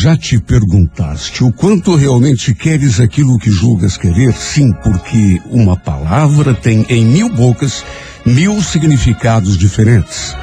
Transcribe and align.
já 0.00 0.16
te 0.16 0.38
perguntaste 0.38 1.42
o 1.42 1.52
quanto 1.52 1.96
realmente 1.96 2.54
queres 2.54 3.00
aquilo 3.00 3.36
que 3.36 3.50
julgas 3.50 3.96
querer? 3.96 4.32
Sim, 4.32 4.72
porque 4.84 5.40
uma 5.50 5.76
palavra 5.76 6.54
tem 6.54 6.86
em 6.88 7.04
mil 7.04 7.28
bocas 7.28 7.84
mil 8.24 8.62
significados 8.62 9.58
diferentes. 9.58 10.36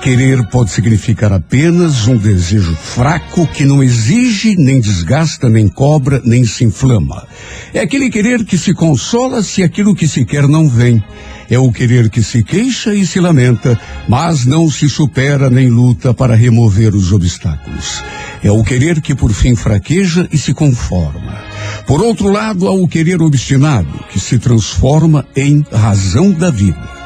Querer 0.00 0.42
pode 0.46 0.70
significar 0.70 1.30
apenas 1.30 2.08
um 2.08 2.16
desejo 2.16 2.74
fraco 2.74 3.46
que 3.46 3.66
não 3.66 3.82
exige, 3.82 4.56
nem 4.56 4.80
desgasta, 4.80 5.46
nem 5.46 5.68
cobra, 5.68 6.22
nem 6.24 6.42
se 6.42 6.64
inflama. 6.64 7.26
É 7.74 7.80
aquele 7.80 8.08
querer 8.08 8.42
que 8.46 8.56
se 8.56 8.72
consola 8.72 9.42
se 9.42 9.62
aquilo 9.62 9.94
que 9.94 10.08
se 10.08 10.24
quer 10.24 10.48
não 10.48 10.66
vem. 10.66 11.04
É 11.50 11.58
o 11.58 11.70
querer 11.70 12.08
que 12.08 12.22
se 12.22 12.42
queixa 12.42 12.94
e 12.94 13.06
se 13.06 13.20
lamenta, 13.20 13.78
mas 14.08 14.46
não 14.46 14.70
se 14.70 14.88
supera 14.88 15.50
nem 15.50 15.68
luta 15.68 16.14
para 16.14 16.34
remover 16.34 16.94
os 16.94 17.12
obstáculos. 17.12 18.02
É 18.42 18.50
o 18.50 18.64
querer 18.64 19.02
que 19.02 19.14
por 19.14 19.32
fim 19.34 19.54
fraqueja 19.54 20.26
e 20.32 20.38
se 20.38 20.54
conforma. 20.54 21.44
Por 21.86 22.00
outro 22.00 22.30
lado, 22.30 22.66
há 22.66 22.72
o 22.72 22.88
querer 22.88 23.20
obstinado, 23.20 24.02
que 24.10 24.18
se 24.18 24.38
transforma 24.38 25.26
em 25.36 25.62
razão 25.70 26.32
da 26.32 26.50
vida 26.50 26.99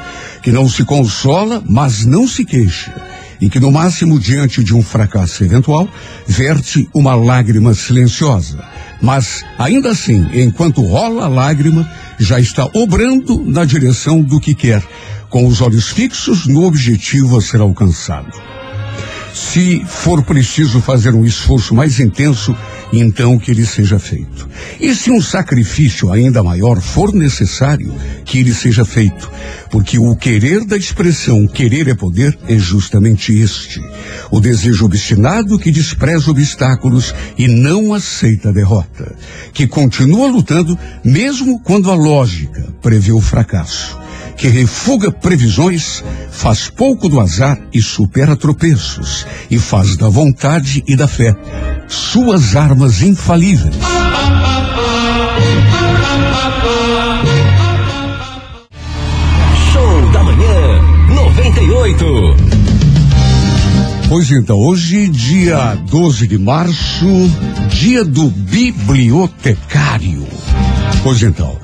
que 0.45 0.53
não 0.53 0.69
se 0.69 0.84
consola, 0.84 1.64
mas 1.67 2.05
não 2.05 2.28
se 2.28 2.45
queixa, 2.45 2.95
e 3.41 3.48
que 3.48 3.59
no 3.59 3.73
máximo 3.73 4.20
diante 4.20 4.62
de 4.62 4.75
um 4.75 4.83
fracasso 4.83 5.42
eventual, 5.42 5.89
verte 6.27 6.86
uma 6.92 7.14
lágrima 7.14 7.73
silenciosa. 7.73 8.62
Mas 9.01 9.42
ainda 9.59 9.91
assim, 9.91 10.28
enquanto 10.34 10.83
rola 10.83 11.25
a 11.25 11.28
lágrima, 11.28 11.91
já 12.19 12.39
está 12.39 12.69
obrando 12.75 13.42
na 13.47 13.64
direção 13.64 14.20
do 14.20 14.39
que 14.39 14.55
quer, 14.55 14.86
com 15.31 15.47
os 15.47 15.62
olhos 15.62 15.89
fixos 15.89 16.47
no 16.47 16.64
objetivo 16.64 17.39
a 17.39 17.41
ser 17.41 17.62
alcançado. 17.62 18.54
Se 19.35 19.85
for 19.85 20.23
preciso 20.23 20.81
fazer 20.81 21.13
um 21.13 21.25
esforço 21.25 21.75
mais 21.75 21.99
intenso, 21.99 22.57
então 22.93 23.37
que 23.37 23.51
ele 23.51 23.67
seja 23.67 23.99
feito. 23.99 24.49
E 24.81 24.95
se 24.95 25.11
um 25.11 25.21
sacrifício 25.21 26.13
ainda 26.13 26.41
maior 26.41 26.81
for 26.81 27.13
necessário, 27.13 27.93
que 28.25 28.39
ele 28.39 28.55
seja 28.55 28.85
feito. 28.85 29.29
Porque 29.73 29.99
o 29.99 30.15
querer 30.15 30.65
da 30.65 30.77
expressão 30.77 31.49
querer 31.49 31.89
é 31.89 31.97
poder 31.97 32.39
é 32.47 32.57
justamente 32.57 33.37
este. 33.37 33.83
O 34.31 34.39
desejo 34.39 34.85
obstinado 34.85 35.59
que 35.59 35.73
despreza 35.73 36.31
obstáculos 36.31 37.13
e 37.37 37.48
não 37.48 37.93
aceita 37.93 38.51
a 38.51 38.53
derrota. 38.53 39.17
Que 39.53 39.67
continua 39.67 40.29
lutando 40.29 40.79
mesmo 41.05 41.59
quando 41.59 41.91
a 41.91 41.95
lógica 41.97 42.69
prevê 42.81 43.11
o 43.11 43.21
fracasso 43.21 44.04
que 44.37 44.49
refuga 44.49 45.11
previsões, 45.11 46.03
faz 46.31 46.69
pouco 46.69 47.09
do 47.09 47.21
azar 47.21 47.59
e 47.73 47.81
supera 47.81 48.37
tropeços, 48.37 49.27
e 49.51 49.59
faz 49.59 49.97
da 49.97 50.09
vontade 50.09 50.83
e 50.87 50.97
da 50.97 51.09
fé 51.09 51.35
suas 51.89 52.57
armas 52.57 53.03
infalíveis. 53.03 53.75
Show 59.73 60.13
da 60.13 60.23
manhã 60.23 60.83
98. 61.08 62.05
Pois 64.08 64.31
então, 64.31 64.57
hoje, 64.58 65.08
dia 65.08 65.75
12 65.91 66.29
de 66.29 66.39
março, 66.39 67.07
dia 67.70 68.05
do 68.05 68.31
bibliotecário. 68.31 70.27
Pois 71.03 71.23
então, 71.23 71.58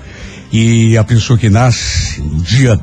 e 0.52 0.96
a 0.96 1.04
pessoa 1.04 1.38
que 1.38 1.48
nasce 1.48 2.20
no 2.20 2.42
dia 2.42 2.78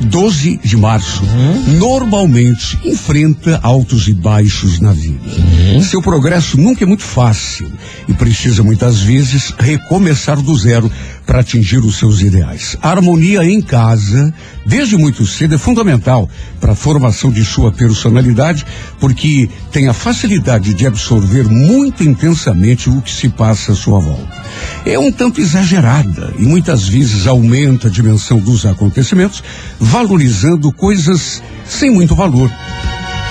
12 0.00 0.60
de 0.62 0.76
março 0.76 1.22
uhum. 1.22 1.78
normalmente 1.78 2.78
enfrenta 2.84 3.60
altos 3.62 4.08
e 4.08 4.14
baixos 4.14 4.80
na 4.80 4.92
vida. 4.92 5.20
Uhum. 5.66 5.82
Seu 5.82 6.00
progresso 6.00 6.58
nunca 6.58 6.84
é 6.84 6.86
muito 6.86 7.02
fácil 7.02 7.70
e 8.08 8.14
precisa 8.14 8.62
muitas 8.62 9.00
vezes 9.00 9.52
recomeçar 9.58 10.40
do 10.40 10.56
zero 10.56 10.90
para 11.26 11.40
atingir 11.40 11.78
os 11.78 11.98
seus 11.98 12.20
ideais. 12.20 12.76
A 12.80 12.90
harmonia 12.90 13.44
em 13.44 13.60
casa, 13.60 14.32
desde 14.64 14.96
muito 14.96 15.26
cedo, 15.26 15.56
é 15.56 15.58
fundamental 15.58 16.30
para 16.60 16.72
a 16.72 16.76
formação 16.76 17.30
de 17.30 17.44
sua 17.44 17.72
personalidade, 17.72 18.64
porque 19.00 19.48
tem 19.72 19.88
a 19.88 19.92
facilidade 19.92 20.72
de 20.72 20.86
absorver 20.86 21.44
muito 21.44 22.04
intensamente 22.04 22.88
o 22.88 23.02
que 23.02 23.10
se 23.10 23.28
passa 23.28 23.72
à 23.72 23.74
sua 23.74 23.98
volta. 23.98 24.44
É 24.84 24.98
um 24.98 25.10
tanto 25.10 25.40
exagerada 25.40 26.32
e 26.38 26.42
muitas 26.42 26.88
vezes 26.88 27.26
aumenta 27.26 27.88
a 27.88 27.90
dimensão 27.90 28.38
dos 28.38 28.64
acontecimentos, 28.64 29.42
valorizando 29.80 30.72
coisas 30.72 31.42
sem 31.68 31.90
muito 31.90 32.14
valor 32.14 32.50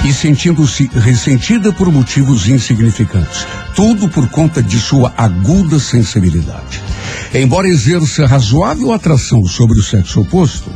e 0.06 0.14
sentindo-se 0.14 0.88
ressentida 0.94 1.74
por 1.74 1.92
motivos 1.92 2.48
insignificantes. 2.48 3.48
Tudo 3.76 4.08
por 4.08 4.30
conta 4.30 4.62
de 4.62 4.80
sua 4.80 5.12
aguda 5.18 5.80
sensibilidade. 5.80 6.80
Embora 7.34 7.68
exerça 7.68 8.28
razoável 8.28 8.94
atração 8.94 9.44
sobre 9.46 9.80
o 9.80 9.84
sexo 9.84 10.22
oposto, 10.22 10.70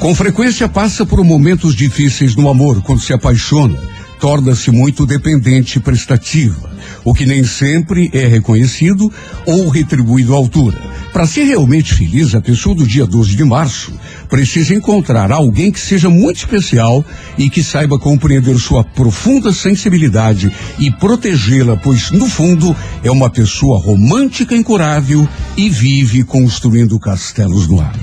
com 0.00 0.12
frequência 0.12 0.68
passa 0.68 1.06
por 1.06 1.22
momentos 1.22 1.76
difíceis 1.76 2.34
no 2.34 2.48
amor 2.48 2.82
quando 2.82 3.00
se 3.00 3.12
apaixona, 3.12 3.78
torna-se 4.24 4.70
muito 4.70 5.04
dependente 5.04 5.76
e 5.76 5.82
prestativa 5.82 6.70
o 7.04 7.12
que 7.12 7.26
nem 7.26 7.44
sempre 7.44 8.08
é 8.10 8.26
reconhecido 8.26 9.12
ou 9.44 9.68
retribuído 9.68 10.32
à 10.32 10.38
altura. 10.38 10.78
Para 11.12 11.26
ser 11.26 11.44
realmente 11.44 11.92
feliz, 11.92 12.34
a 12.34 12.40
pessoa 12.40 12.74
do 12.74 12.86
dia 12.86 13.04
12 13.04 13.36
de 13.36 13.44
março 13.44 13.92
precisa 14.26 14.74
encontrar 14.74 15.30
alguém 15.30 15.70
que 15.70 15.78
seja 15.78 16.08
muito 16.08 16.38
especial 16.38 17.04
e 17.36 17.50
que 17.50 17.62
saiba 17.62 17.98
compreender 17.98 18.58
sua 18.58 18.82
profunda 18.82 19.52
sensibilidade 19.52 20.50
e 20.78 20.90
protegê-la, 20.90 21.76
pois, 21.76 22.10
no 22.10 22.26
fundo, 22.26 22.74
é 23.02 23.10
uma 23.10 23.28
pessoa 23.28 23.78
romântica 23.78 24.56
incurável 24.56 25.28
e 25.54 25.68
vive 25.68 26.24
construindo 26.24 26.98
castelos 26.98 27.68
no 27.68 27.78
ar. 27.78 27.94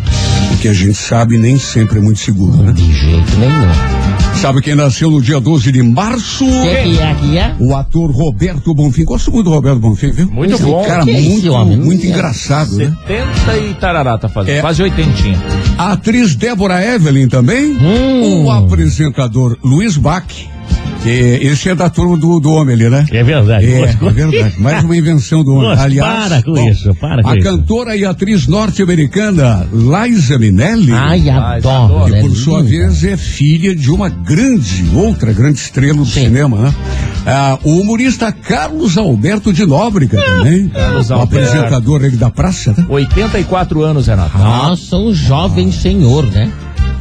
O 0.54 0.58
que 0.58 0.68
a 0.68 0.74
gente 0.74 1.00
sabe 1.00 1.40
nem 1.40 1.58
sempre 1.58 1.98
é 1.98 2.02
muito 2.02 2.20
seguro, 2.20 2.62
né? 2.62 2.74
De 2.74 2.94
jeito 2.94 3.38
nenhum. 3.40 4.01
Sabe 4.36 4.62
quem 4.62 4.74
nasceu 4.76 5.12
no 5.12 5.22
dia 5.22 5.40
12 5.40 5.72
de 5.72 5.84
março? 5.84 6.46
Quem 6.46 7.00
é 7.00 7.16
que 7.16 7.38
é? 7.38 7.56
O 7.60 7.76
ator 7.76 8.10
Roberto 8.10 8.74
Bonfim. 8.74 9.04
Gosto 9.04 9.32
muito 9.32 9.46
do 9.46 9.54
Roberto 9.54 9.80
Bonfim, 9.80 10.12
viu? 10.12 10.32
Muito 10.32 10.56
Esse 10.56 10.64
bom. 10.64 10.84
Cara, 10.84 11.04
que 11.04 11.12
muito, 11.12 11.52
homem? 11.52 11.78
muito 11.78 12.06
é. 12.06 12.10
engraçado, 12.10 12.72
70 12.72 12.92
né? 13.08 13.70
e 13.70 13.74
tarará 13.76 14.18
tá 14.18 14.28
fazendo. 14.28 14.58
É. 14.58 14.62
Quase 14.62 14.82
oitentinha. 14.82 15.38
A 15.78 15.94
atriz 15.94 16.36
Débora 16.36 16.84
Evelyn 16.84 17.28
também. 17.28 17.74
Hum. 17.74 18.46
O 18.46 18.52
apresentador 18.52 19.58
Luiz 19.64 19.98
Bach 19.98 20.26
é, 20.26 20.61
esse 21.10 21.70
é 21.70 21.76
da 21.76 21.90
turma 21.90 22.18
do, 22.18 22.40
do 22.40 22.52
homem 22.52 22.76
ali, 22.76 22.90
né? 22.90 23.06
É 23.12 23.24
verdade. 23.24 23.66
É, 23.66 23.82
é 23.82 24.10
verdade. 24.12 24.60
Mais 24.60 24.84
uma 24.84 24.96
invenção 24.96 25.44
do 25.44 25.52
homem. 25.54 25.70
Nossa, 25.70 25.84
Aliás, 25.84 26.28
para 26.28 26.44
com 26.44 26.54
bom, 26.54 26.70
isso, 26.70 26.96
para 26.96 27.24
com 27.24 27.30
a 27.30 27.36
isso. 27.36 27.44
cantora 27.44 27.96
e 27.96 28.06
atriz 28.06 28.48
norte-americana 28.48 29.68
Liza 29.72 30.38
Minnelli. 30.38 30.92
Ai, 30.92 31.30
adoro. 31.30 32.06
Que 32.06 32.20
por 32.22 32.36
sua 32.36 32.62
vez 32.62 33.04
é 33.04 33.18
filha 33.18 33.76
de 33.76 33.90
uma 33.90 34.10
grande, 34.10 34.86
outra 34.96 35.34
grande 35.34 35.60
estrela 35.60 35.98
do 35.98 36.06
Sim. 36.06 36.26
cinema, 36.26 36.58
né? 36.58 36.74
Ah, 37.26 37.58
o 37.64 37.82
humorista 37.82 38.32
Carlos 38.32 38.98
Alberto 38.98 39.54
de 39.54 39.66
Nóbrega 39.66 40.20
ah, 40.20 40.24
também. 40.24 40.70
Carlos 40.70 41.10
o 41.10 41.14
Alberto. 41.14 41.36
apresentador 41.36 42.04
ele 42.04 42.18
da 42.18 42.30
praça, 42.30 42.74
né? 42.78 42.86
84 42.88 43.84
anos, 43.84 44.08
Renato. 44.08 44.38
Nossa, 44.38 44.98
um 44.98 45.14
jovem 45.14 45.70
ah. 45.70 45.72
senhor, 45.72 46.26
né? 46.32 46.52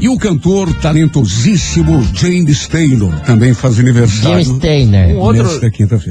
E 0.00 0.08
o 0.08 0.16
cantor 0.16 0.72
talentosíssimo 0.80 2.02
James 2.14 2.66
Taylor 2.66 3.12
também 3.20 3.52
faz 3.52 3.78
aniversário. 3.78 4.42
James 4.44 4.58
Taylor. 4.58 5.04
Um 5.10 5.18
outro, 5.18 5.60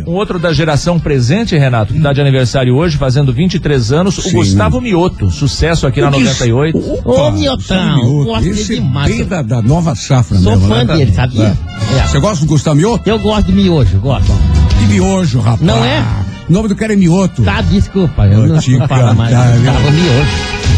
um 0.05 0.11
outro 0.11 0.37
da 0.39 0.53
geração 0.53 0.99
presente, 0.99 1.57
Renato, 1.57 1.91
que 1.91 1.97
está 1.97 2.13
de 2.13 2.21
aniversário 2.21 2.75
hoje, 2.75 2.97
fazendo 2.97 3.33
23 3.33 3.91
anos, 3.91 4.15
Sim. 4.15 4.29
o 4.29 4.33
Gustavo 4.33 4.79
Mioto. 4.79 5.31
Sucesso 5.31 5.87
aqui 5.87 6.01
na 6.01 6.11
98. 6.11 6.77
Ô, 7.03 7.31
Miotão, 7.31 8.23
gosto 8.25 8.47
Esse 8.47 8.73
é 8.73 8.75
demais. 8.75 9.15
Bem 9.15 9.25
da, 9.25 9.41
da 9.41 9.61
nova 9.61 9.95
safra 9.95 10.37
Sou 10.37 10.51
mesmo, 10.51 10.67
fã 10.67 10.83
né? 10.83 10.95
dele, 10.95 11.11
sabia? 11.11 11.57
É. 11.97 12.07
Você 12.07 12.19
gosta 12.19 12.45
do 12.45 12.49
Gustavo 12.49 12.75
Mioto? 12.75 13.09
Eu 13.09 13.17
gosto 13.17 13.47
de 13.47 13.53
miojo, 13.53 13.97
gosto. 13.99 14.31
Que 14.79 14.85
miojo, 14.85 15.39
rapaz. 15.39 15.61
Não 15.61 15.83
é? 15.83 16.05
O 16.47 16.53
nome 16.53 16.67
do 16.67 16.75
cara 16.75 16.93
é 16.93 16.95
Mioto. 16.95 17.43
Tá, 17.43 17.61
desculpa. 17.61 18.27
Eu 18.27 18.47
não 18.47 18.61
falo 18.87 19.15
mais. 19.15 19.31
Tá, 19.31 19.45
miojo. 19.55 20.68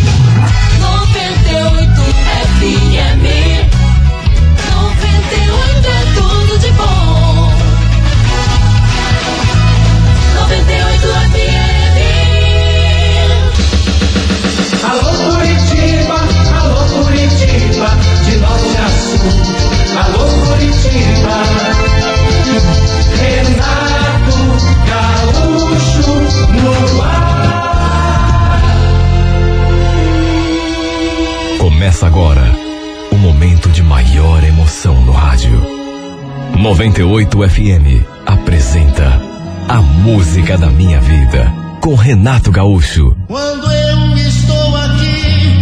98 36.81 37.47
FM 37.47 38.03
apresenta 38.25 39.21
a 39.67 39.79
música 39.83 40.57
da 40.57 40.65
minha 40.67 40.99
vida. 40.99 41.53
Com 41.79 41.93
Renato 41.93 42.51
Gaúcho. 42.51 43.15
Quando 43.27 43.71
eu 43.71 44.17
estou 44.17 44.75
aqui, 44.77 45.53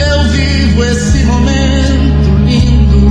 eu 0.00 0.24
vivo 0.32 0.82
esse 0.82 1.24
momento 1.24 2.30
lindo. 2.46 3.10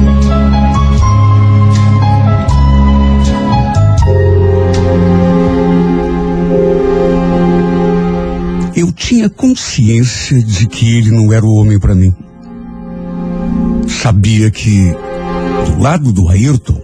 Eu 8.76 8.92
tinha 8.92 9.30
consciência 9.30 10.42
de 10.42 10.66
que 10.66 10.98
ele 10.98 11.12
não 11.12 11.32
era 11.32 11.46
o 11.46 11.54
homem 11.54 11.80
para 11.80 11.94
mim. 11.94 12.12
Sabia 13.88 14.50
que, 14.50 14.96
do 15.70 15.80
lado 15.80 16.12
do 16.12 16.28
Ayrton, 16.28 16.82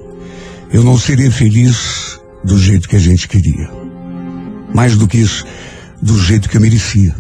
eu 0.72 0.84
não 0.84 0.98
seria 0.98 1.32
feliz 1.32 2.20
do 2.44 2.58
jeito 2.58 2.88
que 2.88 2.96
a 2.96 3.00
gente 3.00 3.28
queria. 3.28 3.70
Mais 4.74 4.96
do 4.98 5.08
que 5.08 5.18
isso, 5.18 5.46
do 6.02 6.18
jeito 6.20 6.50
que 6.50 6.58
eu 6.58 6.62
merecia. 6.62 7.16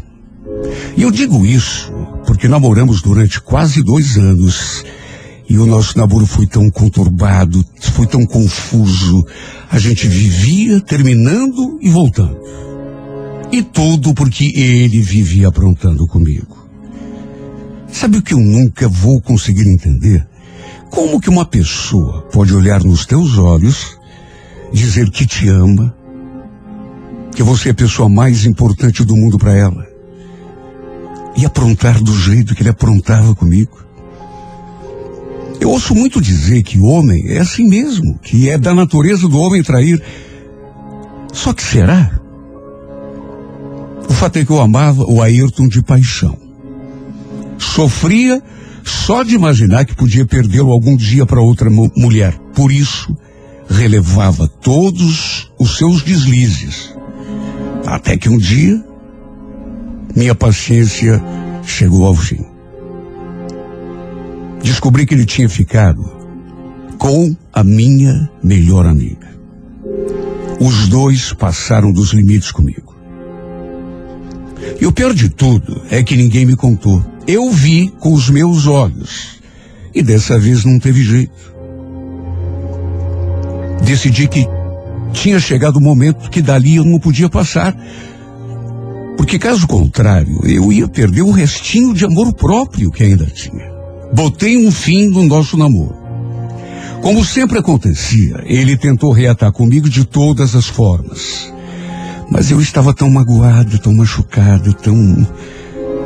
E 0.96 1.02
eu 1.02 1.12
digo 1.12 1.46
isso 1.46 1.92
porque 2.26 2.48
namoramos 2.48 3.02
durante 3.02 3.42
quase 3.42 3.84
dois 3.84 4.18
anos 4.18 4.84
e 5.48 5.58
o 5.58 5.66
nosso 5.66 5.98
namoro 5.98 6.26
foi 6.26 6.48
tão 6.48 6.70
conturbado, 6.70 7.64
foi 7.94 8.08
tão 8.08 8.26
confuso. 8.26 9.26
A 9.70 9.78
gente 9.78 10.08
vivia 10.08 10.82
terminando 10.82 11.78
e 11.82 11.90
voltando. 11.90 12.38
E 13.52 13.62
tudo 13.62 14.14
porque 14.14 14.52
ele 14.56 15.02
vivia 15.02 15.48
aprontando 15.48 16.08
comigo. 16.08 16.68
Sabe 17.88 18.18
o 18.18 18.22
que 18.22 18.34
eu 18.34 18.40
nunca 18.40 18.88
vou 18.88 19.22
conseguir 19.22 19.68
entender? 19.70 20.28
Como 20.96 21.20
que 21.20 21.30
uma 21.30 21.46
pessoa 21.46 22.22
pode 22.32 22.56
olhar 22.56 22.82
nos 22.82 23.06
teus 23.06 23.38
olhos, 23.38 24.00
dizer 24.72 25.12
que 25.12 25.28
te 25.28 25.50
ama, 25.50 25.94
que 27.36 27.44
você 27.44 27.68
é 27.68 27.72
a 27.74 27.76
pessoa 27.76 28.08
mais 28.08 28.46
importante 28.46 29.04
do 29.04 29.14
mundo 29.14 29.38
para 29.38 29.54
ela, 29.54 29.86
e 31.36 31.46
aprontar 31.46 32.02
do 32.02 32.18
jeito 32.18 32.56
que 32.56 32.62
ele 32.62 32.70
aprontava 32.70 33.36
comigo? 33.36 33.78
Eu 35.60 35.70
ouço 35.70 35.94
muito 35.94 36.22
dizer 36.22 36.64
que 36.64 36.80
homem 36.80 37.28
é 37.28 37.40
assim 37.40 37.68
mesmo, 37.68 38.18
que 38.20 38.50
é 38.50 38.58
da 38.58 38.74
natureza 38.74 39.28
do 39.28 39.38
homem 39.38 39.62
trair. 39.62 40.02
Só 41.34 41.52
que 41.52 41.62
será? 41.62 42.22
O 44.10 44.14
fato 44.14 44.38
é 44.38 44.46
que 44.46 44.52
eu 44.52 44.62
amava 44.62 45.04
o 45.04 45.22
Ayrton 45.22 45.68
de 45.68 45.82
paixão. 45.82 46.38
Sofria 47.58 48.42
só 48.86 49.24
de 49.24 49.36
imaginar 49.36 49.86
que 49.86 49.96
podia 49.96 50.26
perdê-lo 50.26 50.72
algum 50.72 50.96
dia 50.96 51.26
para 51.26 51.42
outra 51.42 51.70
mu 51.70 51.92
mulher. 51.98 52.38
Por 52.54 52.72
isso, 52.72 53.16
relevava 53.68 54.48
todos 54.48 55.52
os 55.60 55.78
seus 55.78 56.04
deslizes. 56.04 56.96
Até 57.86 58.16
que 58.16 58.30
um 58.30 58.38
dia, 58.38 58.84
minha 60.16 60.36
paciência 60.36 61.22
chegou 61.64 62.06
ao 62.06 62.16
fim. 62.16 62.46
Descobri 64.64 65.06
que 65.06 65.14
ele 65.14 65.26
tinha 65.26 65.50
ficado 65.50 66.04
com 66.98 67.36
a 67.52 67.64
minha 67.64 68.30
melhor 68.44 68.86
amiga. 68.86 69.28
Os 70.60 70.88
dois 70.88 71.34
passaram 71.34 71.92
dos 71.92 72.14
limites 72.14 72.52
comigo. 72.52 72.85
E 74.80 74.86
o 74.86 74.92
pior 74.92 75.14
de 75.14 75.30
tudo 75.30 75.82
é 75.90 76.04
que 76.04 76.16
ninguém 76.16 76.46
me 76.46 76.56
contou. 76.56 77.04
Eu 77.28 77.52
vi 77.52 77.90
com 78.00 78.14
os 78.14 78.30
meus 78.30 78.68
olhos. 78.68 79.40
E 79.94 80.02
dessa 80.04 80.38
vez 80.38 80.66
não 80.66 80.80
teve 80.80 81.04
jeito. 81.04 81.56
Decidi 83.84 84.28
que 84.28 84.48
tinha 85.14 85.40
chegado 85.40 85.78
o 85.78 85.82
momento 85.82 86.30
que 86.30 86.42
dali 86.42 86.76
eu 86.76 86.84
não 86.84 87.00
podia 87.00 87.30
passar. 87.30 87.76
Porque 89.18 89.40
caso 89.40 89.68
contrário, 89.68 90.46
eu 90.46 90.72
ia 90.72 90.88
perder 90.88 91.22
o 91.22 91.32
restinho 91.32 91.94
de 91.94 92.06
amor 92.06 92.34
próprio 92.34 92.92
que 92.92 93.04
ainda 93.04 93.26
tinha. 93.26 93.72
Botei 94.14 94.58
um 94.58 94.72
fim 94.72 95.08
no 95.08 95.24
nosso 95.24 95.58
namoro. 95.58 95.96
Como 97.02 97.24
sempre 97.24 97.60
acontecia, 97.60 98.44
ele 98.46 98.76
tentou 98.76 99.12
reatar 99.12 99.52
comigo 99.52 99.90
de 99.90 100.06
todas 100.06 100.56
as 100.56 100.68
formas. 100.68 101.54
Mas 102.30 102.50
eu 102.50 102.60
estava 102.60 102.94
tão 102.94 103.10
magoada, 103.10 103.78
tão 103.78 103.94
machucada, 103.94 104.74
tão, 104.74 105.28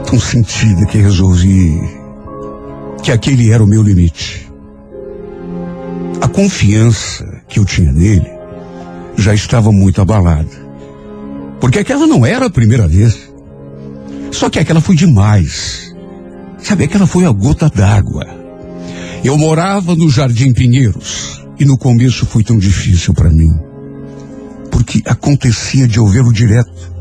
tão 0.06 0.20
sentida 0.20 0.86
que 0.86 0.98
resolvi 0.98 1.82
que 3.02 3.12
aquele 3.12 3.52
era 3.52 3.64
o 3.64 3.68
meu 3.68 3.82
limite. 3.82 4.48
A 6.22 6.28
confiança 6.28 7.26
que 7.48 7.60
eu 7.60 7.66
tinha 7.66 7.92
nele 7.92 8.30
já 9.16 9.34
estava 9.34 9.72
muito 9.72 10.02
abalada. 10.02 10.70
Porque 11.60 11.80
aquela 11.80 12.06
não 12.06 12.26
era 12.26 12.48
a 12.48 12.50
primeira 12.50 12.88
vez. 12.88 13.18
Só 14.32 14.50
que 14.50 14.60
aquela 14.60 14.82
foi 14.82 14.96
demais. 14.96 15.96
Sabe, 16.60 16.84
aquela 16.84 17.08
foi 17.08 17.26
a 17.26 17.32
gota 17.32 17.70
d'água. 17.70 18.26
Eu 19.24 19.38
morava 19.38 19.96
no 19.96 20.10
Jardim 20.10 20.54
Pinheiros 20.54 21.42
e 21.58 21.66
no 21.66 21.78
começo 21.78 22.26
foi 22.26 22.44
tão 22.44 22.58
difícil 22.58 23.14
para 23.14 23.30
mim 23.30 23.69
porque 24.72 25.02
acontecia 25.06 25.88
de 25.88 26.00
ouvi-lo 26.00 26.32
direto. 26.32 26.94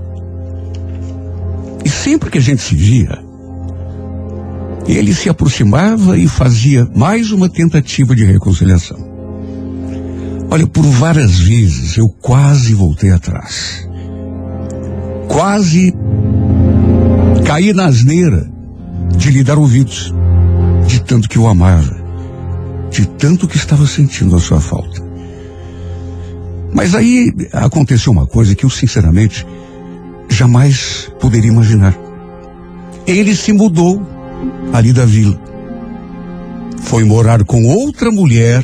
E 1.84 1.88
sempre 1.88 2.30
que 2.30 2.38
a 2.38 2.40
gente 2.40 2.62
se 2.62 2.74
via, 2.74 3.18
ele 4.86 5.14
se 5.14 5.28
aproximava 5.28 6.16
e 6.16 6.26
fazia 6.26 6.88
mais 6.94 7.30
uma 7.30 7.48
tentativa 7.48 8.14
de 8.14 8.24
reconciliação. 8.24 8.98
Olha, 10.50 10.66
por 10.66 10.84
várias 10.84 11.38
vezes 11.38 11.96
eu 11.96 12.08
quase 12.08 12.74
voltei 12.74 13.10
atrás. 13.10 13.86
Quase 15.28 15.92
caí 17.44 17.72
na 17.72 17.86
asneira 17.86 18.50
de 19.16 19.30
lhe 19.30 19.44
dar 19.44 19.58
ouvidos, 19.58 20.14
de 20.86 21.02
tanto 21.02 21.28
que 21.28 21.36
eu 21.36 21.46
amava, 21.46 21.96
de 22.90 23.06
tanto 23.06 23.46
que 23.46 23.56
estava 23.56 23.86
sentindo 23.86 24.36
a 24.36 24.40
sua 24.40 24.60
falta. 24.60 25.07
Mas 26.72 26.94
aí 26.94 27.32
aconteceu 27.52 28.12
uma 28.12 28.26
coisa 28.26 28.54
que 28.54 28.64
eu, 28.64 28.70
sinceramente, 28.70 29.46
jamais 30.28 31.10
poderia 31.18 31.50
imaginar. 31.50 31.96
Ele 33.06 33.34
se 33.34 33.52
mudou 33.52 34.02
ali 34.72 34.92
da 34.92 35.04
vila. 35.04 35.40
Foi 36.82 37.04
morar 37.04 37.42
com 37.44 37.64
outra 37.64 38.10
mulher 38.10 38.62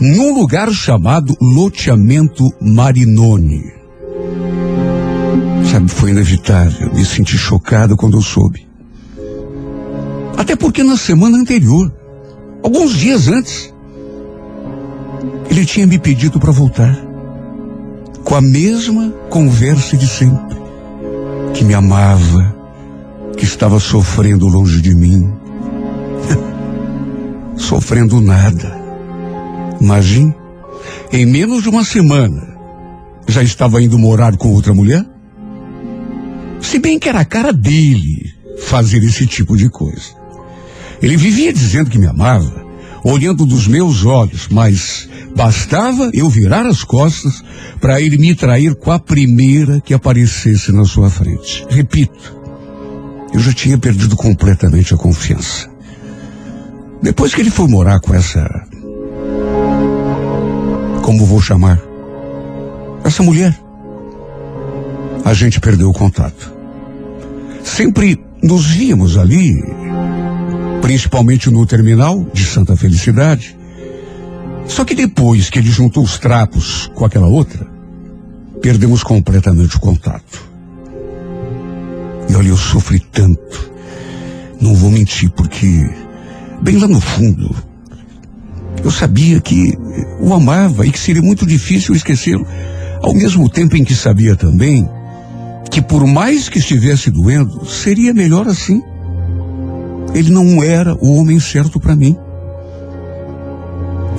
num 0.00 0.34
lugar 0.34 0.70
chamado 0.72 1.36
Loteamento 1.40 2.44
Marinoni. 2.60 3.62
Sabe, 5.70 5.88
foi 5.88 6.10
inevitável. 6.10 6.92
Me 6.92 7.04
senti 7.04 7.36
chocado 7.36 7.96
quando 7.96 8.16
eu 8.16 8.22
soube. 8.22 8.66
Até 10.36 10.56
porque 10.56 10.82
na 10.82 10.96
semana 10.96 11.36
anterior, 11.36 11.92
alguns 12.62 12.96
dias 12.96 13.28
antes, 13.28 13.72
ele 15.50 15.66
tinha 15.66 15.86
me 15.86 15.98
pedido 15.98 16.40
para 16.40 16.50
voltar 16.50 17.09
com 18.30 18.36
a 18.36 18.40
mesma 18.40 19.10
conversa 19.28 19.96
de 19.96 20.06
sempre, 20.06 20.56
que 21.52 21.64
me 21.64 21.74
amava, 21.74 22.56
que 23.36 23.44
estava 23.44 23.80
sofrendo 23.80 24.46
longe 24.46 24.80
de 24.80 24.94
mim. 24.94 25.28
sofrendo 27.58 28.20
nada. 28.20 28.80
Imagine, 29.80 30.32
em 31.12 31.26
menos 31.26 31.64
de 31.64 31.70
uma 31.70 31.82
semana, 31.82 32.56
já 33.26 33.42
estava 33.42 33.82
indo 33.82 33.98
morar 33.98 34.36
com 34.36 34.52
outra 34.52 34.72
mulher? 34.72 35.04
Se 36.60 36.78
bem 36.78 37.00
que 37.00 37.08
era 37.08 37.18
a 37.18 37.24
cara 37.24 37.52
dele 37.52 38.32
fazer 38.62 38.98
esse 38.98 39.26
tipo 39.26 39.56
de 39.56 39.68
coisa. 39.68 40.14
Ele 41.02 41.16
vivia 41.16 41.52
dizendo 41.52 41.90
que 41.90 41.98
me 41.98 42.06
amava, 42.06 42.59
olhando 43.04 43.46
dos 43.46 43.66
meus 43.66 44.04
olhos, 44.04 44.48
mas 44.50 45.08
bastava 45.34 46.10
eu 46.12 46.28
virar 46.28 46.66
as 46.66 46.84
costas 46.84 47.42
para 47.80 48.00
ele 48.00 48.18
me 48.18 48.34
trair 48.34 48.74
com 48.74 48.90
a 48.90 48.98
primeira 48.98 49.80
que 49.80 49.94
aparecesse 49.94 50.72
na 50.72 50.84
sua 50.84 51.08
frente. 51.08 51.64
Repito, 51.68 52.36
eu 53.32 53.40
já 53.40 53.52
tinha 53.52 53.78
perdido 53.78 54.16
completamente 54.16 54.92
a 54.92 54.96
confiança. 54.96 55.68
Depois 57.02 57.34
que 57.34 57.40
ele 57.40 57.50
foi 57.50 57.68
morar 57.68 58.00
com 58.00 58.14
essa. 58.14 58.46
Como 61.02 61.24
vou 61.24 61.40
chamar? 61.40 61.80
Essa 63.04 63.22
mulher. 63.22 63.58
A 65.24 65.32
gente 65.32 65.60
perdeu 65.60 65.88
o 65.88 65.94
contato. 65.94 66.52
Sempre 67.64 68.22
nos 68.42 68.66
víamos 68.66 69.16
ali, 69.16 69.52
principalmente 70.80 71.50
no 71.50 71.64
terminal 71.66 72.26
de 72.32 72.44
Santa 72.44 72.76
Felicidade. 72.76 73.56
Só 74.66 74.84
que 74.84 74.94
depois 74.94 75.50
que 75.50 75.58
ele 75.58 75.70
juntou 75.70 76.04
os 76.04 76.18
trapos 76.18 76.90
com 76.94 77.04
aquela 77.04 77.26
outra, 77.26 77.66
perdemos 78.60 79.02
completamente 79.02 79.76
o 79.76 79.80
contato. 79.80 80.48
E 82.28 82.34
olha, 82.34 82.48
eu 82.48 82.56
sofri 82.56 83.00
tanto. 83.00 83.70
Não 84.60 84.74
vou 84.74 84.90
mentir, 84.90 85.30
porque 85.30 85.88
bem 86.62 86.78
lá 86.78 86.86
no 86.86 87.00
fundo, 87.00 87.54
Eu 88.82 88.90
sabia 88.90 89.40
que 89.40 89.76
o 90.20 90.32
amava 90.32 90.86
e 90.86 90.90
que 90.90 90.98
seria 90.98 91.20
muito 91.20 91.44
difícil 91.44 91.94
esquecê-lo, 91.94 92.46
ao 93.02 93.12
mesmo 93.12 93.48
tempo 93.48 93.76
em 93.76 93.84
que 93.84 93.94
sabia 93.94 94.34
também 94.34 94.88
que 95.70 95.80
por 95.80 96.06
mais 96.06 96.48
que 96.48 96.58
estivesse 96.58 97.10
doendo, 97.10 97.64
seria 97.64 98.12
melhor 98.12 98.48
assim. 98.48 98.82
Ele 100.14 100.30
não 100.30 100.62
era 100.62 100.94
o 100.94 101.16
homem 101.16 101.38
certo 101.38 101.78
para 101.78 101.96
mim. 101.96 102.16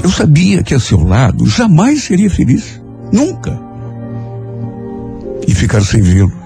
Eu 0.04 0.10
sabia 0.10 0.64
que 0.64 0.74
a 0.74 0.80
seu 0.80 1.04
lado 1.04 1.46
jamais 1.46 2.04
seria 2.04 2.30
feliz. 2.30 2.82
Nunca. 3.12 3.60
E 5.48 5.54
ficar 5.54 5.82
sem 5.82 6.02
vê-lo 6.02 6.42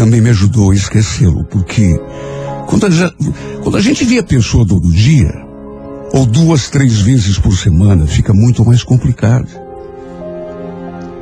também 0.00 0.22
me 0.22 0.30
ajudou 0.30 0.70
a 0.70 0.74
esquecê-lo, 0.74 1.44
porque 1.44 2.00
quando 2.66 2.86
a, 2.86 3.12
quando 3.62 3.76
a 3.76 3.82
gente 3.82 4.02
vê 4.02 4.18
a 4.18 4.22
pessoa 4.22 4.66
todo 4.66 4.90
dia, 4.90 5.30
ou 6.14 6.24
duas, 6.24 6.70
três 6.70 7.02
vezes 7.02 7.38
por 7.38 7.54
semana, 7.54 8.06
fica 8.06 8.32
muito 8.32 8.64
mais 8.64 8.82
complicado. 8.82 9.46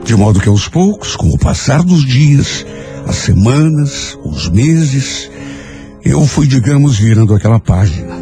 De 0.04 0.14
modo 0.14 0.38
que 0.38 0.48
aos 0.48 0.68
poucos, 0.68 1.16
com 1.16 1.28
o 1.30 1.38
passar 1.38 1.82
dos 1.82 2.04
dias, 2.04 2.64
as 3.04 3.16
semanas, 3.16 4.16
os 4.24 4.48
meses, 4.48 5.28
eu 6.04 6.26
fui, 6.26 6.46
digamos, 6.46 6.98
virando 6.98 7.34
aquela 7.34 7.58
página. 7.58 8.16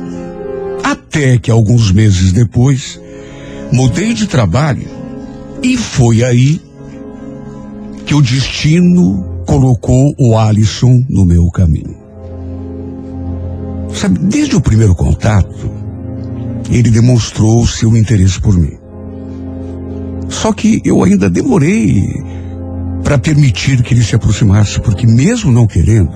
Até 0.82 1.38
que 1.38 1.50
alguns 1.50 1.92
meses 1.92 2.32
depois, 2.32 3.00
mudei 3.72 4.14
de 4.14 4.26
trabalho 4.26 4.86
e 5.62 5.76
foi 5.76 6.22
aí 6.22 6.60
que 8.04 8.14
o 8.14 8.22
destino 8.22 9.42
colocou 9.46 10.14
o 10.18 10.36
Alisson 10.36 11.04
no 11.08 11.24
meu 11.24 11.48
caminho. 11.50 11.96
Sabe, 13.92 14.18
desde 14.18 14.56
o 14.56 14.60
primeiro 14.60 14.94
contato, 14.94 15.70
ele 16.70 16.90
demonstrou 16.90 17.66
seu 17.66 17.96
interesse 17.96 18.40
por 18.40 18.56
mim. 18.56 18.76
Só 20.28 20.52
que 20.52 20.80
eu 20.84 21.02
ainda 21.02 21.30
demorei 21.30 22.02
para 23.02 23.18
permitir 23.18 23.82
que 23.82 23.94
ele 23.94 24.02
se 24.02 24.14
aproximasse, 24.14 24.80
porque 24.80 25.06
mesmo 25.06 25.52
não 25.52 25.66
querendo, 25.66 26.10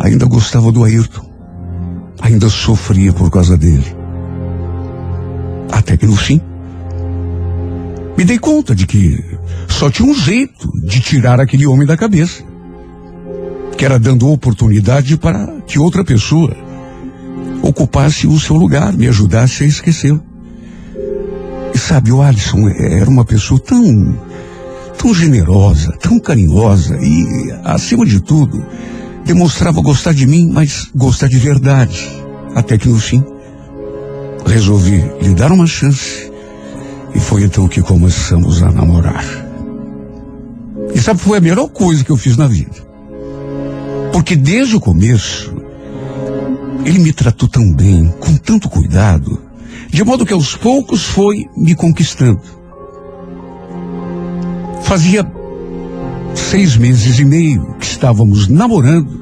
ainda 0.00 0.26
gostava 0.26 0.70
do 0.72 0.84
Ayrton. 0.84 1.30
Ainda 2.20 2.48
sofria 2.48 3.12
por 3.12 3.30
causa 3.30 3.56
dele. 3.56 3.96
Até 5.70 5.96
que 5.96 6.06
no 6.06 6.16
fim, 6.16 6.40
me 8.16 8.24
dei 8.24 8.38
conta 8.38 8.74
de 8.74 8.86
que 8.86 9.18
só 9.68 9.90
tinha 9.90 10.08
um 10.08 10.14
jeito 10.14 10.70
de 10.84 11.00
tirar 11.00 11.40
aquele 11.40 11.66
homem 11.66 11.86
da 11.86 11.96
cabeça. 11.96 12.42
Que 13.76 13.84
era 13.84 13.98
dando 13.98 14.30
oportunidade 14.30 15.16
para 15.16 15.46
que 15.66 15.78
outra 15.78 16.04
pessoa 16.04 16.54
ocupasse 17.62 18.26
o 18.26 18.38
seu 18.38 18.56
lugar, 18.56 18.92
me 18.92 19.08
ajudasse 19.08 19.64
a 19.64 19.66
esquecê-lo. 19.66 20.22
E 21.74 21.78
sabe, 21.78 22.12
o 22.12 22.20
Alisson 22.20 22.68
era 22.68 23.08
uma 23.08 23.24
pessoa 23.24 23.58
tão, 23.58 24.18
tão 24.98 25.14
generosa, 25.14 25.90
tão 26.00 26.18
carinhosa 26.20 26.98
e, 27.00 27.52
acima 27.64 28.04
de 28.04 28.20
tudo, 28.20 28.62
demonstrava 29.24 29.80
gostar 29.80 30.12
de 30.12 30.26
mim, 30.26 30.50
mas 30.52 30.88
gostar 30.94 31.28
de 31.28 31.38
verdade. 31.38 32.10
Até 32.54 32.76
que 32.76 32.88
no 32.88 32.98
fim, 32.98 33.24
resolvi 34.46 35.02
lhe 35.20 35.34
dar 35.34 35.52
uma 35.52 35.66
chance 35.66 36.30
e 37.14 37.20
foi 37.20 37.44
então 37.44 37.68
que 37.68 37.80
começamos 37.80 38.62
a 38.62 38.70
namorar. 38.70 39.24
E 40.94 41.00
sabe, 41.00 41.20
foi 41.20 41.38
a 41.38 41.40
melhor 41.40 41.68
coisa 41.68 42.04
que 42.04 42.10
eu 42.10 42.16
fiz 42.16 42.36
na 42.36 42.46
vida. 42.46 42.92
Porque 44.12 44.36
desde 44.36 44.76
o 44.76 44.80
começo, 44.80 45.54
ele 46.84 46.98
me 46.98 47.12
tratou 47.12 47.48
tão 47.48 47.72
bem, 47.72 48.12
com 48.20 48.36
tanto 48.36 48.68
cuidado, 48.68 49.40
de 49.88 50.04
modo 50.04 50.26
que 50.26 50.32
aos 50.32 50.54
poucos 50.54 51.04
foi 51.04 51.46
me 51.56 51.74
conquistando. 51.74 52.42
Fazia 54.82 55.24
seis 56.34 56.76
meses 56.76 57.18
e 57.18 57.24
meio 57.24 57.74
que 57.78 57.86
estávamos 57.86 58.48
namorando, 58.48 59.20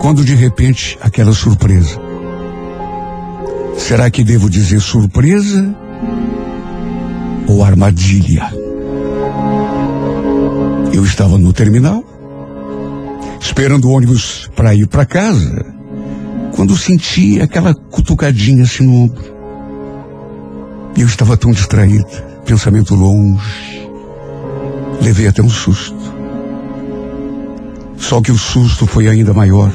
quando 0.00 0.24
de 0.24 0.34
repente 0.34 0.98
aquela 1.00 1.32
surpresa. 1.32 2.00
Será 3.76 4.10
que 4.10 4.24
devo 4.24 4.48
dizer 4.48 4.80
surpresa 4.80 5.74
ou 7.46 7.64
armadilha? 7.64 8.50
Eu 10.92 11.04
estava 11.04 11.38
no 11.38 11.52
terminal, 11.52 12.04
esperando 13.40 13.88
o 13.88 13.92
ônibus 13.92 14.50
para 14.54 14.74
ir 14.74 14.86
para 14.86 15.06
casa, 15.06 15.66
quando 16.54 16.76
senti 16.76 17.40
aquela 17.40 17.74
cutucadinha 17.74 18.64
assim 18.64 18.84
no 18.84 19.04
ombro. 19.04 19.32
Eu 20.96 21.06
estava 21.06 21.36
tão 21.36 21.50
distraído, 21.50 22.06
pensamento 22.44 22.94
longe. 22.94 23.81
Levei 25.02 25.26
até 25.26 25.42
um 25.42 25.50
susto. 25.50 25.96
Só 27.98 28.20
que 28.20 28.30
o 28.30 28.38
susto 28.38 28.86
foi 28.86 29.08
ainda 29.08 29.34
maior. 29.34 29.70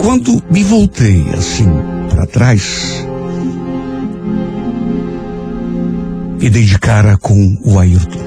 Quando 0.00 0.42
me 0.50 0.64
voltei 0.64 1.24
assim 1.36 1.68
para 2.08 2.26
trás 2.26 3.06
e 6.40 6.50
dei 6.50 6.64
de 6.64 6.78
cara 6.78 7.16
com 7.18 7.56
o 7.62 7.78
Ayrton. 7.78 8.20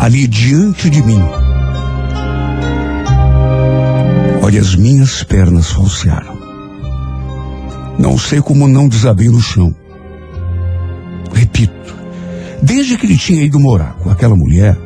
Ali 0.00 0.26
diante 0.26 0.90
de 0.90 1.02
mim. 1.02 1.22
Olha, 4.42 4.60
as 4.60 4.74
minhas 4.74 5.22
pernas 5.22 5.70
falsearam. 5.70 6.36
Não 7.98 8.18
sei 8.18 8.40
como 8.40 8.66
não 8.66 8.88
desabei 8.88 9.28
no 9.28 9.40
chão. 9.40 9.74
Repito, 11.32 12.01
desde 12.62 12.96
que 12.96 13.04
ele 13.04 13.18
tinha 13.18 13.42
ido 13.42 13.58
morar 13.58 13.94
com 13.94 14.08
aquela 14.08 14.36
mulher, 14.36 14.78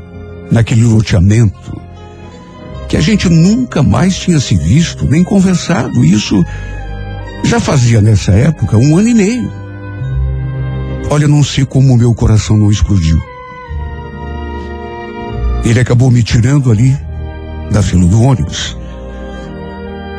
naquele 0.51 0.85
loteamento, 0.85 1.81
que 2.89 2.97
a 2.97 3.01
gente 3.01 3.29
nunca 3.29 3.83
mais 3.83 4.17
tinha 4.17 4.41
se 4.41 4.57
visto 4.57 5.05
nem 5.05 5.23
conversado. 5.23 6.05
Isso 6.05 6.45
já 7.45 7.61
fazia 7.61 8.01
nessa 8.01 8.33
época 8.33 8.79
um 8.79 8.97
ano 8.97 9.09
e 9.09 9.15
meio. 9.15 9.53
Olha, 11.11 11.29
não 11.29 11.43
sei 11.45 11.65
como 11.65 11.93
o 11.93 11.97
meu 11.97 12.15
coração 12.15 12.57
não 12.57 12.71
explodiu. 12.71 13.21
Ele 15.65 15.81
acabou 15.81 16.11
me 16.11 16.23
tirando 16.23 16.71
ali 16.71 16.97
da 17.71 17.83
fila 17.83 18.07
do 18.07 18.23
ônibus, 18.23 18.77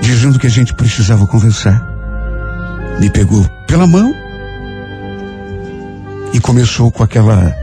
dizendo 0.02 0.38
que 0.38 0.48
a 0.48 0.50
gente 0.50 0.74
precisava 0.74 1.26
conversar. 1.26 1.82
Me 3.00 3.10
pegou 3.10 3.46
pela 3.66 3.88
mão 3.88 4.14
e 6.38 6.39
começou 6.39 6.91
com 6.91 7.03
aquela. 7.03 7.56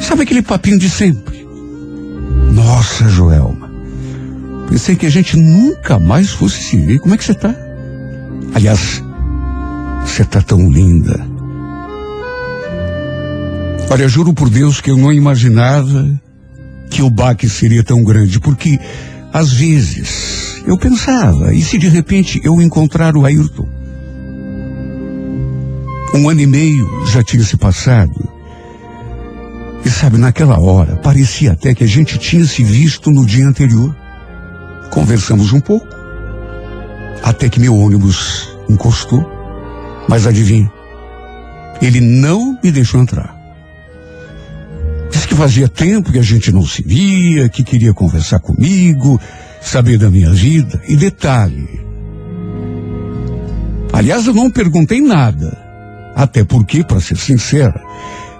Sabe 0.00 0.22
aquele 0.22 0.42
papinho 0.42 0.78
de 0.78 0.90
sempre? 0.90 1.46
Nossa, 2.52 3.08
Joelma. 3.08 3.70
Pensei 4.68 4.96
que 4.96 5.06
a 5.06 5.10
gente 5.10 5.36
nunca 5.36 5.98
mais 5.98 6.30
fosse 6.30 6.62
se 6.64 6.76
ver. 6.76 6.98
Como 6.98 7.14
é 7.14 7.16
que 7.16 7.24
você 7.24 7.32
está? 7.32 7.54
Aliás, 8.54 9.02
você 10.04 10.22
está 10.22 10.42
tão 10.42 10.68
linda. 10.68 11.24
Olha, 13.88 14.08
juro 14.08 14.34
por 14.34 14.50
Deus 14.50 14.80
que 14.80 14.90
eu 14.90 14.96
não 14.96 15.12
imaginava 15.12 16.10
que 16.90 17.02
o 17.02 17.10
baque 17.10 17.48
seria 17.48 17.84
tão 17.84 18.02
grande, 18.02 18.40
porque 18.40 18.80
às 19.32 19.52
vezes 19.52 20.60
eu 20.66 20.76
pensava, 20.76 21.54
e 21.54 21.62
se 21.62 21.78
de 21.78 21.88
repente 21.88 22.40
eu 22.42 22.60
encontrar 22.60 23.16
o 23.16 23.24
Ayrton? 23.24 23.68
Um 26.12 26.28
ano 26.28 26.40
e 26.40 26.46
meio 26.46 27.06
já 27.06 27.22
tinha 27.22 27.44
se 27.44 27.56
passado. 27.56 28.28
E 29.84 29.88
sabe, 29.88 30.18
naquela 30.18 30.60
hora, 30.60 30.96
parecia 30.96 31.52
até 31.52 31.74
que 31.74 31.84
a 31.84 31.86
gente 31.86 32.18
tinha 32.18 32.44
se 32.44 32.62
visto 32.62 33.10
no 33.10 33.24
dia 33.24 33.46
anterior. 33.46 33.94
Conversamos 34.90 35.52
um 35.52 35.60
pouco, 35.60 35.86
até 37.22 37.48
que 37.48 37.60
meu 37.60 37.76
ônibus 37.76 38.48
encostou. 38.68 39.24
Mas 40.08 40.26
adivinha? 40.26 40.70
Ele 41.80 42.00
não 42.00 42.58
me 42.62 42.70
deixou 42.70 43.00
entrar. 43.00 43.38
Diz 45.10 45.24
que 45.24 45.34
fazia 45.34 45.68
tempo 45.68 46.10
que 46.10 46.18
a 46.18 46.22
gente 46.22 46.50
não 46.50 46.66
se 46.66 46.82
via, 46.82 47.48
que 47.48 47.62
queria 47.62 47.94
conversar 47.94 48.40
comigo, 48.40 49.20
saber 49.62 49.96
da 49.96 50.10
minha 50.10 50.30
vida. 50.30 50.82
E 50.88 50.96
detalhe. 50.96 51.80
Aliás, 53.92 54.26
eu 54.26 54.34
não 54.34 54.50
perguntei 54.50 55.00
nada. 55.00 55.69
Até 56.20 56.44
porque, 56.44 56.84
para 56.84 57.00
ser 57.00 57.16
sincera, 57.16 57.82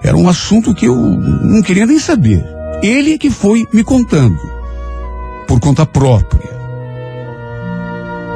era 0.03 0.15
um 0.15 0.29
assunto 0.29 0.71
que 0.71 0.85
eu 0.85 0.95
não 0.95 1.63
queria 1.63 1.87
nem 1.87 1.97
saber. 1.97 2.45
Ele 2.83 3.13
é 3.13 3.17
que 3.17 3.31
foi 3.31 3.65
me 3.73 3.83
contando. 3.83 4.37
Por 5.47 5.59
conta 5.59 5.83
própria. 5.83 6.51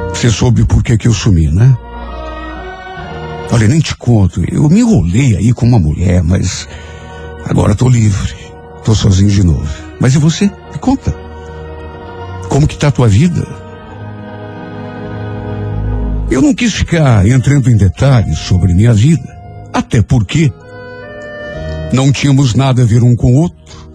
Você 0.08 0.30
soube 0.30 0.64
por 0.64 0.82
que, 0.82 0.98
que 0.98 1.06
eu 1.06 1.12
sumi, 1.12 1.46
né? 1.46 1.78
Olha, 3.52 3.68
nem 3.68 3.78
te 3.78 3.94
conto. 3.94 4.42
Eu 4.52 4.68
me 4.68 4.80
enrolei 4.80 5.36
aí 5.36 5.52
com 5.52 5.64
uma 5.64 5.78
mulher, 5.78 6.24
mas 6.24 6.66
agora 7.44 7.70
estou 7.70 7.88
livre. 7.88 8.34
Estou 8.78 8.96
sozinho 8.96 9.30
de 9.30 9.44
novo. 9.44 9.68
Mas 10.00 10.12
e 10.16 10.18
você? 10.18 10.46
Me 10.72 10.78
conta. 10.80 11.14
Como 12.48 12.66
que 12.66 12.76
tá 12.76 12.88
a 12.88 12.92
tua 12.92 13.06
vida? 13.06 13.46
Eu 16.28 16.42
não 16.42 16.52
quis 16.52 16.74
ficar 16.74 17.24
entrando 17.28 17.70
em 17.70 17.76
detalhes 17.76 18.40
sobre 18.40 18.74
minha 18.74 18.92
vida, 18.92 19.35
até 19.76 20.00
porque 20.00 20.50
não 21.92 22.10
tínhamos 22.10 22.54
nada 22.54 22.80
a 22.80 22.86
ver 22.86 23.02
um 23.02 23.14
com 23.14 23.34
o 23.34 23.34
outro. 23.34 23.90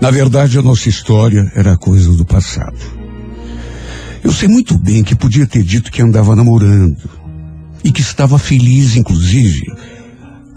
Na 0.00 0.10
verdade, 0.10 0.58
a 0.58 0.62
nossa 0.62 0.88
história 0.88 1.52
era 1.54 1.76
coisa 1.76 2.10
do 2.12 2.24
passado. 2.24 2.76
Eu 4.24 4.32
sei 4.32 4.48
muito 4.48 4.76
bem 4.76 5.04
que 5.04 5.14
podia 5.14 5.46
ter 5.46 5.62
dito 5.62 5.92
que 5.92 6.02
andava 6.02 6.34
namorando 6.34 6.96
e 7.84 7.92
que 7.92 8.00
estava 8.00 8.40
feliz, 8.40 8.96
inclusive, 8.96 9.72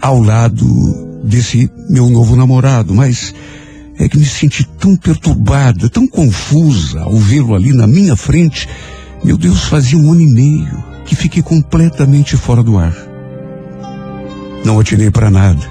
ao 0.02 0.20
lado 0.20 1.22
desse 1.22 1.70
meu 1.88 2.10
novo 2.10 2.34
namorado, 2.34 2.92
mas 2.92 3.32
é 3.96 4.08
que 4.08 4.18
me 4.18 4.26
senti 4.26 4.64
tão 4.80 4.96
perturbada, 4.96 5.88
tão 5.88 6.06
confusa 6.08 7.02
ao 7.02 7.14
vê-lo 7.16 7.54
ali 7.54 7.72
na 7.72 7.86
minha 7.86 8.16
frente. 8.16 8.68
Meu 9.22 9.38
Deus, 9.38 9.66
fazia 9.66 9.96
um 9.96 10.10
ano 10.10 10.20
e 10.20 10.32
meio 10.32 10.84
que 11.04 11.14
fiquei 11.14 11.42
completamente 11.42 12.36
fora 12.36 12.62
do 12.64 12.76
ar. 12.76 13.15
Não 14.66 14.80
atirei 14.80 15.12
para 15.12 15.30
nada. 15.30 15.64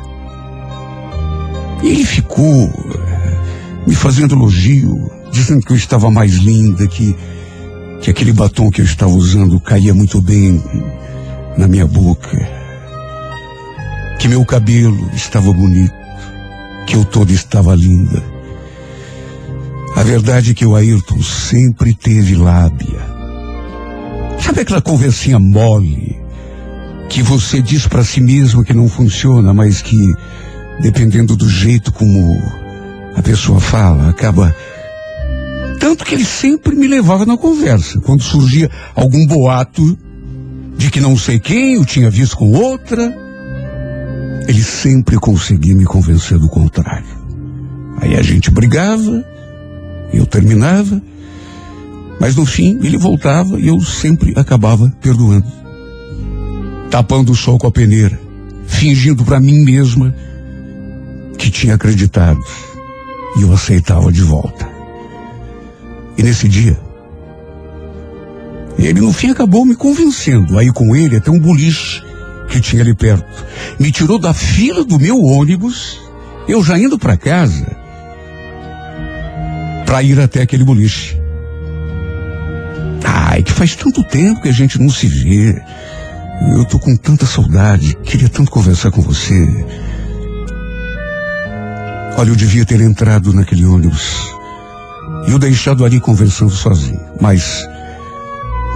E 1.84 1.90
ele 1.90 2.06
ficou 2.06 2.48
eh, 2.48 3.84
me 3.86 3.94
fazendo 3.94 4.36
elogio, 4.36 5.12
dizendo 5.34 5.66
que 5.66 5.74
eu 5.74 5.76
estava 5.76 6.10
mais 6.10 6.36
linda, 6.36 6.88
que, 6.88 7.14
que 8.00 8.10
aquele 8.10 8.32
batom 8.32 8.72
que 8.72 8.80
eu 8.80 8.86
estava 8.86 9.12
usando 9.12 9.60
caía 9.60 9.94
muito 9.94 10.22
bem 10.22 10.64
na 11.58 11.68
minha 11.68 11.86
boca, 11.86 12.40
que 14.18 14.30
meu 14.30 14.46
cabelo 14.46 15.10
estava 15.14 15.52
bonito, 15.52 15.94
que 16.88 16.96
eu 16.96 17.04
toda 17.04 17.34
estava 17.34 17.76
linda. 17.76 18.24
A 19.94 20.04
verdade 20.04 20.52
é 20.52 20.54
que 20.54 20.66
o 20.66 20.74
Ayrton 20.74 21.22
sempre 21.22 21.94
teve 21.94 22.34
lábia. 22.38 23.02
Sabe 24.40 24.62
aquela 24.62 24.82
conversinha 24.82 25.38
mole 25.38 26.25
que 27.10 27.22
você 27.22 27.62
diz 27.62 27.88
para 27.88 28.04
si 28.04 28.22
mesmo 28.22 28.64
que 28.64 28.74
não 28.74 28.88
funciona, 28.88 29.54
mas 29.54 29.82
que 29.82 30.14
dependendo 30.82 31.36
do 31.36 31.50
jeito 31.50 31.92
como 31.92 32.42
a 33.16 33.22
pessoa 33.22 33.60
fala, 33.60 34.10
acaba. 34.10 34.54
Tanto 35.80 36.04
que 36.04 36.16
ele 36.16 36.26
sempre 36.26 36.76
me 36.76 36.88
levava 36.88 37.26
na 37.26 37.38
conversa. 37.38 38.00
Quando 38.02 38.24
surgia 38.24 38.70
algum 38.94 39.26
boato 39.26 39.98
de 40.78 40.90
que 40.90 41.00
não 41.00 41.18
sei 41.18 41.40
quem 41.40 41.78
o 41.78 41.86
tinha 41.86 42.10
visto 42.10 42.38
com 42.38 42.52
outra, 42.52 43.14
ele 44.48 44.64
sempre 44.64 45.18
conseguia 45.18 45.76
me 45.76 45.86
convencer 45.86 46.38
do 46.38 46.50
contrário. 46.50 47.26
Aí 48.02 48.16
a 48.16 48.22
gente 48.22 48.52
brigava, 48.52 49.24
eu 50.14 50.26
terminava, 50.26 51.02
mas 52.20 52.36
no 52.36 52.46
fim 52.46 52.80
ele 52.84 52.98
voltava 52.98 53.60
e 53.60 53.68
eu 53.68 53.80
sempre 53.82 54.34
acabava 54.36 54.90
perdoando. 55.02 55.65
Tapando 56.96 57.34
o 57.34 57.36
sol 57.36 57.58
com 57.58 57.68
a 57.68 57.72
peneira, 57.72 58.18
fingindo 58.66 59.26
para 59.26 59.38
mim 59.38 59.66
mesma 59.66 60.16
que 61.38 61.52
tinha 61.52 61.76
acreditado 61.76 62.40
e 63.38 63.42
eu 63.42 63.52
aceitava 63.52 64.10
de 64.14 64.22
volta. 64.22 64.66
E 66.18 66.24
nesse 66.24 66.48
dia, 66.48 66.80
ele 68.80 69.02
no 69.02 69.12
fim 69.12 69.30
acabou 69.30 69.66
me 69.66 69.76
convencendo 69.76 70.58
aí 70.58 70.72
com 70.72 70.96
ele 70.96 71.18
até 71.18 71.30
um 71.30 71.38
boliche 71.38 72.02
que 72.48 72.62
tinha 72.62 72.82
ali 72.82 72.94
perto. 72.94 73.28
Me 73.78 73.92
tirou 73.92 74.18
da 74.18 74.34
fila 74.34 74.86
do 74.86 74.98
meu 74.98 75.22
ônibus, 75.22 76.00
eu 76.48 76.64
já 76.64 76.80
indo 76.80 76.98
para 76.98 77.18
casa, 77.18 77.76
para 79.86 80.02
ir 80.02 80.18
até 80.18 80.44
aquele 80.44 80.64
boliche. 80.64 81.20
Ai, 83.04 83.44
que 83.44 83.52
faz 83.52 83.76
tanto 83.76 84.02
tempo 84.02 84.42
que 84.42 84.48
a 84.48 84.54
gente 84.54 84.80
não 84.80 84.88
se 84.88 85.08
vê. 85.08 85.62
Eu 86.42 86.66
tô 86.66 86.80
com 86.80 86.96
tanta 86.96 87.26
saudade, 87.26 87.96
queria 88.04 88.30
tanto 88.30 88.52
conversar 88.52 88.92
com 88.92 89.02
você. 89.02 89.66
Olha, 92.18 92.30
eu 92.30 92.36
devia 92.36 92.66
ter 92.66 92.80
entrado 92.82 93.34
naquele 93.34 93.66
ônibus 93.66 94.34
e 95.28 95.34
o 95.34 95.40
deixado 95.40 95.84
ali 95.84 96.00
conversando 96.00 96.52
sozinho. 96.52 97.00
Mas 97.20 97.66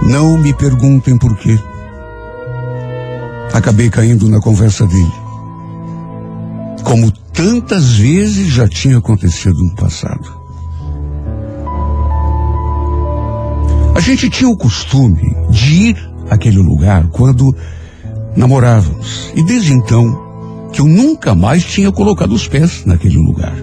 não 0.02 0.38
me 0.38 0.52
perguntem 0.52 1.16
por 1.16 1.36
quê. 1.36 1.58
Acabei 3.52 3.90
caindo 3.90 4.28
na 4.28 4.40
conversa 4.40 4.86
dele. 4.86 5.12
Como 6.84 7.10
tantas 7.32 7.92
vezes 7.92 8.48
já 8.48 8.68
tinha 8.68 8.98
acontecido 8.98 9.58
no 9.58 9.74
passado. 9.74 10.40
A 13.94 14.00
gente 14.00 14.30
tinha 14.30 14.48
o 14.48 14.56
costume 14.56 15.36
de 15.50 15.74
ir 15.90 16.09
àquele 16.30 16.58
lugar 16.58 17.06
quando 17.08 17.54
namorávamos. 18.36 19.32
E 19.34 19.42
desde 19.42 19.72
então, 19.72 20.30
que 20.72 20.80
eu 20.80 20.86
nunca 20.86 21.34
mais 21.34 21.64
tinha 21.64 21.90
colocado 21.90 22.32
os 22.32 22.46
pés 22.46 22.84
naquele 22.86 23.18
lugar. 23.18 23.54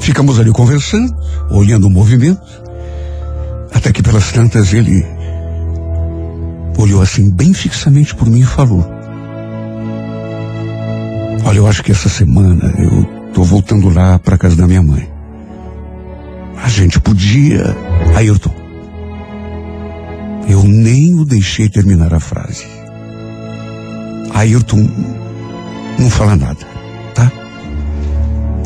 Ficamos 0.00 0.40
ali 0.40 0.50
conversando, 0.50 1.14
olhando 1.50 1.86
o 1.86 1.90
movimento, 1.90 2.40
até 3.72 3.92
que 3.92 4.02
pelas 4.02 4.32
tantas 4.32 4.72
ele 4.72 5.04
olhou 6.76 7.00
assim 7.00 7.30
bem 7.30 7.52
fixamente 7.54 8.14
por 8.14 8.28
mim 8.28 8.40
e 8.40 8.46
falou: 8.46 8.84
Olha, 11.44 11.58
eu 11.58 11.66
acho 11.66 11.82
que 11.82 11.92
essa 11.92 12.08
semana 12.08 12.74
eu 12.78 13.04
tô 13.32 13.42
voltando 13.42 13.88
lá 13.88 14.18
para 14.18 14.38
casa 14.38 14.56
da 14.56 14.66
minha 14.66 14.82
mãe. 14.82 15.08
A 16.62 16.68
gente 16.68 17.00
podia. 17.00 17.76
Ayrton. 18.14 18.51
Eu 20.48 20.62
nem 20.64 21.14
o 21.14 21.24
deixei 21.24 21.68
terminar 21.68 22.12
a 22.12 22.20
frase. 22.20 22.66
Ayrton 24.34 24.88
não 25.98 26.10
fala 26.10 26.36
nada, 26.36 26.66
tá? 27.14 27.30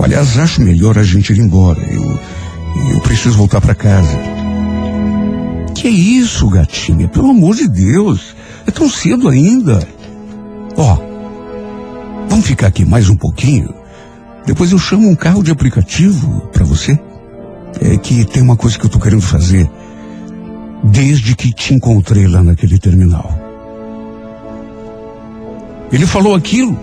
Aliás, 0.03 0.39
acho 0.39 0.63
melhor 0.63 0.99
a 0.99 1.03
gente 1.03 1.33
ir 1.33 1.39
embora. 1.39 1.81
Eu, 1.81 2.19
eu 2.95 3.01
preciso 3.01 3.37
voltar 3.37 3.61
para 3.61 3.75
casa. 3.75 4.19
Que 5.75 5.89
isso, 5.89 6.49
gatinha? 6.49 7.09
Pelo 7.09 7.31
amor 7.31 7.55
de 7.55 7.69
Deus. 7.69 8.35
É 8.67 8.71
tão 8.71 8.89
cedo 8.89 9.29
ainda. 9.29 9.87
Ó, 10.77 10.99
vamos 12.29 12.47
ficar 12.47 12.69
aqui 12.69 12.85
mais 12.85 13.09
um 13.09 13.17
pouquinho. 13.17 13.75
Depois 14.47 14.73
eu 14.73 14.79
chamo 14.79 15.09
um 15.09 15.15
carro 15.15 15.43
de 15.43 15.51
aplicativo 15.51 16.49
para 16.53 16.65
você. 16.65 16.99
É 17.81 17.97
que 17.97 18.25
tem 18.25 18.43
uma 18.43 18.57
coisa 18.57 18.79
que 18.79 18.87
eu 18.87 18.91
tô 18.91 18.99
querendo 18.99 19.23
fazer 19.23 19.69
desde 20.85 21.35
que 21.35 21.53
te 21.53 21.75
encontrei 21.75 22.27
lá 22.27 22.43
naquele 22.43 22.79
terminal. 22.79 23.47
Ele 25.93 26.07
falou 26.07 26.35
aquilo 26.35 26.79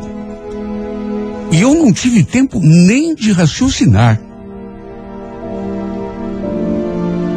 e 1.52 1.62
eu 1.62 1.74
não 1.76 1.92
tive 1.94 2.24
tempo 2.24 2.60
nem 2.60 3.14
de 3.14 3.32
raciocinar. 3.32 4.20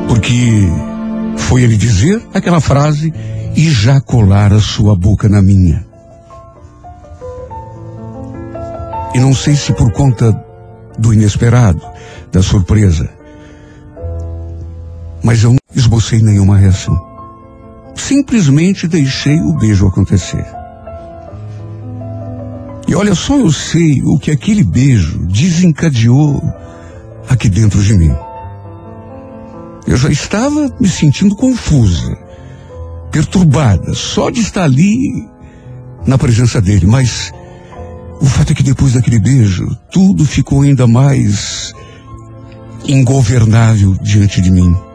Porque 0.08 0.68
foi 1.36 1.62
ele 1.62 1.76
dizer 1.76 2.22
aquela 2.32 2.60
frase 2.60 3.12
e 3.54 3.70
já 3.70 4.00
colar 4.00 4.52
a 4.52 4.60
sua 4.60 4.96
boca 4.96 5.28
na 5.28 5.42
minha. 5.42 5.84
E 9.14 9.18
não 9.18 9.34
sei 9.34 9.56
se 9.56 9.72
por 9.72 9.92
conta 9.92 10.32
do 10.98 11.12
inesperado, 11.12 11.80
da 12.32 12.42
surpresa, 12.42 13.15
mas 15.26 15.42
eu 15.42 15.50
não 15.50 15.58
esbocei 15.74 16.22
nenhuma 16.22 16.56
reação. 16.56 16.96
Simplesmente 17.96 18.86
deixei 18.86 19.40
o 19.40 19.54
beijo 19.54 19.84
acontecer. 19.84 20.46
E 22.86 22.94
olha 22.94 23.12
só, 23.12 23.36
eu 23.36 23.50
sei 23.50 24.00
o 24.04 24.20
que 24.20 24.30
aquele 24.30 24.62
beijo 24.62 25.26
desencadeou 25.26 26.40
aqui 27.28 27.48
dentro 27.48 27.82
de 27.82 27.94
mim. 27.94 28.14
Eu 29.84 29.96
já 29.96 30.10
estava 30.10 30.72
me 30.78 30.88
sentindo 30.88 31.34
confusa, 31.34 32.16
perturbada, 33.10 33.94
só 33.94 34.30
de 34.30 34.42
estar 34.42 34.62
ali 34.62 34.94
na 36.06 36.16
presença 36.16 36.60
dele, 36.60 36.86
mas 36.86 37.32
o 38.20 38.26
fato 38.26 38.52
é 38.52 38.54
que 38.54 38.62
depois 38.62 38.92
daquele 38.92 39.18
beijo, 39.18 39.66
tudo 39.90 40.24
ficou 40.24 40.62
ainda 40.62 40.86
mais 40.86 41.72
ingovernável 42.86 43.96
diante 44.00 44.40
de 44.40 44.52
mim. 44.52 44.85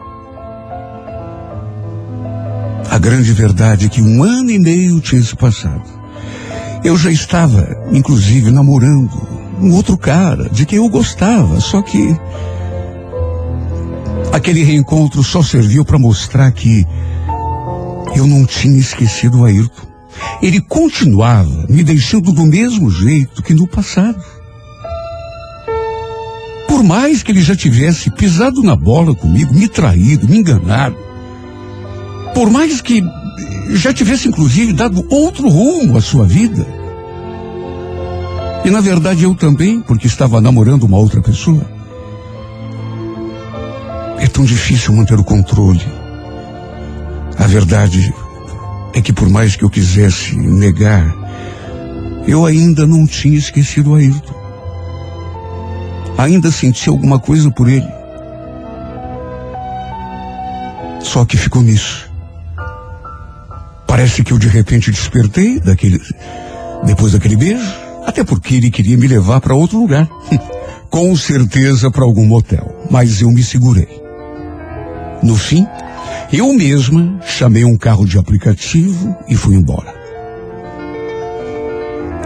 A 2.92 2.98
grande 2.98 3.32
verdade 3.32 3.86
é 3.86 3.88
que 3.88 4.02
um 4.02 4.22
ano 4.22 4.50
e 4.50 4.58
meio 4.58 5.00
tinha 5.00 5.22
se 5.22 5.34
passado. 5.34 5.82
Eu 6.84 6.94
já 6.94 7.10
estava, 7.10 7.66
inclusive, 7.90 8.50
namorando 8.50 9.10
um 9.62 9.72
outro 9.72 9.96
cara 9.96 10.50
de 10.50 10.66
quem 10.66 10.76
eu 10.76 10.86
gostava, 10.90 11.58
só 11.58 11.80
que 11.80 12.14
aquele 14.30 14.62
reencontro 14.62 15.22
só 15.22 15.42
serviu 15.42 15.86
para 15.86 15.98
mostrar 15.98 16.52
que 16.52 16.86
eu 18.14 18.26
não 18.26 18.44
tinha 18.44 18.78
esquecido 18.78 19.40
o 19.40 19.46
Ayrton. 19.46 19.86
Ele 20.42 20.60
continuava 20.60 21.64
me 21.70 21.82
deixando 21.82 22.30
do 22.30 22.44
mesmo 22.44 22.90
jeito 22.90 23.42
que 23.42 23.54
no 23.54 23.66
passado. 23.66 24.22
Por 26.68 26.82
mais 26.82 27.22
que 27.22 27.32
ele 27.32 27.40
já 27.40 27.56
tivesse 27.56 28.10
pisado 28.10 28.62
na 28.62 28.76
bola 28.76 29.14
comigo, 29.14 29.54
me 29.54 29.66
traído, 29.66 30.28
me 30.28 30.36
enganado, 30.36 31.11
Por 32.34 32.50
mais 32.50 32.80
que 32.80 33.02
já 33.70 33.92
tivesse, 33.92 34.28
inclusive, 34.28 34.72
dado 34.72 35.06
outro 35.10 35.48
rumo 35.48 35.96
à 35.96 36.00
sua 36.00 36.26
vida. 36.26 36.66
E 38.64 38.70
na 38.70 38.80
verdade 38.80 39.24
eu 39.24 39.34
também, 39.34 39.80
porque 39.80 40.06
estava 40.06 40.40
namorando 40.40 40.84
uma 40.84 40.96
outra 40.98 41.20
pessoa. 41.20 41.64
É 44.18 44.26
tão 44.28 44.44
difícil 44.44 44.94
manter 44.94 45.18
o 45.18 45.24
controle. 45.24 45.84
A 47.36 47.46
verdade 47.46 48.14
é 48.94 49.00
que 49.00 49.12
por 49.12 49.28
mais 49.28 49.56
que 49.56 49.64
eu 49.64 49.70
quisesse 49.70 50.36
negar, 50.36 51.12
eu 52.26 52.46
ainda 52.46 52.86
não 52.86 53.04
tinha 53.04 53.36
esquecido 53.36 53.94
Ayrton. 53.94 54.42
Ainda 56.16 56.52
sentia 56.52 56.92
alguma 56.92 57.18
coisa 57.18 57.50
por 57.50 57.68
ele. 57.68 57.88
Só 61.00 61.24
que 61.24 61.36
ficou 61.36 61.62
nisso. 61.62 62.11
Parece 63.92 64.24
que 64.24 64.32
eu 64.32 64.38
de 64.38 64.48
repente 64.48 64.90
despertei 64.90 65.60
daquele 65.60 66.00
depois 66.82 67.12
daquele 67.12 67.36
beijo, 67.36 67.70
até 68.06 68.24
porque 68.24 68.54
ele 68.54 68.70
queria 68.70 68.96
me 68.96 69.06
levar 69.06 69.38
para 69.38 69.54
outro 69.54 69.78
lugar. 69.78 70.08
Com 70.88 71.14
certeza 71.14 71.90
para 71.90 72.02
algum 72.02 72.24
motel, 72.24 72.86
mas 72.90 73.20
eu 73.20 73.30
me 73.30 73.42
segurei. 73.42 74.00
No 75.22 75.36
fim, 75.36 75.66
eu 76.32 76.54
mesma 76.54 77.20
chamei 77.26 77.66
um 77.66 77.76
carro 77.76 78.06
de 78.06 78.16
aplicativo 78.16 79.14
e 79.28 79.36
fui 79.36 79.56
embora. 79.56 79.94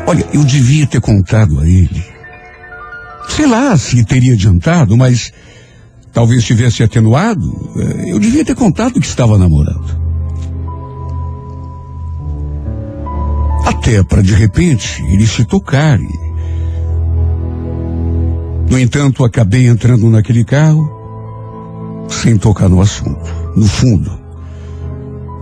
Olha, 0.07 0.24
eu 0.33 0.44
devia 0.44 0.87
ter 0.87 1.00
contado 1.00 1.59
a 1.59 1.66
ele. 1.66 2.05
Sei 3.31 3.46
lá 3.48 3.76
se 3.76 4.05
teria 4.05 4.35
adiantado, 4.35 4.96
mas 4.96 5.33
talvez 6.12 6.44
tivesse 6.44 6.85
atenuado. 6.85 7.72
Eh, 7.76 8.12
eu 8.12 8.20
devia 8.20 8.44
ter 8.44 8.55
contado 8.55 9.00
que 9.00 9.07
estava 9.07 9.37
namorando. 9.37 10.05
Até 13.66 14.00
para 14.05 14.22
de 14.22 14.33
repente 14.33 15.02
ele 15.12 15.26
se 15.26 15.44
tocar. 15.44 15.98
No 18.70 18.79
entanto, 18.79 19.24
acabei 19.24 19.66
entrando 19.66 20.09
naquele 20.09 20.44
carro 20.44 20.88
sem 22.09 22.38
tocar 22.38 22.68
no 22.68 22.81
assunto. 22.81 23.26
No 23.57 23.66
fundo, 23.66 24.11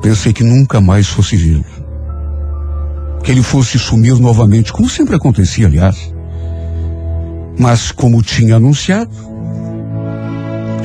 pensei 0.01 0.33
que 0.33 0.43
nunca 0.43 0.81
mais 0.81 1.07
fosse 1.07 1.37
vê-lo. 1.37 1.65
Que 3.23 3.31
ele 3.31 3.43
fosse 3.43 3.79
sumir 3.79 4.19
novamente, 4.19 4.73
como 4.73 4.89
sempre 4.89 5.17
acontecia, 5.17 5.67
aliás. 5.67 6.13
Mas, 7.59 7.93
como 7.93 8.23
tinha 8.23 8.57
anunciado, 8.57 9.15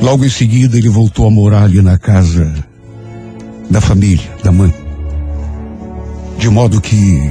logo 0.02 0.24
em 0.24 0.30
seguida 0.30 0.76
ele 0.76 0.88
voltou 0.88 1.26
a 1.26 1.30
morar 1.30 1.64
ali 1.64 1.80
na 1.82 1.98
casa 1.98 2.52
da 3.70 3.80
família, 3.80 4.30
da 4.42 4.52
mãe. 4.52 4.79
De 6.40 6.48
modo 6.48 6.80
que 6.80 7.30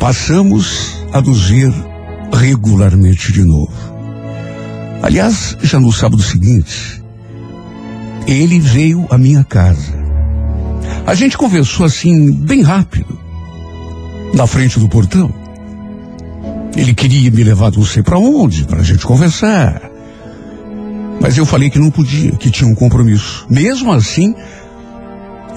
passamos 0.00 1.04
a 1.12 1.20
nos 1.20 1.50
ver 1.50 1.70
regularmente 2.32 3.30
de 3.30 3.44
novo. 3.44 3.70
Aliás, 5.02 5.56
já 5.62 5.78
no 5.78 5.92
sábado 5.92 6.22
seguinte, 6.22 7.02
ele 8.26 8.58
veio 8.58 9.06
à 9.10 9.18
minha 9.18 9.44
casa. 9.44 9.92
A 11.06 11.14
gente 11.14 11.36
conversou 11.36 11.84
assim, 11.84 12.32
bem 12.32 12.62
rápido, 12.62 13.20
na 14.32 14.46
frente 14.46 14.80
do 14.80 14.88
portão. 14.88 15.30
Ele 16.74 16.94
queria 16.94 17.30
me 17.30 17.44
levar 17.44 17.72
não 17.72 17.84
sei 17.84 18.02
para 18.02 18.18
onde, 18.18 18.64
para 18.64 18.80
a 18.80 18.84
gente 18.84 19.04
conversar. 19.04 19.82
Mas 21.20 21.36
eu 21.36 21.44
falei 21.44 21.68
que 21.68 21.78
não 21.78 21.90
podia, 21.90 22.32
que 22.32 22.50
tinha 22.50 22.70
um 22.70 22.74
compromisso. 22.74 23.46
Mesmo 23.50 23.92
assim, 23.92 24.34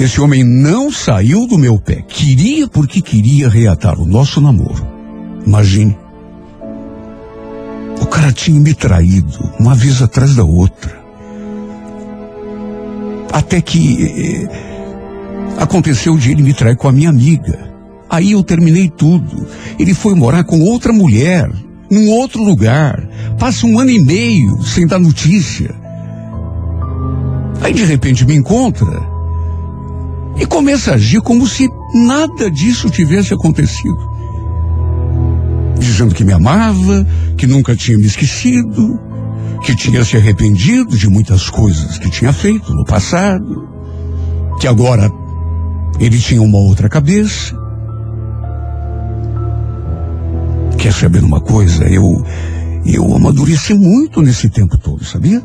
esse 0.04 0.20
homem 0.20 0.44
não 0.44 0.92
saiu 0.92 1.46
do 1.46 1.60
meu 1.60 1.78
pé. 1.78 2.04
Queria 2.08 2.68
porque 2.68 3.02
queria 3.02 3.48
reatar 3.48 4.00
o 4.00 4.06
nosso 4.06 4.42
namoro. 4.42 4.84
Imagine. 5.46 5.96
O 8.02 8.08
cara 8.08 8.32
tinha 8.32 8.60
me 8.60 8.74
traído 8.74 9.38
uma 9.60 9.76
vez 9.76 10.02
atrás 10.02 10.36
da 10.36 10.44
outra. 10.44 11.00
Até 13.32 13.62
que 13.62 14.04
eh, 14.04 14.50
aconteceu 15.60 16.18
de 16.18 16.32
ele 16.32 16.42
me 16.42 16.54
trair 16.54 16.76
com 16.76 16.88
a 16.88 16.92
minha 16.92 17.10
amiga. 17.10 17.72
Aí 18.10 18.32
eu 18.32 18.44
terminei 18.44 18.90
tudo. 18.90 19.48
Ele 19.78 19.94
foi 19.94 20.16
morar 20.16 20.44
com 20.46 20.60
outra 20.62 20.92
mulher, 20.92 21.48
num 21.92 22.10
outro 22.10 22.44
lugar. 22.44 23.08
Passa 23.38 23.68
um 23.68 23.78
ano 23.78 23.92
e 23.92 24.04
meio 24.04 24.64
sem 24.64 24.88
dar 24.88 25.00
notícia. 25.00 25.76
Aí 27.62 27.72
de 27.72 27.86
repente 27.86 28.26
me 28.26 28.36
encontra 28.36 29.11
e 30.42 30.46
começa 30.48 30.90
a 30.90 30.96
agir 30.96 31.22
como 31.22 31.46
se 31.46 31.70
nada 31.94 32.50
disso 32.50 32.90
tivesse 32.90 33.32
acontecido. 33.32 34.10
Dizendo 35.78 36.16
que 36.16 36.24
me 36.24 36.34
amava, 36.34 37.06
que 37.38 37.46
nunca 37.46 37.76
tinha 37.76 37.96
me 37.96 38.08
esquecido, 38.08 39.00
que 39.64 39.76
tinha 39.76 40.04
se 40.04 40.18
arrependido 40.18 40.98
de 40.98 41.08
muitas 41.08 41.48
coisas 41.48 42.00
que 42.00 42.10
tinha 42.10 42.34
feito 42.34 42.74
no 42.74 42.84
passado, 42.84 43.70
que 44.60 44.68
agora 44.68 45.12
ele 46.00 46.18
tinha 46.18 46.42
uma 46.42 46.58
outra 46.58 46.90
cabeça. 46.90 47.56
Quer 50.76 50.92
saber 50.92 51.24
uma 51.24 51.40
coisa? 51.40 51.84
Eu, 51.84 52.26
eu 52.84 53.16
amadureci 53.16 53.76
muito 53.76 54.24
nesse 54.24 54.50
tempo 54.50 54.76
todo, 54.76 55.06
sabia? 55.06 55.40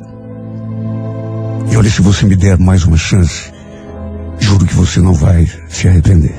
E 1.71 1.77
olha, 1.77 1.91
se 1.91 2.01
você 2.01 2.25
me 2.25 2.35
der 2.35 2.59
mais 2.59 2.85
uma 2.85 2.97
chance, 2.97 3.55
Juro 4.39 4.67
que 4.67 4.75
você 4.75 5.01
não 5.01 5.13
vai 5.13 5.47
se 5.69 5.89
arrepender. 5.89 6.35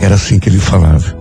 Era 0.00 0.14
assim 0.16 0.38
que 0.38 0.48
ele 0.48 0.58
falava. 0.58 1.16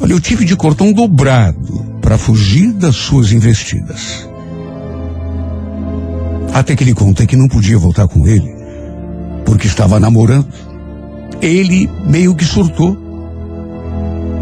Olha, 0.00 0.12
eu 0.12 0.20
tive 0.20 0.44
de 0.44 0.56
cordão 0.56 0.92
dobrado 0.92 1.84
para 2.00 2.18
fugir 2.18 2.72
das 2.72 2.96
suas 2.96 3.32
investidas. 3.32 4.28
Até 6.52 6.76
que 6.76 6.84
ele 6.84 6.94
contei 6.94 7.26
que 7.26 7.36
não 7.36 7.48
podia 7.48 7.78
voltar 7.78 8.06
com 8.06 8.26
ele, 8.28 8.54
porque 9.44 9.66
estava 9.66 9.98
namorando. 9.98 10.46
Ele 11.42 11.90
meio 12.06 12.34
que 12.34 12.44
surtou. 12.44 12.96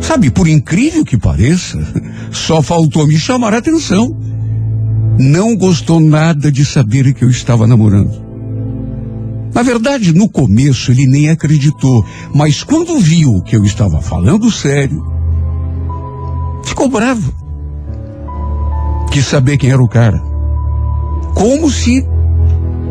Sabe, 0.01 0.31
por 0.31 0.47
incrível 0.47 1.05
que 1.05 1.17
pareça, 1.17 1.79
só 2.31 2.61
faltou 2.61 3.07
me 3.07 3.17
chamar 3.17 3.55
a 3.55 3.59
atenção 3.59 4.15
não 5.19 5.57
gostou 5.57 6.01
nada 6.01 6.51
de 6.51 6.65
saber 6.65 7.13
que 7.13 7.25
eu 7.25 7.31
estava 7.31 7.67
namorando. 7.67 8.33
Na 9.55 9.63
verdade, 9.63 10.15
no 10.15 10.29
começo 10.29 10.91
ele 10.91 11.07
nem 11.07 11.29
acreditou, 11.29 12.05
mas 12.35 12.65
quando 12.65 12.99
viu 12.99 13.43
que 13.43 13.55
eu 13.55 13.65
estava 13.65 14.01
falando 14.01 14.51
sério, 14.51 15.05
ficou 16.65 16.89
bravo. 16.89 17.33
Quis 19.11 19.27
saber 19.27 19.59
quem 19.59 19.71
era 19.71 19.83
o 19.83 19.89
cara. 19.89 20.23
Como 21.35 21.71
se 21.71 22.07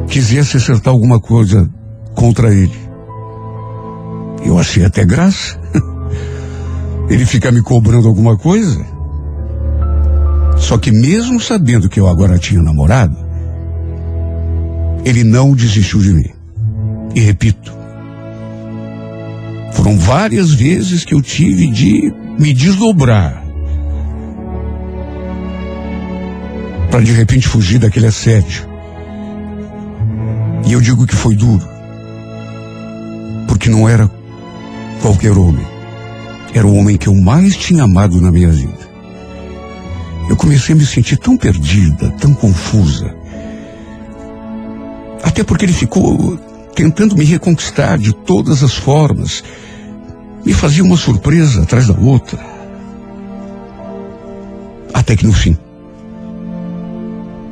quisesse 0.07 0.57
acertar 0.57 0.93
alguma 0.93 1.19
coisa 1.19 1.67
contra 2.13 2.53
ele. 2.53 2.79
Eu 4.45 4.59
achei 4.59 4.85
até 4.85 5.05
graça. 5.05 5.59
Ele 7.09 7.25
fica 7.25 7.51
me 7.51 7.61
cobrando 7.61 8.07
alguma 8.07 8.37
coisa. 8.37 8.85
Só 10.61 10.77
que 10.77 10.91
mesmo 10.91 11.39
sabendo 11.41 11.89
que 11.89 11.99
eu 11.99 12.07
agora 12.07 12.37
tinha 12.37 12.61
namorado, 12.61 13.17
ele 15.03 15.23
não 15.23 15.53
desistiu 15.53 15.99
de 15.99 16.13
mim. 16.13 16.29
E 17.13 17.19
repito, 17.19 17.73
foram 19.73 19.97
várias 19.97 20.51
vezes 20.51 21.03
que 21.03 21.13
eu 21.13 21.21
tive 21.21 21.67
de 21.67 22.13
me 22.39 22.53
desdobrar 22.53 23.43
para 26.89 27.01
de 27.01 27.11
repente 27.11 27.47
fugir 27.47 27.79
daquele 27.79 28.07
assédio. 28.07 28.69
E 30.67 30.73
eu 30.73 30.79
digo 30.79 31.07
que 31.07 31.15
foi 31.15 31.35
duro, 31.35 31.67
porque 33.47 33.69
não 33.69 33.89
era 33.89 34.09
qualquer 35.01 35.31
homem. 35.31 35.65
Era 36.53 36.67
o 36.67 36.75
homem 36.75 36.97
que 36.97 37.07
eu 37.07 37.15
mais 37.15 37.55
tinha 37.55 37.83
amado 37.83 38.21
na 38.21 38.31
minha 38.31 38.51
vida. 38.51 38.80
Eu 40.31 40.37
comecei 40.37 40.73
a 40.73 40.77
me 40.77 40.85
sentir 40.85 41.17
tão 41.17 41.35
perdida, 41.35 42.09
tão 42.11 42.33
confusa. 42.33 43.13
Até 45.21 45.43
porque 45.43 45.65
ele 45.65 45.73
ficou 45.73 46.37
tentando 46.73 47.17
me 47.17 47.25
reconquistar 47.25 47.97
de 47.97 48.13
todas 48.13 48.63
as 48.63 48.73
formas. 48.73 49.43
Me 50.45 50.53
fazia 50.53 50.85
uma 50.85 50.95
surpresa 50.95 51.63
atrás 51.63 51.87
da 51.87 51.99
outra. 51.99 52.39
Até 54.93 55.17
que 55.17 55.27
no 55.27 55.33
fim, 55.33 55.57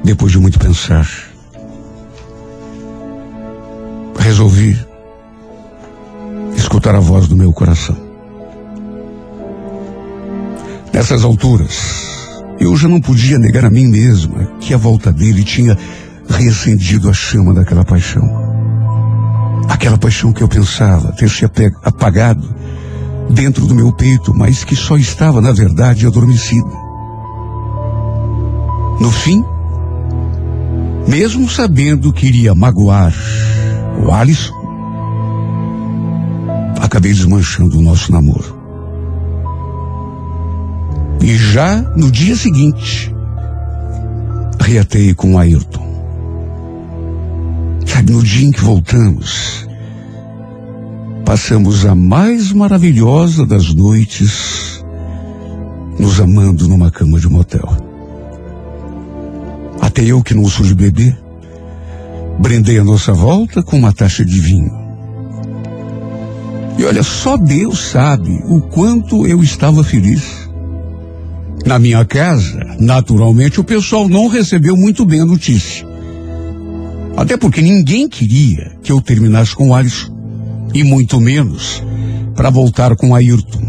depois 0.02 0.32
de 0.32 0.40
muito 0.40 0.58
pensar, 0.58 1.06
resolvi 4.18 4.80
escutar 6.56 6.96
a 6.96 7.02
voz 7.02 7.28
do 7.28 7.36
meu 7.36 7.52
coração. 7.52 7.98
Nessas 10.94 11.26
alturas, 11.26 12.09
eu 12.60 12.76
já 12.76 12.88
não 12.88 13.00
podia 13.00 13.40
negar 13.40 13.64
a 13.66 13.70
mim 13.70 13.88
mesma 13.88 14.46
que 14.60 14.74
a 14.74 14.78
volta 14.78 15.12
dele 15.12 15.44
tinha 15.44 15.78
reacendido 16.28 17.10
a 17.10 17.14
chama 17.14 17.54
daquela 17.54 17.86
paixão. 17.86 18.28
Aquela 19.70 19.98
paixão 19.98 20.34
que 20.34 20.42
eu 20.42 20.48
pensava 20.48 21.14
ter 21.14 21.30
se 21.30 21.46
apagado 21.84 22.54
dentro 23.30 23.66
do 23.66 23.74
meu 23.74 23.94
peito, 23.94 24.34
mas 24.36 24.64
que 24.64 24.76
só 24.76 24.98
estava, 24.98 25.40
na 25.40 25.52
verdade, 25.52 26.06
adormecida. 26.06 26.70
No 29.00 29.12
fim, 29.12 29.44
mesmo 31.08 31.50
sabendo 31.50 32.12
que 32.12 32.28
iria 32.28 32.54
magoar 32.54 33.14
o 34.06 34.12
Alisson, 34.12 34.54
acabei 36.82 37.14
desmanchando 37.14 37.80
o 37.80 37.82
nosso 37.82 38.12
namoro. 38.12 38.59
E 41.22 41.36
já 41.36 41.82
no 41.96 42.12
dia 42.12 42.36
seguinte, 42.36 43.14
reatei 44.60 45.14
com 45.14 45.34
o 45.34 45.38
Ayrton. 45.38 45.88
Sabe, 47.86 48.12
no 48.14 48.24
dia 48.24 48.48
em 48.48 48.52
que 48.52 48.62
voltamos, 48.62 49.68
passamos 51.26 51.86
a 51.86 51.94
mais 51.94 52.52
maravilhosa 52.52 53.46
das 53.46 53.74
noites, 53.74 54.84
nos 56.00 56.20
amando 56.20 56.68
numa 56.68 56.90
cama 56.90 57.20
de 57.20 57.28
motel. 57.28 57.68
Até 59.82 60.04
eu 60.04 60.24
que 60.24 60.34
não 60.34 60.46
sou 60.48 60.66
de 60.66 60.74
beber, 60.74 61.18
brindei 62.40 62.80
a 62.80 62.84
nossa 62.84 63.12
volta 63.12 63.62
com 63.62 63.78
uma 63.78 63.94
taxa 63.94 64.24
de 64.24 64.40
vinho. 64.40 64.72
E 66.78 66.86
olha, 66.86 67.04
só 67.04 67.36
Deus 67.36 67.92
sabe 67.92 68.42
o 68.46 68.62
quanto 68.62 69.28
eu 69.28 69.44
estava 69.44 69.84
feliz. 69.84 70.49
Na 71.66 71.78
minha 71.78 72.04
casa, 72.06 72.76
naturalmente, 72.80 73.60
o 73.60 73.64
pessoal 73.64 74.08
não 74.08 74.28
recebeu 74.28 74.76
muito 74.76 75.06
bem 75.06 75.22
a 75.22 75.26
notícia. 75.26 75.86
Até 77.18 77.36
porque 77.36 77.62
ninguém 77.62 78.08
queria 78.08 78.78
que 78.82 78.92
eu 78.92 79.02
terminasse 79.02 79.54
com 79.56 79.70
o 79.70 79.76
Alisson. 79.76 80.18
E 80.74 80.84
muito 80.84 81.20
menos 81.20 81.84
para 82.36 82.50
voltar 82.50 82.96
com 82.96 83.14
Ayrton. 83.14 83.62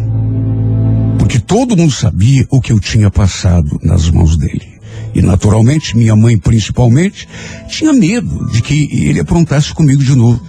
Porque 1.18 1.38
todo 1.38 1.76
mundo 1.76 1.92
sabia 1.92 2.46
o 2.50 2.60
que 2.60 2.72
eu 2.72 2.78
tinha 2.78 3.10
passado 3.10 3.78
nas 3.82 4.08
mãos 4.10 4.36
dele. 4.36 4.80
E 5.14 5.22
naturalmente, 5.22 5.96
minha 5.96 6.14
mãe 6.14 6.38
principalmente, 6.38 7.28
tinha 7.68 7.92
medo 7.92 8.50
de 8.52 8.62
que 8.62 8.88
ele 8.92 9.20
aprontasse 9.20 9.74
comigo 9.74 10.04
de 10.04 10.14
novo. 10.14 10.40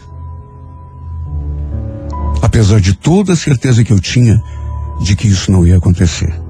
Apesar 2.41 2.79
de 2.79 2.93
toda 2.93 3.33
a 3.33 3.35
certeza 3.35 3.83
que 3.83 3.91
eu 3.91 3.99
tinha 3.99 4.41
de 5.03 5.15
que 5.15 5.27
isso 5.27 5.51
não 5.51 5.65
ia 5.65 5.77
acontecer. 5.77 6.40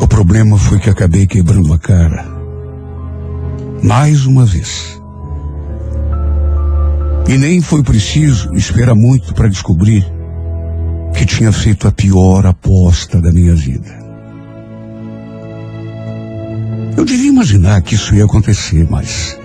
O 0.00 0.06
problema 0.06 0.58
foi 0.58 0.78
que 0.78 0.90
acabei 0.90 1.26
quebrando 1.26 1.72
a 1.72 1.78
cara. 1.78 2.26
Mais 3.82 4.26
uma 4.26 4.44
vez. 4.44 5.00
E 7.26 7.36
nem 7.38 7.60
foi 7.60 7.82
preciso 7.82 8.54
esperar 8.54 8.94
muito 8.94 9.34
para 9.34 9.48
descobrir 9.48 10.06
que 11.14 11.24
tinha 11.24 11.50
feito 11.50 11.88
a 11.88 11.92
pior 11.92 12.44
aposta 12.44 13.20
da 13.20 13.32
minha 13.32 13.54
vida. 13.54 14.04
Eu 16.96 17.04
devia 17.04 17.30
imaginar 17.30 17.80
que 17.80 17.94
isso 17.94 18.14
ia 18.14 18.24
acontecer, 18.24 18.86
mas 18.90 19.36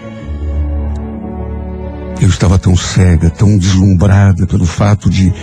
eu 2.21 2.27
estava 2.27 2.59
tão 2.59 2.75
cega, 2.75 3.29
tão 3.29 3.57
deslumbrada 3.57 4.45
pelo 4.45 4.65
fato 4.65 5.09
de 5.09 5.33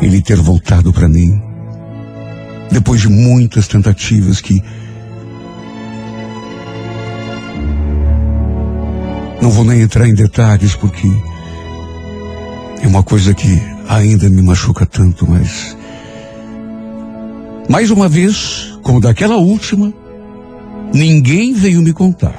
ele 0.00 0.20
ter 0.20 0.36
voltado 0.36 0.92
para 0.92 1.08
mim 1.08 1.47
depois 2.70 3.00
de 3.00 3.08
muitas 3.08 3.66
tentativas 3.66 4.40
que 4.40 4.62
não 9.40 9.50
vou 9.50 9.64
nem 9.64 9.80
entrar 9.80 10.06
em 10.06 10.14
detalhes 10.14 10.74
porque 10.74 11.08
é 12.82 12.86
uma 12.86 13.02
coisa 13.02 13.32
que 13.34 13.60
ainda 13.88 14.28
me 14.28 14.42
machuca 14.42 14.84
tanto, 14.84 15.28
mas 15.28 15.76
mais 17.68 17.90
uma 17.90 18.08
vez, 18.08 18.78
como 18.82 19.00
daquela 19.00 19.36
última, 19.36 19.92
ninguém 20.92 21.52
veio 21.52 21.82
me 21.82 21.92
contar. 21.92 22.38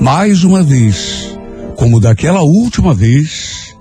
Mais 0.00 0.42
uma 0.42 0.62
vez, 0.62 1.36
como 1.76 2.00
daquela 2.00 2.42
última 2.42 2.94
vez, 2.94 3.76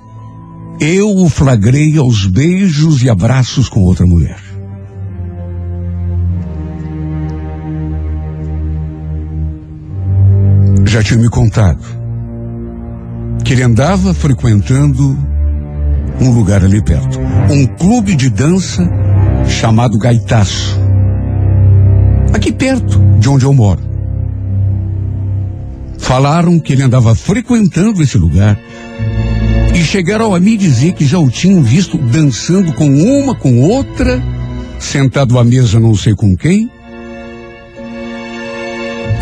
eu 0.79 1.09
o 1.09 1.29
flagrei 1.29 1.97
aos 1.97 2.25
beijos 2.25 3.01
e 3.01 3.09
abraços 3.09 3.69
com 3.69 3.81
outra 3.81 4.05
mulher. 4.05 4.44
Já 10.95 11.03
tinha 11.03 11.19
me 11.19 11.29
contado 11.29 11.83
que 13.43 13.51
ele 13.51 13.63
andava 13.63 14.13
frequentando 14.13 15.19
um 16.21 16.31
lugar 16.31 16.63
ali 16.63 16.81
perto, 16.81 17.19
um 17.51 17.65
clube 17.65 18.15
de 18.15 18.29
dança 18.29 18.89
chamado 19.45 19.97
Gaitaço, 19.97 20.79
aqui 22.33 22.49
perto 22.49 22.97
de 23.19 23.27
onde 23.27 23.43
eu 23.43 23.53
moro. 23.53 23.81
Falaram 25.97 26.57
que 26.61 26.71
ele 26.71 26.83
andava 26.83 27.13
frequentando 27.13 28.01
esse 28.01 28.17
lugar 28.17 28.57
e 29.75 29.83
chegaram 29.83 30.33
a 30.33 30.39
me 30.39 30.55
dizer 30.55 30.93
que 30.93 31.05
já 31.05 31.19
o 31.19 31.29
tinham 31.29 31.61
visto 31.61 31.97
dançando 31.97 32.71
com 32.71 32.87
uma, 32.87 33.35
com 33.35 33.59
outra, 33.63 34.23
sentado 34.79 35.37
à 35.37 35.43
mesa 35.43 35.77
não 35.77 35.93
sei 35.93 36.15
com 36.15 36.37
quem. 36.37 36.71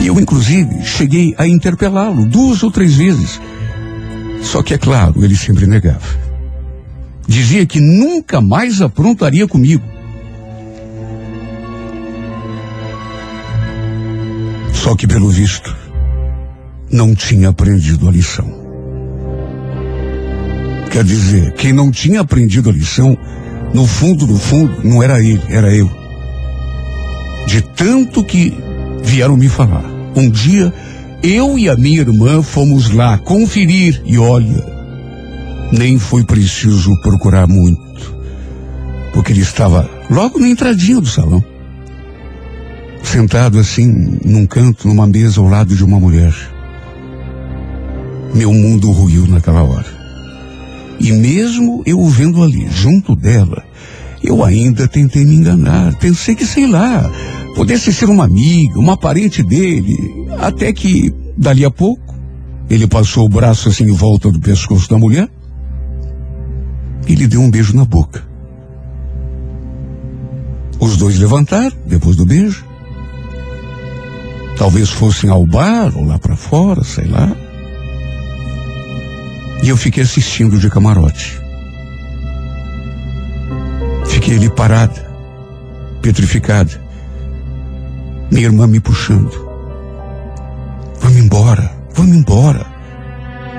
E 0.04 0.08
eu, 0.08 0.20
inclusive, 0.20 0.84
cheguei 0.84 1.34
a 1.38 1.48
interpelá-lo 1.48 2.26
duas 2.26 2.62
ou 2.62 2.70
três 2.70 2.94
vezes. 2.94 3.40
Só 4.42 4.62
que, 4.62 4.74
é 4.74 4.78
claro, 4.78 5.24
ele 5.24 5.34
sempre 5.34 5.66
negava. 5.66 6.06
Dizia 7.26 7.66
que 7.66 7.80
nunca 7.80 8.42
mais 8.42 8.82
aprontaria 8.82 9.48
comigo. 9.48 9.82
Só 14.74 14.94
que, 14.94 15.08
pelo 15.08 15.30
visto, 15.30 15.74
não 16.92 17.16
tinha 17.16 17.48
aprendido 17.48 18.06
a 18.06 18.12
lição. 18.12 18.62
Quer 20.92 21.06
dizer, 21.06 21.54
quem 21.54 21.72
não 21.72 21.90
tinha 21.90 22.20
aprendido 22.20 22.70
a 22.70 22.74
lição, 22.74 23.18
no 23.74 23.88
fundo, 23.88 24.28
no 24.28 24.38
fundo, 24.38 24.82
não 24.84 25.02
era 25.02 25.22
ele, 25.22 25.44
era 25.48 25.74
eu. 25.74 25.90
De 27.48 27.62
tanto 27.62 28.22
que 28.22 28.54
vieram 29.02 29.38
me 29.38 29.48
falar. 29.48 29.93
Um 30.16 30.30
dia, 30.30 30.74
eu 31.22 31.58
e 31.58 31.70
a 31.70 31.76
minha 31.76 32.02
irmã 32.02 32.42
fomos 32.42 32.92
lá 32.92 33.18
conferir 33.18 34.02
e 34.06 34.18
olha, 34.18 34.64
nem 35.72 35.98
foi 35.98 36.24
preciso 36.24 36.92
procurar 37.02 37.48
muito, 37.48 38.16
porque 39.14 39.32
ele 39.32 39.42
estava 39.42 39.90
logo 40.10 40.40
na 40.40 40.48
entradinha 40.48 41.02
do 41.02 41.08
salão, 41.08 41.44
sentado 43.02 43.58
assim, 43.58 44.20
num 44.24 44.46
canto, 44.46 44.88
numa 44.88 45.08
mesa 45.08 45.42
ao 45.42 45.48
lado 45.48 45.76
de 45.76 45.84
uma 45.84 46.00
mulher. 46.00 46.34
Meu 48.36 48.52
mundo 48.54 48.92
ruiu 48.92 49.28
naquela 49.28 49.64
hora. 49.64 50.04
E 51.00 51.12
mesmo 51.12 51.84
eu 51.86 52.00
o 52.00 52.10
vendo 52.10 52.44
ali, 52.44 52.68
junto 52.70 53.16
dela, 53.16 53.64
eu 54.24 54.44
ainda 54.44 54.88
tentei 54.88 55.26
me 55.26 55.36
enganar. 55.36 55.96
Pensei 55.98 56.34
que, 56.34 56.46
sei 56.46 56.66
lá, 56.66 57.12
pudesse 57.56 57.92
ser 57.92 58.06
uma 58.06 58.24
amiga, 58.24 58.80
uma 58.80 58.96
parente 58.96 59.44
dele. 59.44 60.28
Até 60.40 60.72
que, 60.72 61.14
dali 61.38 61.66
a 61.66 61.70
pouco, 61.70 62.16
ele 62.70 62.88
passou 62.88 63.26
o 63.26 63.30
braço 63.30 63.68
assim 63.70 63.84
em 63.84 63.92
volta 63.92 64.32
do 64.32 64.40
pescoço 64.40 64.90
da 64.90 64.98
mulher 64.98 65.30
e 67.08 67.16
lhe 67.16 67.28
deu 67.28 67.42
um 67.42 67.52
beijo 67.52 67.76
na 67.76 67.84
boca. 67.84 68.24
Os 70.80 70.96
dois 70.96 71.20
levantaram 71.20 71.76
depois 71.86 72.16
do 72.16 72.26
beijo. 72.26 72.66
Talvez 74.58 74.90
fossem 74.90 75.30
ao 75.30 75.46
bar 75.46 75.92
ou 75.96 76.06
lá 76.06 76.18
para 76.18 76.36
fora, 76.36 76.84
sei 76.84 77.06
lá. 77.06 77.36
E 79.62 79.70
eu 79.70 79.78
fiquei 79.78 80.04
assistindo 80.04 80.58
de 80.60 80.70
camarote. 80.70 81.43
Fiquei 84.24 84.38
ali 84.38 84.50
parada, 84.50 85.06
petrificada. 86.02 86.72
Minha 88.32 88.46
irmã 88.46 88.66
me 88.66 88.80
puxando. 88.80 89.34
Vamos 91.02 91.18
embora, 91.18 91.70
vamos 91.94 92.16
embora. 92.16 92.66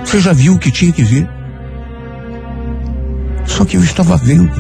Você 0.03 0.21
já 0.21 0.33
viu 0.33 0.55
o 0.55 0.59
que 0.59 0.71
tinha 0.71 0.91
que 0.91 1.05
ver? 1.05 1.29
Só 3.45 3.67
que 3.67 3.77
eu 3.77 3.85
estava 3.85 4.17
vendo, 4.17 4.59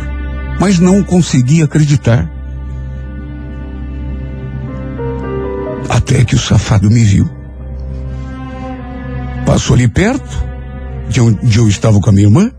mas 0.60 0.78
não 0.78 1.02
conseguia 1.02 1.64
acreditar. 1.64 2.30
Até 5.88 6.22
que 6.22 6.34
o 6.34 6.38
safado 6.38 6.90
me 6.90 7.02
viu. 7.02 7.26
Passou 9.46 9.74
ali 9.74 9.88
perto, 9.88 10.44
de 11.08 11.22
onde 11.22 11.58
eu 11.58 11.66
estava 11.66 11.98
com 11.98 12.10
a 12.10 12.12
minha 12.12 12.26
irmã, 12.26 12.52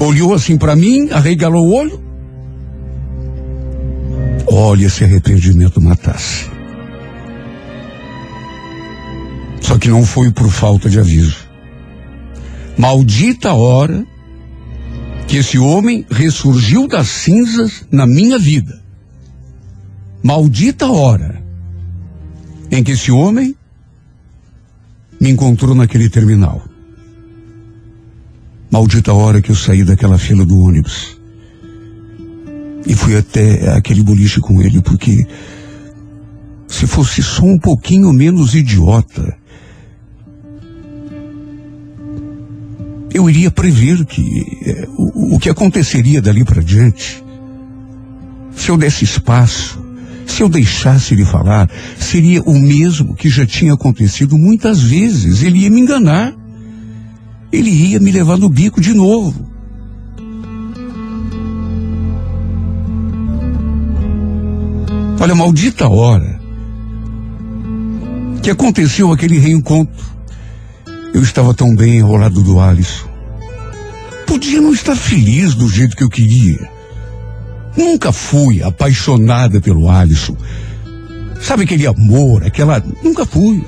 olhou 0.00 0.34
assim 0.34 0.56
para 0.56 0.76
mim, 0.76 1.10
arregalou 1.10 1.66
o 1.66 1.74
olho. 1.74 2.02
Olha, 4.46 4.88
se 4.88 5.04
arrependimento 5.04 5.80
matasse. 5.80 6.46
Só 9.60 9.76
que 9.76 9.88
não 9.88 10.04
foi 10.04 10.30
por 10.30 10.48
falta 10.50 10.88
de 10.88 10.98
aviso. 10.98 11.46
Maldita 12.78 13.52
hora 13.52 14.06
que 15.26 15.36
esse 15.36 15.58
homem 15.58 16.06
ressurgiu 16.10 16.88
das 16.88 17.08
cinzas 17.08 17.84
na 17.90 18.06
minha 18.06 18.38
vida. 18.38 18.80
Maldita 20.22 20.86
hora 20.86 21.42
em 22.70 22.82
que 22.82 22.92
esse 22.92 23.10
homem 23.10 23.54
me 25.20 25.30
encontrou 25.30 25.74
naquele 25.74 26.08
terminal. 26.08 26.67
Maldita 28.70 29.12
hora 29.12 29.40
que 29.40 29.50
eu 29.50 29.56
saí 29.56 29.84
daquela 29.84 30.18
fila 30.18 30.44
do 30.44 30.60
ônibus. 30.60 31.18
E 32.86 32.94
fui 32.94 33.16
até 33.16 33.76
aquele 33.76 34.02
boliche 34.02 34.40
com 34.40 34.62
ele, 34.62 34.80
porque 34.80 35.26
se 36.66 36.86
fosse 36.86 37.22
só 37.22 37.44
um 37.44 37.58
pouquinho 37.58 38.12
menos 38.12 38.54
idiota, 38.54 39.36
eu 43.12 43.28
iria 43.28 43.50
prever 43.50 44.04
que 44.04 44.22
é, 44.64 44.86
o, 44.96 45.36
o 45.36 45.38
que 45.38 45.48
aconteceria 45.48 46.20
dali 46.20 46.44
para 46.44 46.62
diante. 46.62 47.22
Se 48.54 48.70
eu 48.70 48.76
desse 48.76 49.04
espaço, 49.04 49.82
se 50.26 50.42
eu 50.42 50.48
deixasse 50.48 51.14
ele 51.14 51.24
falar, 51.24 51.70
seria 51.98 52.42
o 52.42 52.58
mesmo 52.58 53.14
que 53.14 53.28
já 53.28 53.46
tinha 53.46 53.72
acontecido 53.72 54.36
muitas 54.36 54.82
vezes. 54.82 55.42
Ele 55.42 55.60
ia 55.60 55.70
me 55.70 55.80
enganar. 55.80 56.34
Ele 57.52 57.70
ia 57.70 57.98
me 57.98 58.10
levar 58.10 58.36
no 58.36 58.48
bico 58.48 58.80
de 58.80 58.92
novo. 58.94 59.48
Olha, 65.20 65.34
maldita 65.34 65.88
hora 65.88 66.38
que 68.42 68.50
aconteceu 68.50 69.12
aquele 69.12 69.38
reencontro. 69.38 70.06
Eu 71.12 71.22
estava 71.22 71.52
tão 71.52 71.74
bem 71.74 71.96
enrolado 71.96 72.42
do 72.42 72.60
Alisson. 72.60 73.08
Podia 74.26 74.60
não 74.60 74.72
estar 74.72 74.94
feliz 74.94 75.54
do 75.54 75.68
jeito 75.68 75.96
que 75.96 76.04
eu 76.04 76.08
queria. 76.08 76.70
Nunca 77.76 78.12
fui 78.12 78.62
apaixonada 78.62 79.60
pelo 79.60 79.90
Alisson. 79.90 80.36
Sabe 81.40 81.64
aquele 81.64 81.86
amor, 81.86 82.44
aquela. 82.44 82.82
Nunca 83.02 83.26
fui. 83.26 83.64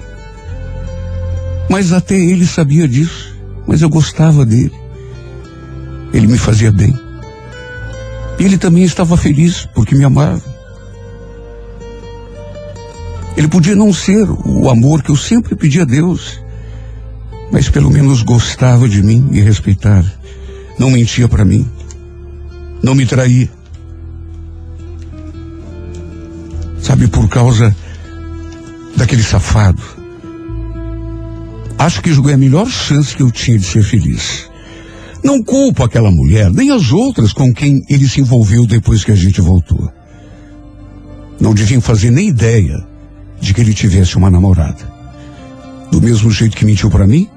Mas 1.68 1.92
até 1.92 2.16
ele 2.16 2.46
sabia 2.46 2.86
disso. 2.86 3.29
Mas 3.70 3.80
eu 3.80 3.88
gostava 3.88 4.44
dele. 4.44 4.74
Ele 6.12 6.26
me 6.26 6.36
fazia 6.36 6.70
bem. 6.70 6.94
Ele 8.38 8.58
também 8.58 8.84
estava 8.84 9.16
feliz 9.16 9.66
porque 9.74 9.94
me 9.94 10.04
amava. 10.04 10.42
Ele 13.34 13.48
podia 13.48 13.74
não 13.74 13.94
ser 13.94 14.28
o 14.28 14.68
amor 14.68 15.02
que 15.02 15.10
eu 15.10 15.16
sempre 15.16 15.56
pedi 15.56 15.80
a 15.80 15.84
Deus 15.86 16.42
mas 17.50 17.68
pelo 17.68 17.90
menos 17.90 18.22
gostava 18.22 18.88
de 18.88 19.02
mim 19.02 19.28
e 19.32 19.40
respeitava. 19.40 20.10
Não 20.78 20.90
mentia 20.90 21.28
para 21.28 21.44
mim. 21.44 21.68
Não 22.82 22.94
me 22.94 23.04
traía. 23.04 23.50
Sabe, 26.80 27.08
por 27.08 27.28
causa 27.28 27.74
daquele 28.96 29.22
safado. 29.22 29.82
Acho 31.80 32.00
que 32.00 32.12
joguei 32.12 32.34
a 32.34 32.38
melhor 32.38 32.68
chance 32.68 33.16
que 33.16 33.22
eu 33.22 33.30
tinha 33.30 33.58
de 33.58 33.64
ser 33.64 33.82
feliz. 33.82 34.48
Não 35.24 35.42
culpo 35.42 35.82
aquela 35.82 36.10
mulher, 36.10 36.50
nem 36.52 36.70
as 36.70 36.92
outras 36.92 37.32
com 37.32 37.52
quem 37.52 37.82
ele 37.88 38.06
se 38.06 38.20
envolveu 38.20 38.66
depois 38.66 39.02
que 39.02 39.10
a 39.10 39.16
gente 39.16 39.40
voltou. 39.40 39.90
Não 41.40 41.52
deviam 41.52 41.80
fazer 41.80 42.10
nem 42.10 42.28
ideia 42.28 42.86
de 43.40 43.52
que 43.52 43.60
ele 43.60 43.74
tivesse 43.74 44.16
uma 44.16 44.30
namorada. 44.30 44.88
Do 45.90 46.00
mesmo 46.00 46.30
jeito 46.30 46.56
que 46.56 46.64
mentiu 46.64 46.88
para 46.88 47.06
mim, 47.06 47.28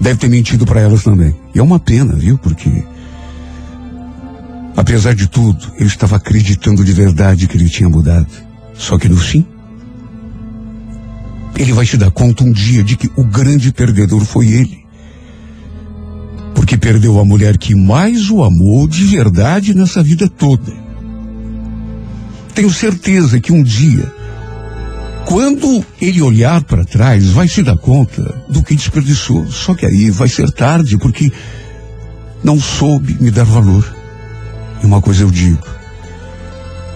Deve 0.00 0.18
ter 0.18 0.28
mentido 0.28 0.66
para 0.66 0.80
elas 0.80 1.02
também. 1.02 1.34
E 1.54 1.58
é 1.58 1.62
uma 1.62 1.78
pena, 1.78 2.14
viu? 2.14 2.36
Porque, 2.36 2.84
apesar 4.76 5.14
de 5.14 5.26
tudo, 5.28 5.72
ele 5.76 5.88
estava 5.88 6.16
acreditando 6.16 6.84
de 6.84 6.92
verdade 6.92 7.46
que 7.46 7.56
ele 7.56 7.68
tinha 7.68 7.88
mudado. 7.88 8.26
Só 8.74 8.98
que 8.98 9.08
no 9.08 9.16
fim, 9.16 9.46
ele 11.56 11.72
vai 11.72 11.86
se 11.86 11.96
dar 11.96 12.10
conta 12.10 12.44
um 12.44 12.52
dia 12.52 12.82
de 12.82 12.96
que 12.96 13.10
o 13.16 13.24
grande 13.24 13.72
perdedor 13.72 14.24
foi 14.24 14.48
ele. 14.48 14.84
Porque 16.54 16.76
perdeu 16.76 17.18
a 17.18 17.24
mulher 17.24 17.58
que 17.58 17.74
mais 17.74 18.30
o 18.30 18.42
amou 18.42 18.88
de 18.88 19.04
verdade 19.04 19.74
nessa 19.74 20.02
vida 20.02 20.28
toda. 20.28 20.72
Tenho 22.54 22.70
certeza 22.70 23.40
que 23.40 23.52
um 23.52 23.62
dia 23.62 24.12
quando 25.24 25.84
ele 26.00 26.20
olhar 26.20 26.62
para 26.64 26.84
trás, 26.84 27.28
vai 27.30 27.48
se 27.48 27.62
dar 27.62 27.76
conta 27.76 28.22
do 28.48 28.62
que 28.62 28.74
desperdiçou. 28.74 29.50
Só 29.50 29.74
que 29.74 29.86
aí 29.86 30.10
vai 30.10 30.28
ser 30.28 30.50
tarde, 30.50 30.98
porque 30.98 31.32
não 32.42 32.60
soube 32.60 33.16
me 33.20 33.30
dar 33.30 33.44
valor. 33.44 33.94
E 34.82 34.86
uma 34.86 35.00
coisa 35.00 35.22
eu 35.22 35.30
digo: 35.30 35.66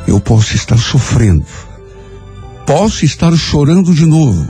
eu 0.07 0.21
posso 0.21 0.55
estar 0.55 0.77
sofrendo, 0.77 1.44
posso 2.68 3.02
estar 3.02 3.35
chorando 3.35 3.94
de 3.94 4.04
novo, 4.04 4.46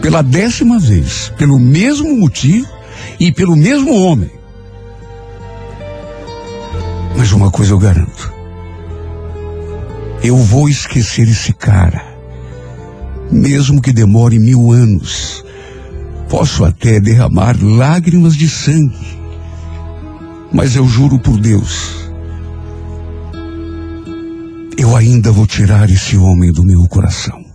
pela 0.00 0.22
décima 0.22 0.78
vez, 0.78 1.30
pelo 1.36 1.58
mesmo 1.58 2.16
motivo 2.16 2.66
e 3.20 3.30
pelo 3.30 3.54
mesmo 3.54 3.92
homem. 3.94 4.30
Mas 7.14 7.30
uma 7.32 7.50
coisa 7.50 7.74
eu 7.74 7.78
garanto: 7.78 8.32
eu 10.22 10.38
vou 10.38 10.66
esquecer 10.66 11.28
esse 11.28 11.52
cara 11.52 12.16
mesmo 13.30 13.82
que 13.82 13.92
demore 13.92 14.38
mil 14.38 14.72
anos. 14.72 15.44
Posso 16.30 16.64
até 16.64 16.98
derramar 16.98 17.54
lágrimas 17.62 18.34
de 18.34 18.48
sangue, 18.48 19.18
mas 20.50 20.74
eu 20.74 20.88
juro 20.88 21.18
por 21.18 21.38
Deus, 21.38 22.05
eu 24.86 24.94
ainda 24.94 25.32
vou 25.32 25.48
tirar 25.48 25.90
esse 25.90 26.16
homem 26.16 26.52
do 26.52 26.62
meu 26.62 26.86
coração. 26.86 27.45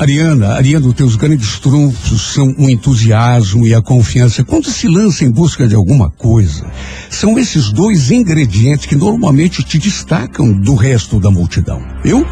Arias, 0.00 0.30
Ariana, 0.30 0.54
Ariano, 0.54 0.94
teus 0.94 1.14
grandes 1.14 1.58
trunfos 1.58 2.32
são 2.32 2.54
o 2.56 2.70
entusiasmo 2.70 3.66
e 3.66 3.74
a 3.74 3.82
confiança. 3.82 4.42
Quando 4.42 4.70
se 4.70 4.88
lança 4.88 5.26
em 5.26 5.30
busca 5.30 5.68
de 5.68 5.74
alguma 5.74 6.08
coisa, 6.08 6.64
são 7.10 7.38
esses 7.38 7.70
dois 7.70 8.10
ingredientes 8.10 8.86
que 8.86 8.96
normalmente 8.96 9.62
te 9.62 9.78
destacam 9.78 10.52
do 10.52 10.74
resto 10.74 11.20
da 11.20 11.30
multidão. 11.30 11.82
Eu, 12.04 12.26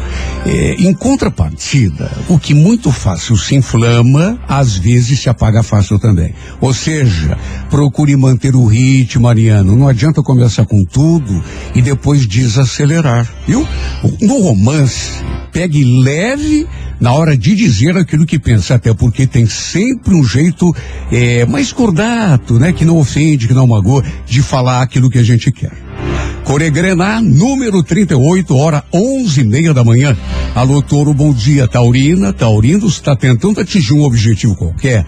é, 0.45 0.75
em 0.79 0.93
contrapartida, 0.93 2.11
o 2.27 2.39
que 2.39 2.53
muito 2.53 2.91
fácil 2.91 3.37
se 3.37 3.55
inflama, 3.55 4.39
às 4.47 4.75
vezes 4.75 5.19
se 5.19 5.29
apaga 5.29 5.61
fácil 5.61 5.99
também. 5.99 6.33
Ou 6.59 6.73
seja, 6.73 7.37
procure 7.69 8.15
manter 8.15 8.55
o 8.55 8.65
ritmo, 8.65 9.27
Ariano. 9.27 9.75
Não 9.75 9.87
adianta 9.87 10.23
começar 10.23 10.65
com 10.65 10.83
tudo 10.83 11.43
e 11.75 11.81
depois 11.81 12.25
desacelerar, 12.25 13.29
viu? 13.47 13.67
No 14.21 14.41
romance, 14.41 15.23
pegue 15.51 15.83
leve 15.83 16.67
na 16.99 17.13
hora 17.13 17.37
de 17.37 17.55
dizer 17.55 17.95
aquilo 17.95 18.25
que 18.25 18.37
pensa, 18.37 18.75
até 18.75 18.93
porque 18.93 19.25
tem 19.25 19.45
sempre 19.45 20.13
um 20.13 20.23
jeito 20.23 20.73
é, 21.11 21.45
mais 21.45 21.71
cordato, 21.71 22.59
né? 22.59 22.73
Que 22.73 22.83
não 22.83 22.97
ofende, 22.97 23.47
que 23.47 23.53
não 23.53 23.67
magoa, 23.67 24.03
de 24.25 24.41
falar 24.41 24.81
aquilo 24.81 25.09
que 25.09 25.19
a 25.19 25.23
gente 25.23 25.51
quer. 25.51 25.88
Coregrená, 26.43 27.21
número 27.21 27.83
38, 27.83 28.55
hora 28.55 28.83
onze 28.91 29.41
e 29.41 29.43
meia 29.43 29.73
da 29.73 29.83
manhã. 29.83 30.17
Alô, 30.55 30.81
Toro, 30.81 31.13
bom 31.13 31.31
dia. 31.31 31.67
Taurina, 31.67 32.33
Taurino 32.33 32.87
está 32.87 33.15
tentando 33.15 33.61
atingir 33.61 33.93
um 33.93 34.01
objetivo 34.01 34.55
qualquer. 34.55 35.05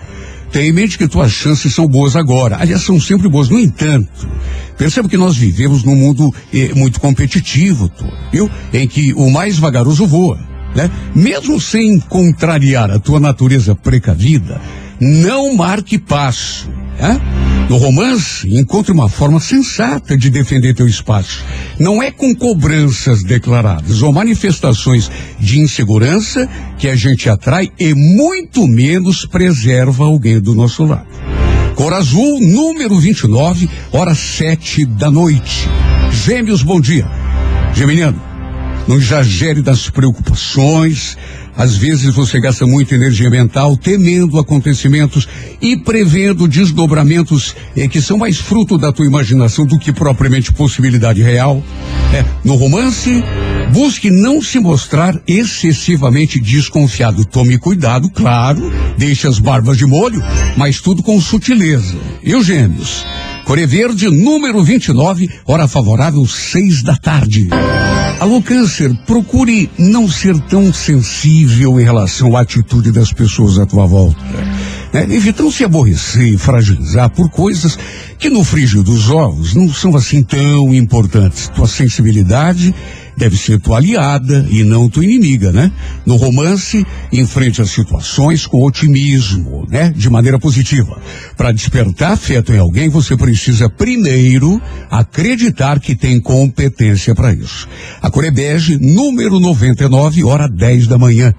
Tenha 0.52 0.68
em 0.68 0.72
mente 0.72 0.98
que 0.98 1.08
tuas 1.08 1.32
chances 1.32 1.74
são 1.74 1.88
boas 1.88 2.16
agora. 2.16 2.58
Aliás, 2.60 2.84
são 2.84 3.00
sempre 3.00 3.28
boas. 3.28 3.50
No 3.50 3.58
entanto, 3.58 4.30
perceba 4.78 5.10
que 5.10 5.18
nós 5.18 5.36
vivemos 5.36 5.84
num 5.84 5.96
mundo 5.96 6.32
eh, 6.54 6.74
muito 6.76 7.00
competitivo, 7.00 7.89
Toro, 7.89 8.12
viu? 8.32 8.50
Em 8.72 8.88
que 8.88 9.14
o 9.14 9.32
mais 9.32 9.58
vagaroso 9.58 10.06
voa, 10.06 10.38
né? 10.76 10.92
Mesmo 11.16 11.60
sem 11.60 12.00
contrariar 12.02 12.92
a 12.92 13.00
tua 13.00 13.20
natureza 13.20 13.74
precavida, 13.74 14.62
não 15.02 15.56
marque 15.56 15.97
passo, 15.97 16.70
né? 16.99 17.20
No 17.68 17.78
romance, 17.78 18.47
encontre 18.54 18.91
uma 18.91 19.10
forma 19.10 19.39
sensata 19.39 20.16
de 20.16 20.30
defender 20.30 20.76
teu 20.76 20.88
espaço. 20.88 21.43
Não 21.80 22.04
é 22.04 22.12
com 22.12 22.36
cobranças 22.36 23.24
declaradas 23.24 24.02
ou 24.02 24.12
manifestações 24.12 25.10
de 25.39 25.60
insegurança 25.60 26.47
que 26.78 26.88
a 26.88 26.95
gente 26.95 27.30
atrai 27.30 27.72
e 27.80 27.93
muito 27.95 28.68
menos 28.68 29.26
preserva 29.26 30.04
alguém 30.04 30.39
do 30.39 30.54
nosso 30.54 30.84
lado. 30.84 31.08
Cor 31.76 31.93
azul, 31.93 32.39
número 32.41 32.99
29, 32.99 33.70
hora 33.91 34.14
sete 34.14 34.86
da 34.86 35.10
noite. 35.10 35.68
Gêmeos, 36.12 36.62
bom 36.62 36.80
dia. 36.80 37.08
Geminiano, 37.74 38.22
não 38.88 38.98
exagere 38.98 39.62
das 39.62 39.90
preocupações, 39.90 41.18
às 41.56 41.76
vezes 41.76 42.14
você 42.16 42.40
gasta 42.40 42.66
muita 42.66 42.96
energia 42.96 43.30
mental 43.30 43.76
temendo 43.76 44.40
acontecimentos 44.40 45.28
e 45.62 45.78
prevendo 45.78 46.48
desdobramentos 46.48 47.56
eh, 47.76 47.88
que 47.88 48.02
são 48.02 48.18
mais 48.18 48.38
fruto 48.38 48.78
da 48.78 48.92
tua 48.92 49.06
imaginação 49.06 49.66
do 49.66 49.78
que 49.78 49.92
propriamente 49.92 50.54
possibilidade 50.54 51.22
real. 51.22 51.62
É, 52.14 52.26
no 52.44 52.56
romance, 52.56 53.24
busque 53.72 54.10
não 54.10 54.42
se 54.42 54.60
mostrar 54.60 55.20
excessivamente 55.28 56.40
desconfiado. 56.40 57.26
Tome 57.26 57.58
cuidado, 57.58 58.10
claro, 58.10 58.72
deixe 58.98 59.28
as 59.28 59.40
barbas 59.40 59.78
de 59.78 59.86
molho, 59.86 60.22
mas 60.58 60.80
tudo 60.82 61.04
com 61.04 61.20
sutileza. 61.20 61.96
E 62.24 62.34
os 62.34 62.46
gêmeos? 62.46 63.06
Core 63.52 63.66
Verde, 63.66 64.10
número 64.10 64.64
29, 64.64 65.30
hora 65.45 65.68
favorável, 65.68 66.26
seis 66.26 66.82
da 66.82 66.95
tarde. 66.95 67.49
Alô, 68.18 68.41
Câncer, 68.41 68.89
procure 69.06 69.70
não 69.78 70.08
ser 70.08 70.39
tão 70.43 70.72
sensível 70.72 71.78
em 71.78 71.84
relação 71.84 72.38
à 72.38 72.43
atitude 72.43 72.93
das 72.93 73.12
pessoas 73.12 73.60
à 73.60 73.66
tua 73.66 73.86
volta. 73.86 74.24
Né? 74.93 75.06
Evitando 75.10 75.52
se 75.52 75.66
aborrecer 75.66 76.34
e 76.34 76.38
fragilizar 76.38 77.10
por 77.10 77.30
coisas 77.30 77.78
que 78.18 78.30
no 78.30 78.41
frigir 78.41 78.84
dos 78.84 79.10
ovos 79.10 79.54
não 79.54 79.68
são 79.74 79.97
assim 79.97 80.24
tão 80.24 80.74
importantes. 80.74 81.49
Tua 81.49 81.68
sensibilidade 81.68 82.74
deve 83.18 83.38
ser 83.38 83.59
tua 83.59 83.78
aliada 83.78 84.47
e 84.49 84.64
não 84.64 84.89
tua 84.89 85.03
inimiga, 85.03 85.51
né? 85.51 85.72
No 86.05 86.16
romance, 86.16 86.86
enfrente 87.12 87.62
as 87.62 87.70
situações 87.70 88.45
com 88.45 88.64
otimismo, 88.64 89.66
né? 89.70 89.93
De 89.95 90.09
maneira 90.09 90.39
positiva. 90.39 90.97
Para 91.38 91.51
despertar 91.51 92.14
afeto 92.14 92.53
em 92.53 92.59
alguém, 92.59 92.89
você 92.89 93.16
precisa 93.16 93.70
primeiro 93.70 94.62
acreditar 94.89 95.80
que 95.80 95.95
tem 95.95 96.20
competência 96.20 97.14
para 97.16 97.34
isso. 97.34 97.68
A 98.01 98.09
Corebege, 98.09 98.78
número 98.78 99.39
99, 99.39 100.24
hora 100.24 100.47
10 100.47 100.88
da 100.88 100.97
manhã. 100.97 101.34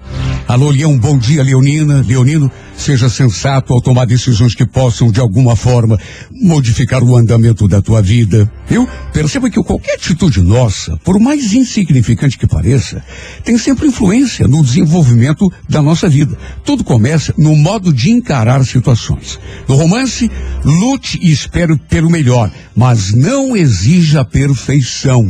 Alô, 0.47 0.69
Leão, 0.69 0.97
bom 0.97 1.17
dia, 1.17 1.43
Leonina, 1.43 2.03
Leonino. 2.05 2.51
Seja 2.75 3.07
sensato 3.07 3.71
ao 3.71 3.81
tomar 3.81 4.05
decisões 4.05 4.55
que 4.55 4.65
possam, 4.65 5.11
de 5.11 5.19
alguma 5.19 5.55
forma, 5.55 5.97
modificar 6.31 7.03
o 7.03 7.15
andamento 7.15 7.67
da 7.67 7.81
tua 7.81 8.01
vida. 8.01 8.51
Viu? 8.67 8.87
Perceba 9.13 9.49
que 9.49 9.61
qualquer 9.63 9.95
atitude 9.95 10.41
nossa, 10.41 10.97
por 11.03 11.19
mais 11.19 11.53
insignificante 11.63 12.37
que 12.37 12.45
pareça, 12.45 13.03
tem 13.43 13.57
sempre 13.57 13.87
influência 13.87 14.47
no 14.47 14.63
desenvolvimento 14.63 15.51
da 15.67 15.81
nossa 15.81 16.07
vida. 16.07 16.37
Tudo 16.63 16.83
começa 16.83 17.33
no 17.37 17.55
modo 17.55 17.91
de 17.91 18.11
encarar 18.11 18.63
situações. 18.65 19.39
No 19.67 19.75
romance, 19.75 20.29
lute 20.63 21.17
e 21.21 21.31
espere 21.31 21.75
pelo 21.89 22.09
melhor, 22.09 22.51
mas 22.75 23.13
não 23.13 23.55
exija 23.55 24.23
perfeição. 24.23 25.23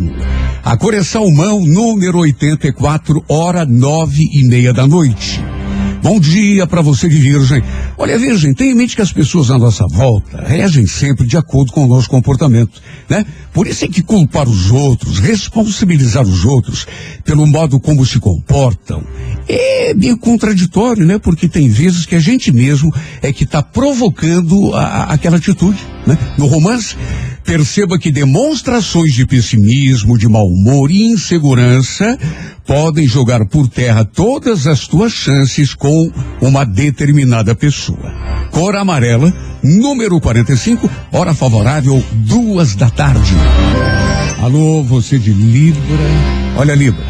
A 0.64 0.76
cor 0.78 0.94
é 0.94 1.04
salmão, 1.04 1.62
número 1.66 2.20
84, 2.20 3.24
hora 3.30 3.66
nove 3.66 4.24
e 4.34 4.48
meia 4.48 4.74
da 4.74 4.88
noite. 4.88 5.42
Bom 6.02 6.20
dia 6.20 6.68
para 6.68 6.82
você 6.82 7.08
de 7.08 7.18
Virgem. 7.18 7.64
Olha, 8.04 8.20
Virgem, 8.20 8.54
tenha 8.54 8.74
em 8.74 8.76
mente 8.76 8.98
que 8.98 9.02
as 9.02 9.14
pessoas 9.14 9.50
à 9.50 9.58
nossa 9.58 9.86
volta 9.88 10.44
reagem 10.46 10.86
sempre 10.86 11.26
de 11.26 11.38
acordo 11.38 11.72
com 11.72 11.86
o 11.86 11.88
nosso 11.88 12.10
comportamento, 12.10 12.82
né? 13.08 13.26
Por 13.54 13.66
isso 13.66 13.86
é 13.86 13.88
que 13.88 14.02
culpar 14.02 14.46
os 14.46 14.72
outros, 14.72 15.20
responsabilizar 15.20 16.24
os 16.24 16.44
outros 16.44 16.86
pelo 17.24 17.48
modo 17.48 17.80
como 17.80 18.06
se 18.06 18.20
comportam, 18.20 19.02
é 19.48 19.94
meio 19.94 20.18
contraditório, 20.18 21.06
né? 21.06 21.18
Porque 21.18 21.48
tem 21.48 21.70
vezes 21.70 22.06
que 22.06 22.16
a 22.16 22.20
gente 22.20 22.52
mesmo 22.52 22.94
é 23.22 23.32
que 23.32 23.46
está 23.46 23.64
provocando 23.64 24.76
a, 24.76 24.84
a, 24.84 25.14
aquela 25.14 25.38
atitude, 25.38 25.80
né? 26.06 26.18
No 26.38 26.48
romance, 26.48 26.98
perceba 27.46 27.98
que 27.98 28.12
demonstrações 28.12 29.14
de 29.14 29.26
pessimismo, 29.26 30.18
de 30.18 30.28
mau 30.28 30.46
humor 30.46 30.92
e 30.92 31.04
insegurança 31.04 32.18
podem 32.66 33.06
jogar 33.08 33.46
por 33.46 33.68
terra 33.68 34.06
todas 34.06 34.68
as 34.68 34.88
tuas 34.88 35.12
chances 35.12 35.74
com 35.74 36.12
uma 36.42 36.66
determinada 36.66 37.54
pessoa. 37.54 37.93
Cor 38.52 38.76
amarela, 38.76 39.34
número 39.64 40.20
45, 40.20 40.90
hora 41.12 41.34
favorável, 41.34 42.04
duas 42.12 42.76
da 42.76 42.90
tarde. 42.90 43.34
Alô, 44.42 44.84
você 44.84 45.18
de 45.18 45.32
Libra. 45.32 45.82
Olha, 46.58 46.76
Libra, 46.76 47.04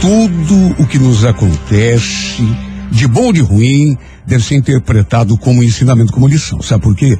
tudo 0.00 0.82
o 0.82 0.86
que 0.86 0.98
nos 0.98 1.24
acontece, 1.24 2.42
de 2.90 3.06
bom 3.08 3.26
ou 3.26 3.32
de 3.32 3.40
ruim, 3.40 3.96
deve 4.26 4.44
ser 4.44 4.56
interpretado 4.56 5.36
como 5.38 5.62
ensinamento, 5.62 6.12
como 6.12 6.28
lição. 6.28 6.62
Sabe 6.62 6.82
por 6.82 6.94
quê? 6.94 7.18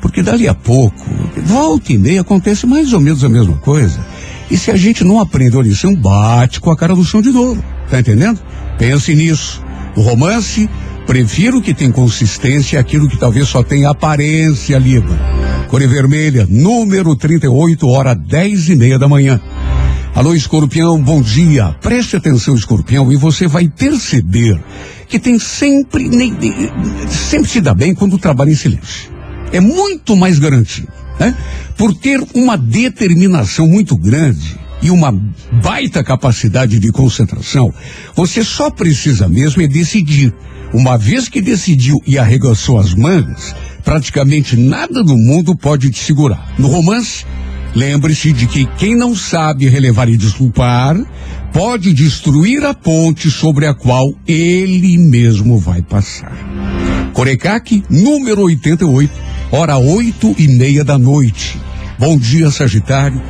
Porque 0.00 0.22
dali 0.22 0.48
a 0.48 0.54
pouco, 0.54 1.04
volta 1.44 1.92
e 1.92 1.98
meia, 1.98 2.22
acontece 2.22 2.66
mais 2.66 2.92
ou 2.92 3.00
menos 3.00 3.22
a 3.24 3.28
mesma 3.28 3.56
coisa. 3.58 4.04
E 4.50 4.56
se 4.58 4.70
a 4.70 4.76
gente 4.76 5.04
não 5.04 5.20
aprende 5.20 5.56
a 5.56 5.62
lição, 5.62 5.94
bate 5.94 6.60
com 6.60 6.70
a 6.70 6.76
cara 6.76 6.94
do 6.94 7.04
chão 7.04 7.22
de 7.22 7.30
novo. 7.30 7.62
Tá 7.88 8.00
entendendo? 8.00 8.38
Pense 8.78 9.14
nisso. 9.14 9.62
O 9.96 10.00
romance, 10.00 10.68
prefiro 11.06 11.60
que 11.60 11.74
tem 11.74 11.90
consistência 11.90 12.78
aquilo 12.78 13.08
que 13.08 13.18
talvez 13.18 13.48
só 13.48 13.62
tenha 13.62 13.90
aparência 13.90 14.78
livre. 14.78 15.12
Cor 15.68 15.80
vermelha, 15.86 16.46
número 16.48 17.16
38, 17.16 17.88
hora 17.88 18.14
dez 18.14 18.68
e 18.68 18.76
meia 18.76 18.98
da 18.98 19.08
manhã. 19.08 19.40
Alô, 20.14 20.34
escorpião, 20.34 21.00
bom 21.00 21.22
dia. 21.22 21.74
Preste 21.80 22.16
atenção, 22.16 22.54
escorpião, 22.54 23.10
e 23.10 23.16
você 23.16 23.46
vai 23.46 23.68
perceber 23.68 24.62
que 25.08 25.18
tem 25.18 25.38
sempre, 25.38 26.10
sempre 27.08 27.48
se 27.48 27.60
dá 27.60 27.74
bem 27.74 27.94
quando 27.94 28.18
trabalha 28.18 28.50
em 28.50 28.54
silêncio. 28.54 29.10
É 29.52 29.60
muito 29.60 30.16
mais 30.16 30.38
garantido 30.38 30.88
né? 31.18 31.34
Por 31.76 31.94
ter 31.94 32.20
uma 32.34 32.56
determinação 32.56 33.66
muito 33.66 33.96
grande 33.96 34.60
e 34.82 34.90
uma 34.90 35.12
baita 35.62 36.02
capacidade 36.02 36.78
de 36.78 36.90
concentração, 36.90 37.72
você 38.14 38.42
só 38.42 38.70
precisa 38.70 39.28
mesmo 39.28 39.62
é 39.62 39.68
decidir. 39.68 40.34
Uma 40.74 40.96
vez 40.96 41.28
que 41.28 41.40
decidiu 41.40 41.98
e 42.06 42.18
arregaçou 42.18 42.78
as 42.78 42.94
mangas, 42.94 43.54
praticamente 43.84 44.56
nada 44.56 45.02
no 45.02 45.16
mundo 45.16 45.54
pode 45.54 45.90
te 45.90 45.98
segurar. 45.98 46.54
No 46.58 46.68
romance, 46.68 47.24
lembre-se 47.74 48.32
de 48.32 48.46
que 48.46 48.66
quem 48.78 48.96
não 48.96 49.14
sabe 49.14 49.68
relevar 49.68 50.08
e 50.08 50.16
desculpar 50.16 50.96
pode 51.52 51.92
destruir 51.92 52.64
a 52.64 52.72
ponte 52.72 53.30
sobre 53.30 53.66
a 53.66 53.74
qual 53.74 54.14
ele 54.26 54.96
mesmo 54.98 55.58
vai 55.58 55.82
passar. 55.82 56.32
Corecaque, 57.12 57.84
número 57.90 58.42
88 58.42 59.32
hora 59.52 59.76
oito 59.76 60.34
e 60.38 60.48
meia 60.48 60.82
da 60.82 60.96
noite. 60.96 61.60
Bom 61.98 62.16
dia, 62.16 62.50
Sagitário. 62.50 63.20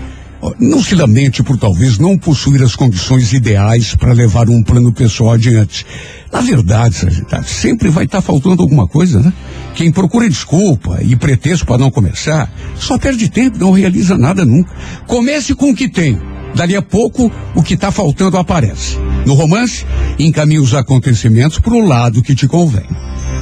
Não 0.58 0.82
se 0.82 0.94
lamente 0.96 1.42
por 1.42 1.56
talvez 1.56 1.98
não 1.98 2.18
possuir 2.18 2.62
as 2.62 2.74
condições 2.74 3.32
ideais 3.32 3.94
para 3.94 4.12
levar 4.12 4.48
um 4.48 4.62
plano 4.62 4.92
pessoal 4.92 5.34
adiante. 5.34 5.86
Na 6.32 6.40
verdade, 6.40 6.96
Sagitário, 6.96 7.48
sempre 7.48 7.88
vai 7.88 8.04
estar 8.04 8.18
tá 8.18 8.22
faltando 8.22 8.62
alguma 8.62 8.88
coisa, 8.88 9.20
né? 9.20 9.32
Quem 9.74 9.90
procura 9.90 10.28
desculpa 10.28 10.98
e 11.02 11.16
pretexto 11.16 11.66
para 11.66 11.78
não 11.78 11.90
começar, 11.90 12.50
só 12.76 12.98
perde 12.98 13.28
tempo, 13.28 13.58
não 13.58 13.72
realiza 13.72 14.18
nada 14.18 14.44
nunca. 14.44 14.70
Comece 15.06 15.54
com 15.54 15.70
o 15.70 15.74
que 15.74 15.88
tem. 15.88 16.20
Dali 16.54 16.76
a 16.76 16.82
pouco, 16.82 17.32
o 17.54 17.62
que 17.62 17.74
está 17.74 17.90
faltando 17.90 18.36
aparece. 18.36 18.98
No 19.24 19.34
romance, 19.34 19.86
encaminhe 20.18 20.60
os 20.60 20.74
acontecimentos 20.74 21.58
para 21.58 21.72
o 21.72 21.86
lado 21.86 22.22
que 22.22 22.34
te 22.34 22.46
convém. 22.46 22.86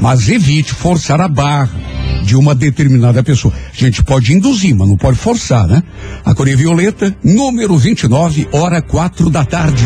Mas 0.01 0.29
evite 0.29 0.73
forçar 0.73 1.21
a 1.21 1.29
barra 1.29 1.71
de 2.25 2.37
uma 2.37 2.55
determinada 2.55 3.23
pessoa. 3.23 3.53
A 3.73 3.77
gente 3.77 4.05
pode 4.05 4.33
induzir, 4.33 4.75
mas 4.77 4.89
não 4.89 4.97
pode 4.97 5.19
forçar, 5.19 5.67
né? 5.67 5.83
A 6.25 6.35
Coreia 6.35 6.57
Violeta, 6.57 7.15
número 7.25 7.77
29, 7.77 8.49
hora 8.53 8.81
quatro 8.81 9.29
da 9.29 9.45
tarde. 9.45 9.85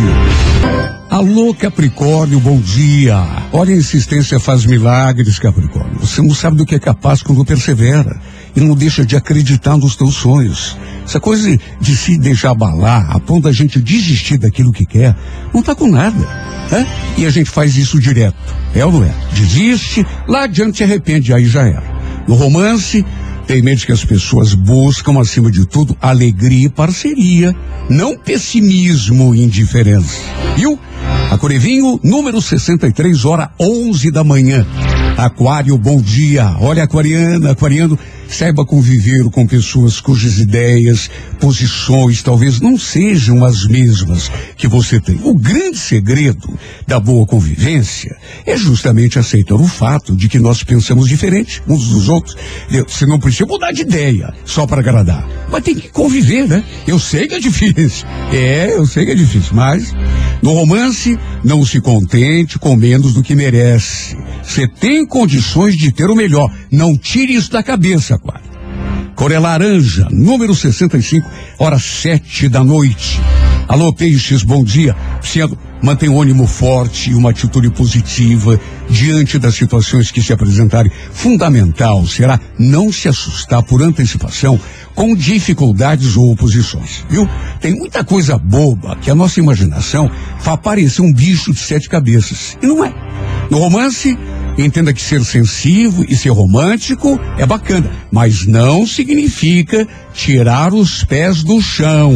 Alô, 1.15 1.55
Capricórnio, 1.55 2.41
bom 2.41 2.59
dia. 2.59 3.17
Olha, 3.53 3.73
a 3.73 3.77
insistência 3.77 4.41
faz 4.41 4.67
milagres, 4.67 5.39
Capricórnio. 5.39 6.01
Você 6.01 6.21
não 6.21 6.35
sabe 6.35 6.57
do 6.57 6.67
que 6.67 6.75
é 6.75 6.79
capaz 6.81 7.23
quando 7.23 7.45
persevera 7.45 8.21
e 8.57 8.61
não 8.61 8.75
deixa 8.75 9.07
de 9.07 9.15
acreditar 9.15 9.77
nos 9.77 9.95
teus 9.95 10.17
sonhos. 10.17 10.77
Essa 11.05 11.21
coisa 11.21 11.57
de 11.81 11.97
se 11.97 12.19
deixar 12.19 12.51
abalar, 12.51 13.15
a 13.15 13.21
ponto 13.21 13.45
da 13.45 13.53
gente 13.53 13.81
desistir 13.81 14.39
daquilo 14.39 14.73
que 14.73 14.85
quer, 14.85 15.17
não 15.55 15.63
tá 15.63 15.73
com 15.73 15.87
nada. 15.87 16.19
Né? 16.73 16.85
E 17.17 17.25
a 17.25 17.31
gente 17.31 17.49
faz 17.49 17.77
isso 17.77 18.01
direto. 18.01 18.53
É 18.75 18.85
ou 18.85 18.91
não 18.91 19.05
é? 19.05 19.15
Desiste, 19.35 20.05
lá 20.27 20.43
adiante 20.43 20.79
se 20.79 20.83
arrepende, 20.83 21.33
aí 21.33 21.47
já 21.47 21.63
era. 21.63 21.95
No 22.27 22.35
romance, 22.35 23.07
tem 23.47 23.63
medo 23.63 23.85
que 23.85 23.93
as 23.93 24.05
pessoas 24.05 24.55
buscam, 24.55 25.21
acima 25.21 25.51
de 25.51 25.67
tudo, 25.67 25.97
alegria 26.01 26.67
e 26.67 26.71
parceria, 26.71 27.55
não 27.89 28.17
pessimismo 28.17 29.35
e 29.35 29.43
indiferença. 29.43 30.21
Viu? 30.57 30.79
A 31.31 31.37
Corevinho, 31.37 32.01
número 32.03 32.41
63, 32.41 33.25
hora 33.25 33.51
11 33.61 34.11
da 34.11 34.25
manhã. 34.25 34.67
Aquário, 35.17 35.77
bom 35.77 36.01
dia. 36.01 36.57
Olha, 36.61 36.85
aquariana, 36.85 37.51
aquariano, 37.51 37.99
saiba 38.35 38.65
conviver 38.65 39.31
com 39.31 39.47
pessoas 39.47 40.01
cujas 40.01 40.39
ideias, 40.39 41.09
posições 41.39 42.23
talvez 42.23 42.61
não 42.61 42.77
sejam 42.77 43.45
as 43.45 43.65
mesmas 43.67 44.31
que 44.57 44.67
você 44.67 45.01
tem. 45.01 45.21
O 45.23 45.35
grande 45.35 45.79
segredo 45.79 46.53
da 46.87 46.99
boa 46.99 47.25
convivência 47.27 48.17
é 48.45 48.57
justamente 48.57 49.19
aceitar 49.19 49.55
o 49.55 49.69
fato 49.69 50.17
de 50.17 50.29
que 50.29 50.39
nós 50.39 50.65
pensamos 50.65 51.09
diferente 51.09 51.63
uns 51.69 51.89
dos 51.89 52.09
outros. 52.09 52.37
Você 52.89 53.07
não 53.07 53.21
precisa 53.21 53.47
mudar 53.47 53.71
de 53.71 53.83
ideia 53.83 54.35
só 54.45 54.67
para 54.67 54.81
agradar, 54.81 55.27
mas 55.51 55.63
tem 55.63 55.75
que 55.75 55.89
conviver, 55.89 56.49
né? 56.49 56.65
Eu 56.89 56.99
sei 56.99 57.29
que 57.29 57.35
é 57.35 57.41
difícil. 57.41 58.07
É, 58.35 58.77
eu 58.77 58.85
sei 58.85 59.05
que 59.05 59.13
é 59.13 59.15
difícil, 59.15 59.55
mas 59.55 59.95
no 60.43 60.53
romance 60.53 61.17
não 61.45 61.65
se 61.65 61.81
contente 61.81 62.59
com 62.59 62.75
menos 62.75 63.15
do 63.15 63.23
que 63.23 63.37
merece. 63.37 64.17
Você 64.43 64.67
tem 64.67 65.07
condições 65.07 65.77
de 65.77 65.93
ter 65.93 66.11
o 66.11 66.17
melhor. 66.17 66.51
Não 66.71 66.97
tire 66.99 67.35
isso 67.35 67.51
da 67.53 67.63
cabeça, 67.63 68.19
quadro. 68.25 68.51
Coré 69.15 69.39
Laranja, 69.39 70.09
número 70.11 70.55
65, 70.55 71.29
hora 71.59 71.79
sete 71.79 72.49
da 72.49 72.65
noite. 72.65 73.21
Alô, 73.69 73.93
Peixes, 73.93 74.43
bom 74.43 74.65
dia. 74.65 74.95
Sendo, 75.23 75.57
mantém 75.81 76.09
o 76.09 76.21
ânimo 76.21 76.47
forte 76.47 77.11
e 77.11 77.15
uma 77.15 77.31
atitude 77.31 77.71
positiva 77.71 78.61
diante 78.91 79.39
das 79.39 79.55
situações 79.55 80.11
que 80.11 80.23
se 80.23 80.33
apresentarem. 80.33 80.91
Fundamental 81.13 82.07
será 82.07 82.39
não 82.59 82.93
se 82.93 83.09
assustar 83.09 83.63
por 83.63 83.83
antecipação 83.83 84.59
com 84.95 85.15
dificuldades 85.15 86.17
ou 86.17 86.33
oposições, 86.33 87.05
viu? 87.09 87.29
Tem 87.61 87.75
muita 87.75 88.05
coisa 88.05 88.37
boba 88.37 88.97
que 88.97 89.11
a 89.11 89.15
nossa 89.15 89.41
imaginação 89.41 90.11
faz 90.41 90.61
parecer 90.61 91.03
um 91.03 91.13
bicho 91.13 91.53
de 91.53 91.61
sete 91.61 91.89
cabeças. 91.89 92.59
E 92.63 92.67
não 92.67 92.85
é. 92.85 92.93
No 93.51 93.59
romance, 93.59 94.17
Entenda 94.57 94.93
que 94.93 95.03
ser 95.03 95.25
sensível 95.25 96.05
e 96.09 96.15
ser 96.15 96.31
romântico 96.31 97.21
é 97.37 97.45
bacana, 97.45 97.91
mas 98.11 98.47
não 98.47 98.87
significa 98.87 99.87
tirar 100.13 100.73
os 100.73 101.03
pés 101.05 101.43
do 101.43 101.61
chão. 101.61 102.15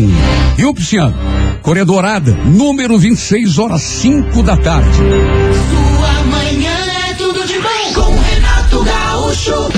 E 0.56 0.64
o 0.64 0.72
Pisciano? 0.72 1.16
Coreia 1.62 1.84
Dourada, 1.84 2.32
número 2.44 2.96
26, 2.96 3.58
horas 3.58 3.82
5 3.82 4.42
da 4.42 4.56
tarde. 4.56 4.96
Sua 4.96 6.24
manhã 6.26 6.76
é 7.08 7.14
tudo 7.14 7.44
de 7.44 7.58
bom 7.58 7.92
com 7.94 8.16
Renato 8.20 8.84
Gaúcho. 8.84 9.68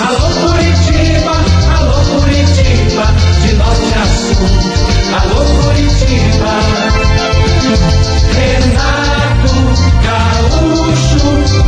Alô 0.00 0.30
Curitiba, 0.48 1.34
alô 1.76 2.20
Curitiba, 2.20 3.06
de 3.42 3.52
norte 3.54 3.94
a 3.98 4.06
sul. 4.06 4.36
Alô 5.20 5.44
Curitiba. 5.62 6.52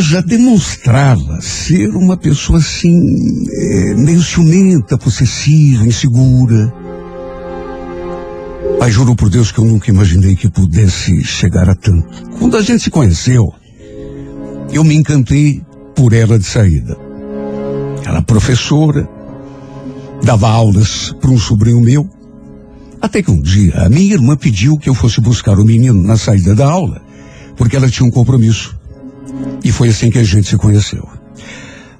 já 0.00 0.20
demonstrava 0.20 1.40
ser 1.40 1.88
uma 1.90 2.16
pessoa 2.16 2.58
assim, 2.58 2.90
é, 3.50 3.94
meio 3.94 4.22
ciumenta, 4.22 4.96
possessiva, 4.96 5.86
insegura. 5.86 6.72
Mas 8.78 8.94
juro 8.94 9.16
por 9.16 9.28
Deus 9.28 9.50
que 9.50 9.58
eu 9.58 9.64
nunca 9.64 9.90
imaginei 9.90 10.36
que 10.36 10.48
pudesse 10.48 11.24
chegar 11.24 11.68
a 11.68 11.74
tanto. 11.74 12.08
Quando 12.38 12.56
a 12.56 12.62
gente 12.62 12.84
se 12.84 12.90
conheceu, 12.90 13.52
eu 14.72 14.84
me 14.84 14.94
encantei 14.94 15.62
por 15.94 16.12
ela 16.12 16.38
de 16.38 16.44
saída. 16.44 16.96
Ela 18.04 18.22
professora, 18.22 19.08
dava 20.22 20.48
aulas 20.48 21.12
para 21.20 21.30
um 21.30 21.38
sobrinho 21.38 21.80
meu. 21.80 22.08
Até 23.00 23.22
que 23.22 23.30
um 23.30 23.40
dia 23.40 23.74
a 23.82 23.88
minha 23.88 24.14
irmã 24.14 24.36
pediu 24.36 24.78
que 24.78 24.88
eu 24.88 24.94
fosse 24.94 25.20
buscar 25.20 25.58
o 25.58 25.64
menino 25.64 26.02
na 26.02 26.16
saída 26.16 26.54
da 26.54 26.66
aula, 26.66 27.02
porque 27.56 27.76
ela 27.76 27.90
tinha 27.90 28.06
um 28.06 28.10
compromisso. 28.10 28.77
E 29.64 29.72
foi 29.72 29.88
assim 29.88 30.10
que 30.10 30.18
a 30.18 30.24
gente 30.24 30.48
se 30.48 30.56
conheceu. 30.56 31.06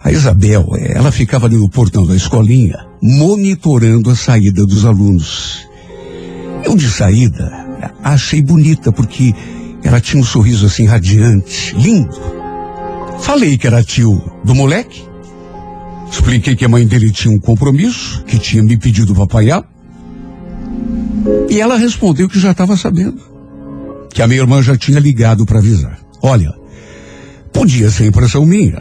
A 0.03 0.12
Isabel, 0.12 0.68
ela 0.78 1.11
ficava 1.11 1.47
ali 1.47 1.57
no 1.57 1.68
portão 1.68 2.07
da 2.07 2.14
escolinha, 2.14 2.86
monitorando 3.03 4.11
a 4.11 4.16
saída 4.16 4.64
dos 4.64 4.84
alunos. 4.84 5.66
Eu 6.64 6.76
de 6.76 6.89
saída, 6.91 7.66
achei 8.03 8.41
bonita 8.41 8.93
porque 8.93 9.34
ela 9.82 10.01
tinha 10.01 10.20
um 10.20 10.24
sorriso 10.24 10.66
assim 10.66 10.86
radiante, 10.86 11.74
lindo. 11.76 12.16
Falei 13.20 13.59
que 13.59 13.66
era 13.66 13.82
tio 13.82 14.22
do 14.45 14.55
moleque. 14.55 15.05
Expliquei 16.11 16.57
que 16.57 16.64
a 16.64 16.68
mãe 16.68 16.86
dele 16.86 17.11
tinha 17.11 17.34
um 17.34 17.39
compromisso, 17.39 18.24
que 18.24 18.39
tinha 18.39 18.62
me 18.62 18.76
pedido 18.78 19.20
apanhar. 19.20 19.64
E 21.51 21.61
ela 21.61 21.76
respondeu 21.76 22.28
que 22.28 22.39
já 22.39 22.53
estava 22.53 22.76
sabendo. 22.76 23.20
Que 24.11 24.22
a 24.22 24.26
minha 24.26 24.41
irmã 24.41 24.62
já 24.62 24.76
tinha 24.76 24.99
ligado 24.99 25.45
para 25.45 25.59
avisar. 25.59 25.99
Olha, 26.22 26.55
Podia 27.59 27.90
ser 27.90 28.06
impressão 28.06 28.46
minha, 28.46 28.80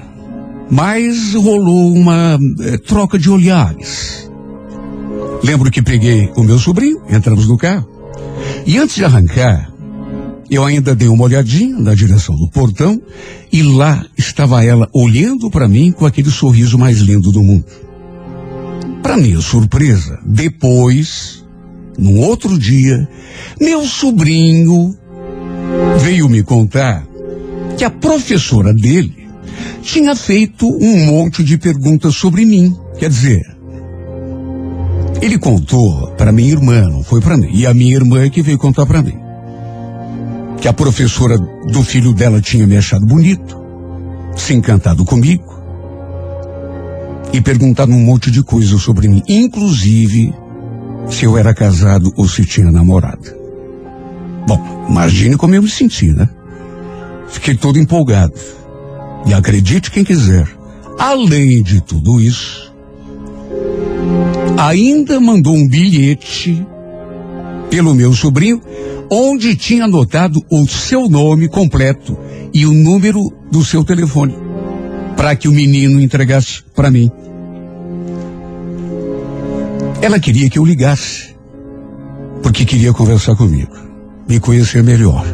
mas 0.69 1.33
rolou 1.33 1.91
uma 1.95 2.37
é, 2.59 2.77
troca 2.77 3.17
de 3.17 3.27
olhares. 3.27 4.29
Lembro 5.43 5.71
que 5.71 5.81
peguei 5.81 6.31
o 6.37 6.43
meu 6.43 6.59
sobrinho, 6.59 7.01
entramos 7.09 7.47
no 7.47 7.57
carro, 7.57 7.89
e 8.67 8.77
antes 8.77 8.95
de 8.95 9.03
arrancar, 9.03 9.73
eu 10.47 10.63
ainda 10.63 10.93
dei 10.93 11.07
uma 11.07 11.23
olhadinha 11.23 11.75
na 11.79 11.95
direção 11.95 12.35
do 12.35 12.51
portão 12.51 13.01
e 13.51 13.63
lá 13.63 14.05
estava 14.15 14.63
ela 14.63 14.87
olhando 14.93 15.49
para 15.49 15.67
mim 15.67 15.91
com 15.91 16.05
aquele 16.05 16.29
sorriso 16.29 16.77
mais 16.77 16.99
lindo 16.99 17.31
do 17.31 17.41
mundo. 17.41 17.65
Para 19.01 19.17
minha 19.17 19.41
surpresa, 19.41 20.19
depois, 20.23 21.43
num 21.97 22.19
outro 22.19 22.59
dia, 22.59 23.09
meu 23.59 23.87
sobrinho 23.87 24.95
veio 25.99 26.29
me 26.29 26.43
contar 26.43 27.07
que 27.77 27.85
a 27.85 27.89
professora 27.91 28.73
dele 28.73 29.29
tinha 29.81 30.15
feito 30.15 30.65
um 30.67 31.05
monte 31.05 31.43
de 31.43 31.57
perguntas 31.57 32.15
sobre 32.15 32.43
mim. 32.45 32.75
Quer 32.97 33.09
dizer, 33.09 33.43
ele 35.21 35.37
contou 35.37 36.11
para 36.17 36.31
minha 36.31 36.51
irmã, 36.51 36.81
não 36.89 37.03
foi 37.03 37.21
para 37.21 37.37
mim. 37.37 37.49
E 37.53 37.65
a 37.65 37.73
minha 37.73 37.95
irmã 37.95 38.23
é 38.25 38.29
que 38.29 38.41
veio 38.41 38.57
contar 38.57 38.85
para 38.85 39.01
mim. 39.01 39.17
Que 40.59 40.67
a 40.67 40.73
professora 40.73 41.37
do 41.37 41.83
filho 41.83 42.13
dela 42.13 42.41
tinha 42.41 42.65
me 42.65 42.75
achado 42.75 43.05
bonito, 43.05 43.57
se 44.35 44.53
encantado 44.53 45.05
comigo. 45.05 45.55
e 47.33 47.41
perguntado 47.41 47.91
um 47.91 47.99
monte 47.99 48.31
de 48.31 48.41
coisas 48.41 48.81
sobre 48.81 49.07
mim, 49.07 49.21
inclusive 49.27 50.33
se 51.09 51.25
eu 51.25 51.37
era 51.37 51.53
casado 51.53 52.11
ou 52.15 52.27
se 52.27 52.45
tinha 52.45 52.71
namorada. 52.71 53.37
Bom, 54.47 54.87
imagine 54.89 55.35
como 55.35 55.53
eu 55.53 55.61
me 55.61 55.69
senti, 55.69 56.07
né? 56.07 56.27
Fiquei 57.27 57.55
todo 57.55 57.79
empolgado. 57.79 58.33
E 59.25 59.33
acredite 59.33 59.91
quem 59.91 60.03
quiser, 60.03 60.47
além 60.97 61.61
de 61.61 61.81
tudo 61.81 62.19
isso, 62.19 62.73
ainda 64.57 65.19
mandou 65.19 65.53
um 65.53 65.67
bilhete 65.67 66.65
pelo 67.69 67.93
meu 67.93 68.13
sobrinho, 68.13 68.61
onde 69.11 69.55
tinha 69.55 69.85
anotado 69.85 70.41
o 70.49 70.65
seu 70.67 71.09
nome 71.09 71.47
completo 71.47 72.17
e 72.53 72.65
o 72.65 72.73
número 72.73 73.21
do 73.51 73.63
seu 73.63 73.83
telefone, 73.83 74.35
para 75.15 75.35
que 75.35 75.47
o 75.47 75.51
menino 75.51 76.01
entregasse 76.01 76.63
para 76.75 76.89
mim. 76.89 77.11
Ela 80.01 80.19
queria 80.19 80.49
que 80.49 80.59
eu 80.59 80.65
ligasse, 80.65 81.35
porque 82.41 82.65
queria 82.65 82.93
conversar 82.93 83.35
comigo, 83.35 83.75
me 84.27 84.39
conhecer 84.39 84.83
melhor. 84.83 85.25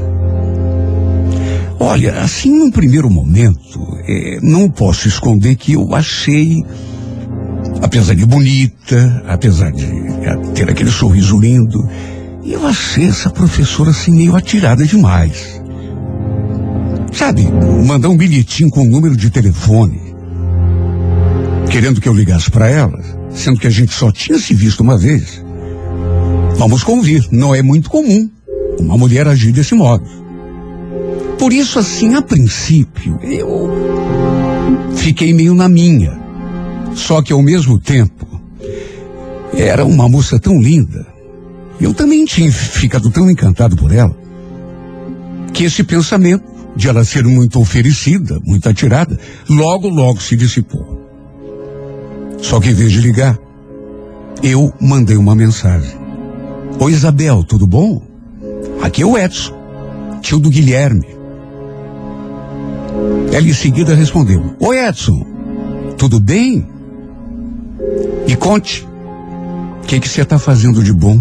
Olha, 1.79 2.21
assim, 2.21 2.49
num 2.49 2.71
primeiro 2.71 3.09
momento, 3.09 3.79
é, 4.07 4.39
não 4.41 4.69
posso 4.69 5.07
esconder 5.07 5.55
que 5.55 5.73
eu 5.73 5.93
achei, 5.95 6.63
apesar 7.81 8.13
de 8.15 8.25
bonita, 8.25 9.23
apesar 9.27 9.71
de 9.71 9.85
é, 9.85 10.35
ter 10.53 10.69
aquele 10.69 10.91
sorriso 10.91 11.37
lindo, 11.37 11.87
eu 12.45 12.65
achei 12.67 13.07
essa 13.07 13.29
professora 13.29 13.89
assim 13.89 14.11
meio 14.11 14.35
atirada 14.35 14.85
demais. 14.85 15.61
Sabe, 17.11 17.47
mandar 17.85 18.09
um 18.09 18.17
bilhetinho 18.17 18.69
com 18.69 18.81
o 18.81 18.83
um 18.83 18.89
número 18.89 19.15
de 19.15 19.29
telefone, 19.29 19.99
querendo 21.69 22.01
que 22.01 22.09
eu 22.09 22.13
ligasse 22.13 22.49
para 22.49 22.69
ela, 22.69 22.99
sendo 23.31 23.59
que 23.59 23.67
a 23.67 23.71
gente 23.71 23.93
só 23.93 24.11
tinha 24.11 24.37
se 24.39 24.53
visto 24.53 24.81
uma 24.81 24.97
vez. 24.97 25.43
Vamos 26.57 26.83
convir, 26.83 27.27
não 27.31 27.53
é 27.53 27.61
muito 27.61 27.89
comum 27.89 28.29
uma 28.79 28.97
mulher 28.97 29.27
agir 29.27 29.51
desse 29.51 29.75
modo. 29.75 30.22
Por 31.37 31.51
isso, 31.51 31.79
assim, 31.79 32.15
a 32.15 32.21
princípio, 32.21 33.19
eu 33.21 33.69
fiquei 34.95 35.33
meio 35.33 35.53
na 35.53 35.67
minha. 35.67 36.17
Só 36.95 37.21
que 37.21 37.33
ao 37.33 37.41
mesmo 37.41 37.79
tempo, 37.79 38.25
era 39.53 39.85
uma 39.85 40.07
moça 40.07 40.39
tão 40.39 40.59
linda. 40.59 41.05
Eu 41.79 41.93
também 41.93 42.23
tinha 42.25 42.51
ficado 42.51 43.09
tão 43.09 43.29
encantado 43.29 43.75
por 43.75 43.91
ela, 43.91 44.15
que 45.53 45.65
esse 45.65 45.83
pensamento 45.83 46.43
de 46.75 46.87
ela 46.87 47.03
ser 47.03 47.23
muito 47.23 47.59
oferecida, 47.59 48.39
muito 48.43 48.67
atirada, 48.67 49.19
logo, 49.49 49.89
logo 49.89 50.21
se 50.21 50.35
dissipou. 50.35 51.01
Só 52.41 52.59
que 52.59 52.69
em 52.69 52.73
vez 52.73 52.91
de 52.91 52.99
ligar, 52.99 53.37
eu 54.41 54.73
mandei 54.79 55.15
uma 55.15 55.35
mensagem. 55.35 55.97
Oi 56.79 56.91
Isabel, 56.91 57.43
tudo 57.43 57.67
bom? 57.67 58.01
Aqui 58.81 59.01
é 59.01 59.05
o 59.05 59.17
Edson, 59.17 59.53
tio 60.21 60.39
do 60.39 60.49
Guilherme. 60.49 61.07
Ela 63.33 63.47
em 63.47 63.53
seguida 63.53 63.95
respondeu: 63.95 64.55
Oi 64.59 64.77
Edson, 64.77 65.25
tudo 65.97 66.19
bem? 66.19 66.67
Me 68.27 68.35
conte, 68.35 68.87
o 69.81 69.87
que 69.87 70.07
você 70.07 70.21
está 70.21 70.37
fazendo 70.37 70.83
de 70.83 70.93
bom? 70.93 71.19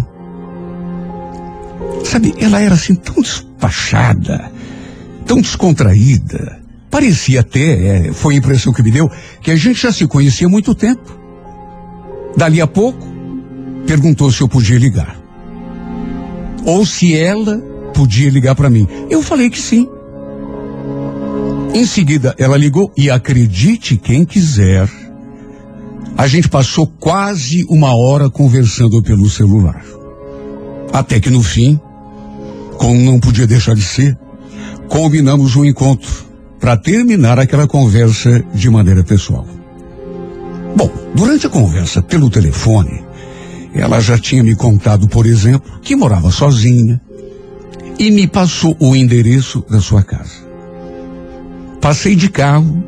Sabe, 2.05 2.35
ela 2.39 2.61
era 2.61 2.75
assim 2.75 2.93
tão 2.93 3.15
despachada, 3.15 4.51
tão 5.25 5.41
descontraída. 5.41 6.61
Parecia 6.91 7.39
até, 7.39 8.07
é, 8.07 8.13
foi 8.13 8.35
a 8.35 8.37
impressão 8.37 8.71
que 8.71 8.83
me 8.83 8.91
deu, 8.91 9.09
que 9.41 9.49
a 9.49 9.55
gente 9.55 9.81
já 9.81 9.91
se 9.91 10.05
conhecia 10.05 10.45
há 10.45 10.49
muito 10.49 10.75
tempo. 10.75 11.17
Dali 12.37 12.61
a 12.61 12.67
pouco, 12.67 13.07
perguntou 13.87 14.31
se 14.31 14.41
eu 14.41 14.47
podia 14.47 14.77
ligar. 14.77 15.17
Ou 16.63 16.85
se 16.85 17.17
ela 17.17 17.57
podia 17.91 18.29
ligar 18.29 18.53
para 18.53 18.69
mim. 18.69 18.87
Eu 19.09 19.23
falei 19.23 19.49
que 19.49 19.59
sim. 19.59 19.89
Em 21.73 21.87
seguida, 21.87 22.35
ela 22.37 22.55
ligou 22.55 22.91
e 22.95 23.09
acredite 23.09 23.97
quem 23.97 24.23
quiser, 24.23 24.87
a 26.15 26.27
gente 26.27 26.47
passou 26.47 26.85
quase 26.85 27.65
uma 27.67 27.95
hora 27.95 28.29
conversando 28.29 29.01
pelo 29.01 29.27
celular. 29.27 29.83
Até 30.91 31.19
que 31.19 31.31
no 31.31 31.41
fim, 31.41 31.79
como 32.77 32.99
não 33.01 33.19
podia 33.19 33.47
deixar 33.47 33.73
de 33.73 33.81
ser, 33.81 34.15
combinamos 34.87 35.55
um 35.55 35.65
encontro 35.65 36.11
para 36.59 36.77
terminar 36.77 37.39
aquela 37.39 37.67
conversa 37.67 38.43
de 38.53 38.69
maneira 38.69 39.03
pessoal. 39.03 39.47
Bom, 40.75 40.91
durante 41.15 41.47
a 41.47 41.49
conversa 41.49 42.03
pelo 42.03 42.29
telefone, 42.29 43.03
ela 43.73 43.99
já 43.99 44.17
tinha 44.19 44.43
me 44.43 44.55
contado, 44.55 45.07
por 45.07 45.25
exemplo, 45.25 45.79
que 45.81 45.95
morava 45.95 46.29
sozinha 46.29 47.01
e 47.97 48.11
me 48.11 48.27
passou 48.27 48.77
o 48.79 48.95
endereço 48.95 49.65
da 49.67 49.81
sua 49.81 50.03
casa. 50.03 50.42
Passei 51.83 52.15
de 52.15 52.29
carro 52.29 52.81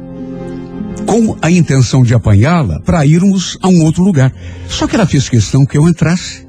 com 1.05 1.35
a 1.41 1.51
intenção 1.51 2.01
de 2.01 2.13
apanhá-la 2.13 2.79
para 2.79 3.05
irmos 3.05 3.57
a 3.61 3.67
um 3.67 3.83
outro 3.83 4.01
lugar. 4.01 4.31
Só 4.69 4.87
que 4.87 4.95
ela 4.95 5.05
fez 5.05 5.27
questão 5.27 5.65
que 5.65 5.77
eu 5.77 5.85
entrasse. 5.89 6.47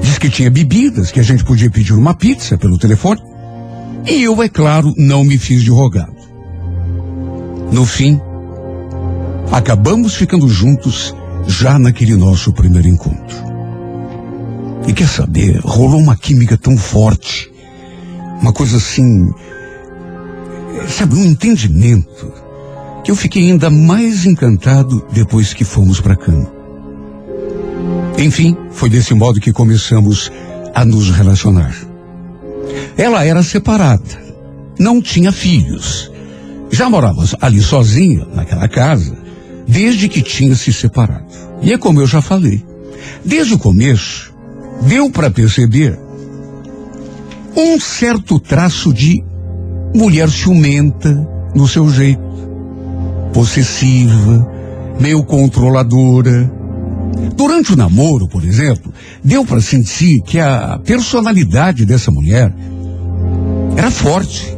Diz 0.00 0.16
que 0.16 0.30
tinha 0.30 0.50
bebidas, 0.50 1.10
que 1.10 1.20
a 1.20 1.22
gente 1.22 1.44
podia 1.44 1.70
pedir 1.70 1.92
uma 1.92 2.14
pizza 2.14 2.56
pelo 2.56 2.78
telefone. 2.78 3.20
E 4.06 4.22
eu, 4.22 4.42
é 4.42 4.48
claro, 4.48 4.94
não 4.96 5.24
me 5.24 5.36
fiz 5.36 5.62
de 5.62 5.68
rogado. 5.68 6.16
No 7.70 7.84
fim, 7.84 8.18
acabamos 9.52 10.14
ficando 10.14 10.48
juntos 10.48 11.14
já 11.46 11.78
naquele 11.78 12.16
nosso 12.16 12.50
primeiro 12.50 12.88
encontro. 12.88 13.36
E 14.86 14.94
quer 14.94 15.08
saber, 15.08 15.60
rolou 15.62 16.00
uma 16.00 16.16
química 16.16 16.56
tão 16.56 16.78
forte, 16.78 17.52
uma 18.40 18.54
coisa 18.54 18.78
assim 18.78 19.28
sabe, 20.88 21.14
um 21.14 21.24
entendimento 21.24 22.32
que 23.04 23.10
eu 23.10 23.16
fiquei 23.16 23.50
ainda 23.50 23.70
mais 23.70 24.26
encantado 24.26 25.04
depois 25.12 25.54
que 25.54 25.64
fomos 25.64 26.00
para 26.00 26.14
a 26.14 26.16
cama. 26.16 26.52
Enfim, 28.18 28.56
foi 28.70 28.90
desse 28.90 29.14
modo 29.14 29.40
que 29.40 29.52
começamos 29.52 30.30
a 30.74 30.84
nos 30.84 31.10
relacionar. 31.10 31.74
Ela 32.96 33.24
era 33.24 33.42
separada, 33.42 34.22
não 34.78 35.00
tinha 35.00 35.30
filhos. 35.30 36.10
Já 36.70 36.90
morávamos 36.90 37.34
ali 37.40 37.60
sozinha, 37.60 38.26
naquela 38.34 38.68
casa, 38.68 39.16
desde 39.66 40.08
que 40.08 40.20
tinha 40.20 40.54
se 40.54 40.72
separado. 40.72 41.26
E 41.62 41.72
é 41.72 41.78
como 41.78 42.00
eu 42.00 42.06
já 42.06 42.20
falei. 42.20 42.64
Desde 43.24 43.54
o 43.54 43.58
começo, 43.58 44.34
deu 44.82 45.10
para 45.10 45.30
perceber 45.30 45.98
um 47.56 47.80
certo 47.80 48.38
traço 48.38 48.92
de 48.92 49.24
mulher 49.94 50.30
ciumenta 50.30 51.26
no 51.54 51.66
seu 51.66 51.88
jeito, 51.90 52.22
possessiva, 53.32 54.50
meio 55.00 55.22
controladora. 55.24 56.52
Durante 57.36 57.72
o 57.72 57.76
namoro, 57.76 58.28
por 58.28 58.44
exemplo, 58.44 58.92
deu 59.24 59.44
para 59.44 59.60
sentir 59.60 60.20
que 60.22 60.38
a 60.38 60.78
personalidade 60.84 61.84
dessa 61.84 62.10
mulher 62.10 62.52
era 63.76 63.90
forte. 63.90 64.56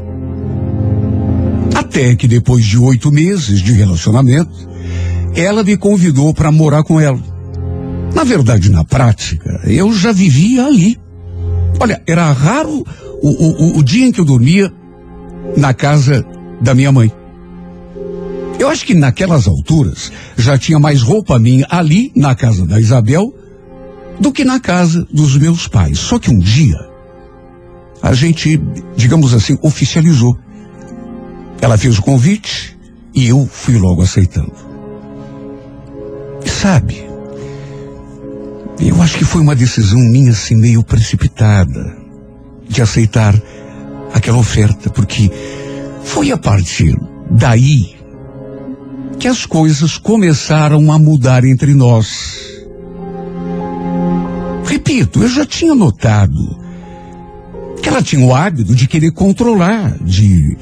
Até 1.74 2.14
que 2.14 2.26
depois 2.26 2.64
de 2.64 2.78
oito 2.78 3.10
meses 3.10 3.60
de 3.60 3.72
relacionamento, 3.72 4.68
ela 5.34 5.62
me 5.62 5.76
convidou 5.76 6.34
para 6.34 6.50
morar 6.50 6.82
com 6.82 7.00
ela. 7.00 7.20
Na 8.14 8.24
verdade, 8.24 8.70
na 8.70 8.84
prática, 8.84 9.60
eu 9.64 9.92
já 9.92 10.12
vivia 10.12 10.66
ali. 10.66 10.98
Olha, 11.78 12.02
era 12.06 12.30
raro 12.32 12.84
o, 13.22 13.28
o, 13.28 13.78
o 13.78 13.82
dia 13.82 14.06
em 14.06 14.12
que 14.12 14.20
eu 14.20 14.24
dormia 14.24 14.72
na 15.56 15.74
casa 15.74 16.24
da 16.60 16.74
minha 16.74 16.92
mãe. 16.92 17.12
Eu 18.58 18.68
acho 18.68 18.84
que 18.84 18.94
naquelas 18.94 19.48
alturas 19.48 20.12
já 20.36 20.58
tinha 20.58 20.78
mais 20.78 21.02
roupa 21.02 21.38
minha 21.38 21.66
ali 21.70 22.12
na 22.14 22.34
casa 22.34 22.66
da 22.66 22.78
Isabel 22.78 23.34
do 24.20 24.30
que 24.30 24.44
na 24.44 24.60
casa 24.60 25.06
dos 25.10 25.36
meus 25.36 25.66
pais. 25.66 25.98
Só 25.98 26.18
que 26.18 26.30
um 26.30 26.38
dia 26.38 26.76
a 28.02 28.12
gente, 28.12 28.60
digamos 28.96 29.34
assim, 29.34 29.58
oficializou. 29.62 30.36
Ela 31.60 31.78
fez 31.78 31.98
o 31.98 32.02
convite 32.02 32.78
e 33.14 33.28
eu 33.28 33.46
fui 33.46 33.78
logo 33.78 34.02
aceitando. 34.02 34.52
Sabe, 36.44 37.06
eu 38.78 39.00
acho 39.02 39.18
que 39.18 39.24
foi 39.24 39.40
uma 39.40 39.54
decisão 39.54 39.98
minha 39.98 40.30
assim 40.30 40.54
meio 40.54 40.82
precipitada 40.82 41.96
de 42.68 42.80
aceitar 42.80 43.34
aquela 44.12 44.38
oferta, 44.38 44.90
porque 44.90 45.30
foi 46.02 46.30
a 46.30 46.38
partir 46.38 46.96
daí 47.30 47.96
que 49.18 49.28
as 49.28 49.44
coisas 49.44 49.98
começaram 49.98 50.90
a 50.90 50.98
mudar 50.98 51.44
entre 51.44 51.74
nós. 51.74 52.40
Repito, 54.64 55.22
eu 55.22 55.28
já 55.28 55.44
tinha 55.44 55.74
notado 55.74 56.58
que 57.82 57.88
ela 57.88 58.02
tinha 58.02 58.24
o 58.24 58.34
hábito 58.34 58.74
de 58.74 58.86
querer 58.86 59.12
controlar, 59.12 59.96
de. 60.02 60.56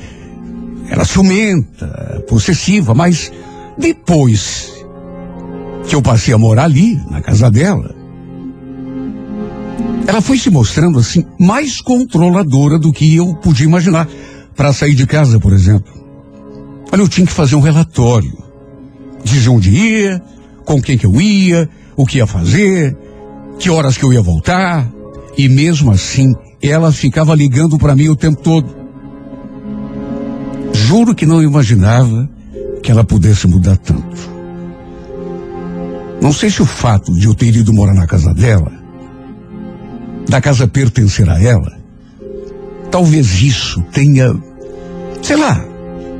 Era 0.88 1.04
ciumenta, 1.04 2.24
possessiva, 2.28 2.94
mas 2.94 3.30
Depois 3.78 4.72
que 5.86 5.94
eu 5.94 6.02
passei 6.02 6.34
a 6.34 6.38
morar 6.38 6.64
ali, 6.64 7.00
na 7.08 7.22
casa 7.22 7.50
dela, 7.50 7.94
ela 10.08 10.22
foi 10.22 10.38
se 10.38 10.48
mostrando 10.48 10.98
assim 10.98 11.22
mais 11.38 11.82
controladora 11.82 12.78
do 12.78 12.90
que 12.90 13.14
eu 13.14 13.34
podia 13.34 13.66
imaginar. 13.66 14.08
Para 14.56 14.72
sair 14.72 14.94
de 14.94 15.06
casa, 15.06 15.38
por 15.38 15.52
exemplo. 15.52 15.92
Olha, 16.90 17.02
eu 17.02 17.08
tinha 17.08 17.26
que 17.26 17.32
fazer 17.32 17.56
um 17.56 17.60
relatório. 17.60 18.32
Dizer 19.22 19.50
onde 19.50 19.70
ia, 19.70 20.22
com 20.64 20.80
quem 20.80 20.96
que 20.96 21.04
eu 21.04 21.20
ia, 21.20 21.68
o 21.94 22.06
que 22.06 22.16
ia 22.16 22.26
fazer, 22.26 22.96
que 23.58 23.68
horas 23.68 23.98
que 23.98 24.04
eu 24.04 24.10
ia 24.10 24.22
voltar. 24.22 24.90
E 25.36 25.46
mesmo 25.46 25.92
assim, 25.92 26.34
ela 26.62 26.90
ficava 26.90 27.34
ligando 27.34 27.76
para 27.76 27.94
mim 27.94 28.08
o 28.08 28.16
tempo 28.16 28.40
todo. 28.40 28.74
Juro 30.72 31.14
que 31.14 31.26
não 31.26 31.42
imaginava 31.42 32.26
que 32.82 32.90
ela 32.90 33.04
pudesse 33.04 33.46
mudar 33.46 33.76
tanto. 33.76 34.16
Não 36.18 36.32
sei 36.32 36.48
se 36.48 36.62
o 36.62 36.66
fato 36.66 37.12
de 37.12 37.26
eu 37.26 37.34
ter 37.34 37.54
ido 37.54 37.74
morar 37.74 37.94
na 37.94 38.06
casa 38.06 38.32
dela, 38.32 38.87
da 40.28 40.40
casa 40.40 40.68
pertencer 40.68 41.28
a 41.28 41.42
ela, 41.42 41.78
talvez 42.90 43.40
isso 43.42 43.82
tenha, 43.92 44.34
sei 45.22 45.36
lá, 45.36 45.64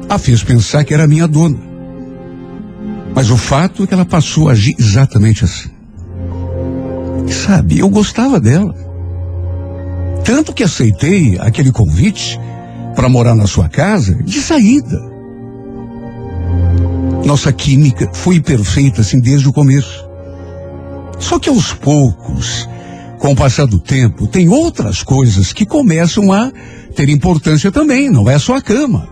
a 0.09 0.19
fez 0.19 0.43
pensar 0.43 0.85
que 0.85 0.95
era 0.95 1.07
minha 1.07 1.29
dona. 1.29 1.59
Mas 3.15 3.31
o 3.31 3.37
fato 3.37 3.83
é 3.83 3.87
que 3.87 3.95
ela 3.95 4.05
passou 4.05 4.49
a 4.49 4.53
agir 4.53 4.75
exatamente 4.79 5.45
assim. 5.45 5.71
E 7.27 7.33
sabe, 7.33 7.79
eu 7.79 7.89
gostava 7.89 8.41
dela. 8.41 8.75
Tanto 10.25 10.53
que 10.53 10.63
aceitei 10.63 11.39
aquele 11.39 11.73
convite 11.73 12.39
para 12.95 13.09
morar 13.09 13.35
na 13.35 13.47
sua 13.47 13.69
casa 13.69 14.15
de 14.23 14.41
saída. 14.41 15.01
Nossa 17.25 17.53
química 17.53 18.11
foi 18.13 18.41
perfeita 18.41 19.03
assim 19.03 19.21
desde 19.21 19.49
o 19.49 19.53
começo. 19.53 20.09
Só 21.19 21.39
que 21.39 21.49
aos 21.49 21.73
poucos, 21.73 22.69
com 23.19 23.33
o 23.33 23.37
passar 23.37 23.66
do 23.66 23.79
tempo, 23.79 24.27
tem 24.27 24.49
outras 24.49 25.03
coisas 25.03 25.53
que 25.53 25.66
começam 25.66 26.33
a 26.33 26.53
ter 26.95 27.09
importância 27.09 27.71
também, 27.71 28.11
não 28.11 28.31
é 28.31 28.39
só 28.39 28.57
a 28.57 28.62
cama. 28.62 29.09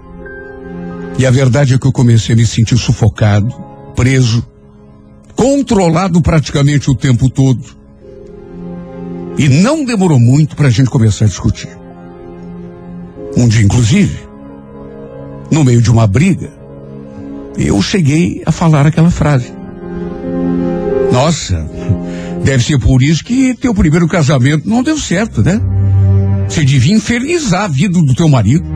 E 1.18 1.26
a 1.26 1.30
verdade 1.30 1.74
é 1.74 1.78
que 1.78 1.86
eu 1.86 1.92
comecei 1.92 2.34
a 2.34 2.36
me 2.36 2.46
sentir 2.46 2.76
sufocado, 2.76 3.54
preso, 3.94 4.46
controlado 5.34 6.20
praticamente 6.20 6.90
o 6.90 6.94
tempo 6.94 7.28
todo. 7.30 7.64
E 9.38 9.48
não 9.48 9.84
demorou 9.84 10.18
muito 10.18 10.56
para 10.56 10.68
a 10.68 10.70
gente 10.70 10.90
começar 10.90 11.24
a 11.24 11.28
discutir. 11.28 11.68
Um 13.36 13.48
dia, 13.48 13.64
inclusive, 13.64 14.18
no 15.50 15.64
meio 15.64 15.82
de 15.82 15.90
uma 15.90 16.06
briga, 16.06 16.50
eu 17.58 17.80
cheguei 17.82 18.42
a 18.46 18.52
falar 18.52 18.86
aquela 18.86 19.10
frase. 19.10 19.55
Nossa, 21.16 21.66
deve 22.44 22.62
ser 22.62 22.78
por 22.78 23.02
isso 23.02 23.24
que 23.24 23.54
teu 23.54 23.74
primeiro 23.74 24.06
casamento 24.06 24.68
não 24.68 24.82
deu 24.82 24.98
certo, 24.98 25.42
né? 25.42 25.58
Você 26.46 26.62
devia 26.62 26.94
infernizar 26.94 27.62
a 27.62 27.68
vida 27.68 27.98
do 27.98 28.14
teu 28.14 28.28
marido. 28.28 28.66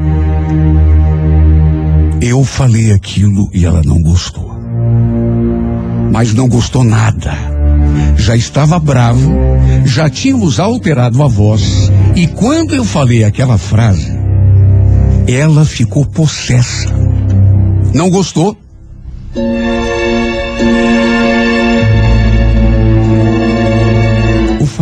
Eu 2.18 2.42
falei 2.42 2.92
aquilo 2.92 3.50
e 3.52 3.66
ela 3.66 3.82
não 3.84 4.00
gostou. 4.00 4.58
Mas 6.10 6.32
não 6.32 6.48
gostou 6.48 6.82
nada. 6.82 7.36
Já 8.16 8.34
estava 8.34 8.78
bravo, 8.78 9.30
já 9.84 10.08
tínhamos 10.08 10.58
alterado 10.58 11.22
a 11.22 11.28
voz, 11.28 11.92
e 12.16 12.26
quando 12.26 12.74
eu 12.74 12.86
falei 12.86 13.22
aquela 13.22 13.58
frase, 13.58 14.10
ela 15.28 15.66
ficou 15.66 16.06
possessa. 16.06 16.88
Não 17.92 18.08
gostou? 18.08 18.56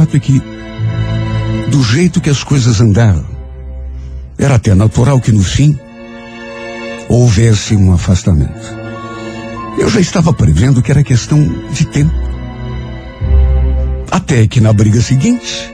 Fato 0.09 0.17
é 0.17 0.21
que, 0.21 0.43
do 1.71 1.83
jeito 1.83 2.21
que 2.21 2.31
as 2.31 2.43
coisas 2.43 2.81
andaram, 2.81 3.27
era 4.39 4.55
até 4.55 4.75
natural 4.75 5.21
que 5.21 5.31
no 5.31 5.43
fim 5.43 5.79
houvesse 7.09 7.77
um 7.77 7.93
afastamento. 7.93 8.79
Eu 9.79 9.89
já 9.91 10.01
estava 10.01 10.33
prevendo 10.33 10.83
que 10.83 10.91
era 10.91 11.03
questão 11.03 11.39
de 11.73 11.85
tempo. 11.87 12.15
Até 14.11 14.47
que 14.47 14.61
na 14.61 14.73
briga 14.73 15.01
seguinte, 15.01 15.71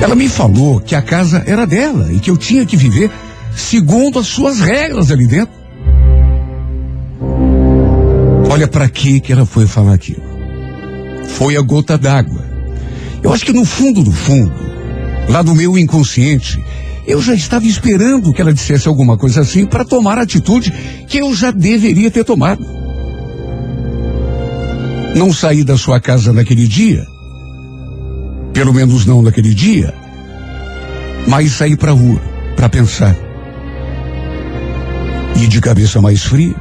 ela 0.00 0.14
me 0.14 0.28
falou 0.28 0.80
que 0.80 0.94
a 0.94 1.02
casa 1.02 1.42
era 1.46 1.66
dela 1.66 2.12
e 2.12 2.20
que 2.20 2.30
eu 2.30 2.36
tinha 2.36 2.66
que 2.66 2.76
viver 2.76 3.10
segundo 3.54 4.18
as 4.18 4.26
suas 4.26 4.60
regras 4.60 5.10
ali 5.10 5.26
dentro. 5.26 5.54
Olha 8.50 8.68
para 8.68 8.88
que 8.88 9.20
que 9.20 9.32
ela 9.32 9.46
foi 9.46 9.66
falar 9.66 9.94
aquilo. 9.94 10.22
Foi 11.36 11.56
a 11.56 11.60
gota 11.60 11.98
d'água. 11.98 12.45
Eu 13.22 13.32
acho 13.32 13.44
que 13.44 13.52
no 13.52 13.64
fundo 13.64 14.02
do 14.02 14.12
fundo, 14.12 14.52
lá 15.28 15.42
do 15.42 15.54
meu 15.54 15.76
inconsciente, 15.76 16.62
eu 17.06 17.22
já 17.22 17.34
estava 17.34 17.64
esperando 17.64 18.32
que 18.32 18.40
ela 18.40 18.52
dissesse 18.52 18.88
alguma 18.88 19.16
coisa 19.16 19.40
assim 19.40 19.64
para 19.64 19.84
tomar 19.84 20.18
a 20.18 20.22
atitude 20.22 20.72
que 21.08 21.18
eu 21.18 21.34
já 21.34 21.50
deveria 21.50 22.10
ter 22.10 22.24
tomado. 22.24 22.64
Não 25.14 25.32
saí 25.32 25.64
da 25.64 25.78
sua 25.78 26.00
casa 26.00 26.32
naquele 26.32 26.66
dia, 26.66 27.06
pelo 28.52 28.74
menos 28.74 29.06
não 29.06 29.22
naquele 29.22 29.54
dia, 29.54 29.94
mas 31.26 31.52
saí 31.52 31.76
para 31.76 31.92
a 31.92 31.94
rua 31.94 32.20
para 32.56 32.68
pensar. 32.68 33.16
E 35.36 35.46
de 35.46 35.60
cabeça 35.60 36.00
mais 36.00 36.24
fria, 36.24 36.56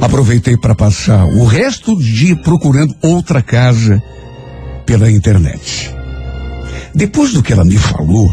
aproveitei 0.00 0.56
para 0.56 0.74
passar 0.74 1.24
o 1.24 1.44
resto 1.44 1.94
do 1.94 2.02
dia 2.02 2.36
procurando 2.36 2.94
outra 3.02 3.42
casa 3.42 4.02
pela 4.90 5.08
internet. 5.08 5.94
Depois 6.92 7.32
do 7.32 7.44
que 7.44 7.52
ela 7.52 7.64
me 7.64 7.78
falou, 7.78 8.28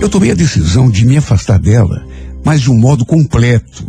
eu 0.00 0.08
tomei 0.08 0.30
a 0.30 0.34
decisão 0.34 0.88
de 0.88 1.04
me 1.04 1.16
afastar 1.16 1.58
dela, 1.58 2.06
mas 2.44 2.60
de 2.60 2.70
um 2.70 2.78
modo 2.78 3.04
completo. 3.04 3.84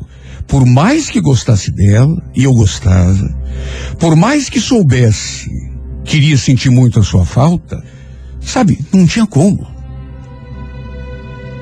Por 0.47 0.65
mais 0.65 1.07
que 1.07 1.21
gostasse 1.21 1.69
dela, 1.69 2.19
e 2.33 2.45
eu 2.45 2.53
gostava, 2.55 3.29
por 3.99 4.15
mais 4.15 4.49
que 4.49 4.59
soubesse, 4.59 5.47
queria 6.03 6.35
sentir 6.35 6.71
muito 6.71 6.99
a 6.99 7.03
sua 7.03 7.27
falta, 7.27 7.83
sabe, 8.41 8.79
não 8.91 9.05
tinha 9.05 9.27
como. 9.27 9.67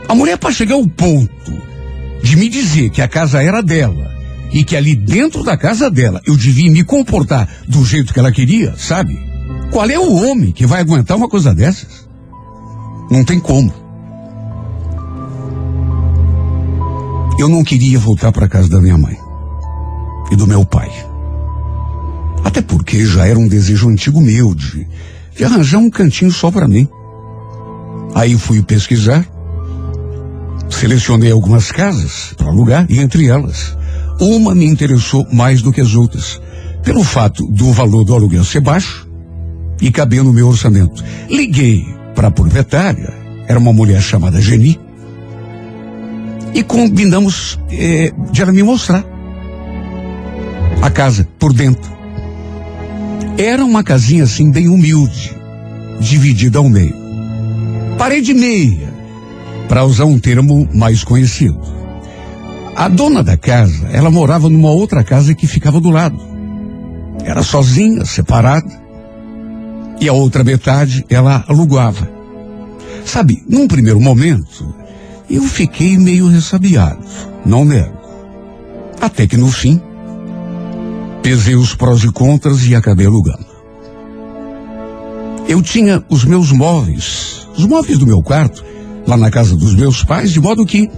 A 0.07 0.15
mulher, 0.15 0.37
para 0.37 0.53
chegar 0.53 0.75
ao 0.75 0.87
ponto 0.87 1.51
de 2.23 2.37
me 2.37 2.47
dizer 2.47 2.89
que 2.89 3.01
a 3.01 3.07
casa 3.09 3.43
era 3.43 3.61
dela 3.61 4.12
e 4.53 4.63
que 4.63 4.77
ali 4.77 4.95
dentro 4.95 5.43
da 5.43 5.57
casa 5.57 5.89
dela 5.89 6.21
eu 6.25 6.37
devia 6.37 6.71
me 6.71 6.83
comportar 6.83 7.49
do 7.67 7.83
jeito 7.83 8.13
que 8.13 8.19
ela 8.19 8.31
queria, 8.31 8.75
sabe? 8.77 9.17
Qual 9.71 9.89
é 9.89 9.97
o 9.97 10.13
homem 10.13 10.51
que 10.51 10.67
vai 10.67 10.79
aguentar 10.79 11.17
uma 11.17 11.27
coisa 11.27 11.53
dessas? 11.53 12.07
Não 13.09 13.23
tem 13.23 13.39
como. 13.39 13.73
Eu 17.39 17.49
não 17.49 17.63
queria 17.63 17.97
voltar 17.97 18.31
para 18.31 18.47
casa 18.47 18.69
da 18.69 18.79
minha 18.79 18.97
mãe 18.97 19.17
e 20.31 20.35
do 20.35 20.45
meu 20.45 20.63
pai. 20.63 20.91
Até 22.43 22.61
porque 22.61 23.03
já 23.05 23.25
era 23.25 23.39
um 23.39 23.47
desejo 23.47 23.89
antigo 23.89 24.21
meu 24.21 24.53
de, 24.53 24.87
de 25.35 25.43
arranjar 25.43 25.79
um 25.79 25.89
cantinho 25.89 26.31
só 26.31 26.51
para 26.51 26.67
mim. 26.67 26.87
Aí 28.13 28.37
fui 28.37 28.61
pesquisar, 28.61 29.25
selecionei 30.69 31.31
algumas 31.31 31.71
casas 31.71 32.33
para 32.37 32.49
alugar 32.49 32.85
e 32.87 32.99
entre 32.99 33.25
elas, 33.25 33.75
uma 34.19 34.53
me 34.53 34.65
interessou 34.65 35.27
mais 35.31 35.61
do 35.61 35.71
que 35.71 35.81
as 35.81 35.95
outras, 35.95 36.41
pelo 36.83 37.03
fato 37.03 37.45
do 37.47 37.71
valor 37.71 38.03
do 38.03 38.13
aluguel 38.13 38.43
ser 38.43 38.61
baixo 38.61 39.07
e 39.81 39.91
caber 39.91 40.23
no 40.23 40.33
meu 40.33 40.47
orçamento. 40.47 41.03
Liguei 41.29 41.85
para 42.15 42.27
a 42.27 42.31
proprietária, 42.31 43.13
era 43.47 43.59
uma 43.59 43.73
mulher 43.73 44.01
chamada 44.01 44.41
Geni, 44.41 44.79
e 46.53 46.63
combinamos 46.63 47.59
eh, 47.71 48.11
de 48.31 48.41
ela 48.41 48.51
me 48.51 48.61
mostrar 48.61 49.03
a 50.81 50.89
casa 50.89 51.27
por 51.39 51.51
dentro. 51.51 51.91
Era 53.37 53.65
uma 53.65 53.83
casinha 53.83 54.25
assim 54.25 54.51
bem 54.51 54.67
humilde, 54.67 55.35
dividida 55.99 56.59
ao 56.59 56.69
meio. 56.69 56.95
Parede 57.97 58.33
meia, 58.33 58.93
para 59.67 59.85
usar 59.85 60.05
um 60.05 60.19
termo 60.19 60.67
mais 60.73 61.03
conhecido. 61.03 61.59
A 62.75 62.87
dona 62.87 63.23
da 63.23 63.37
casa, 63.37 63.87
ela 63.91 64.09
morava 64.09 64.49
numa 64.49 64.71
outra 64.71 65.03
casa 65.03 65.35
que 65.35 65.45
ficava 65.45 65.79
do 65.79 65.89
lado. 65.89 66.19
Era 67.23 67.43
sozinha, 67.43 68.03
separada. 68.03 68.81
E 70.01 70.09
a 70.09 70.13
outra 70.13 70.43
metade 70.43 71.05
ela 71.07 71.45
alugava. 71.47 72.09
Sabe, 73.05 73.43
num 73.47 73.67
primeiro 73.67 73.99
momento, 73.99 74.73
eu 75.29 75.43
fiquei 75.43 75.97
meio 75.97 76.27
ressabiado, 76.27 77.05
não 77.45 77.63
nego. 77.63 78.01
Até 78.99 79.27
que 79.27 79.37
no 79.37 79.51
fim, 79.51 79.79
pesei 81.21 81.55
os 81.55 81.75
prós 81.75 82.03
e 82.03 82.11
contras 82.11 82.65
e 82.65 82.75
acabei 82.75 83.05
alugando. 83.05 83.45
Eu 85.47 85.61
tinha 85.61 86.03
os 86.09 86.25
meus 86.25 86.51
móveis, 86.51 87.47
os 87.55 87.65
móveis 87.65 87.99
do 87.99 88.07
meu 88.07 88.21
quarto, 88.21 88.63
lá 89.05 89.15
na 89.15 89.29
casa 89.29 89.55
dos 89.55 89.75
meus 89.75 90.03
pais, 90.03 90.31
de 90.31 90.39
modo 90.39 90.65
que 90.65 90.89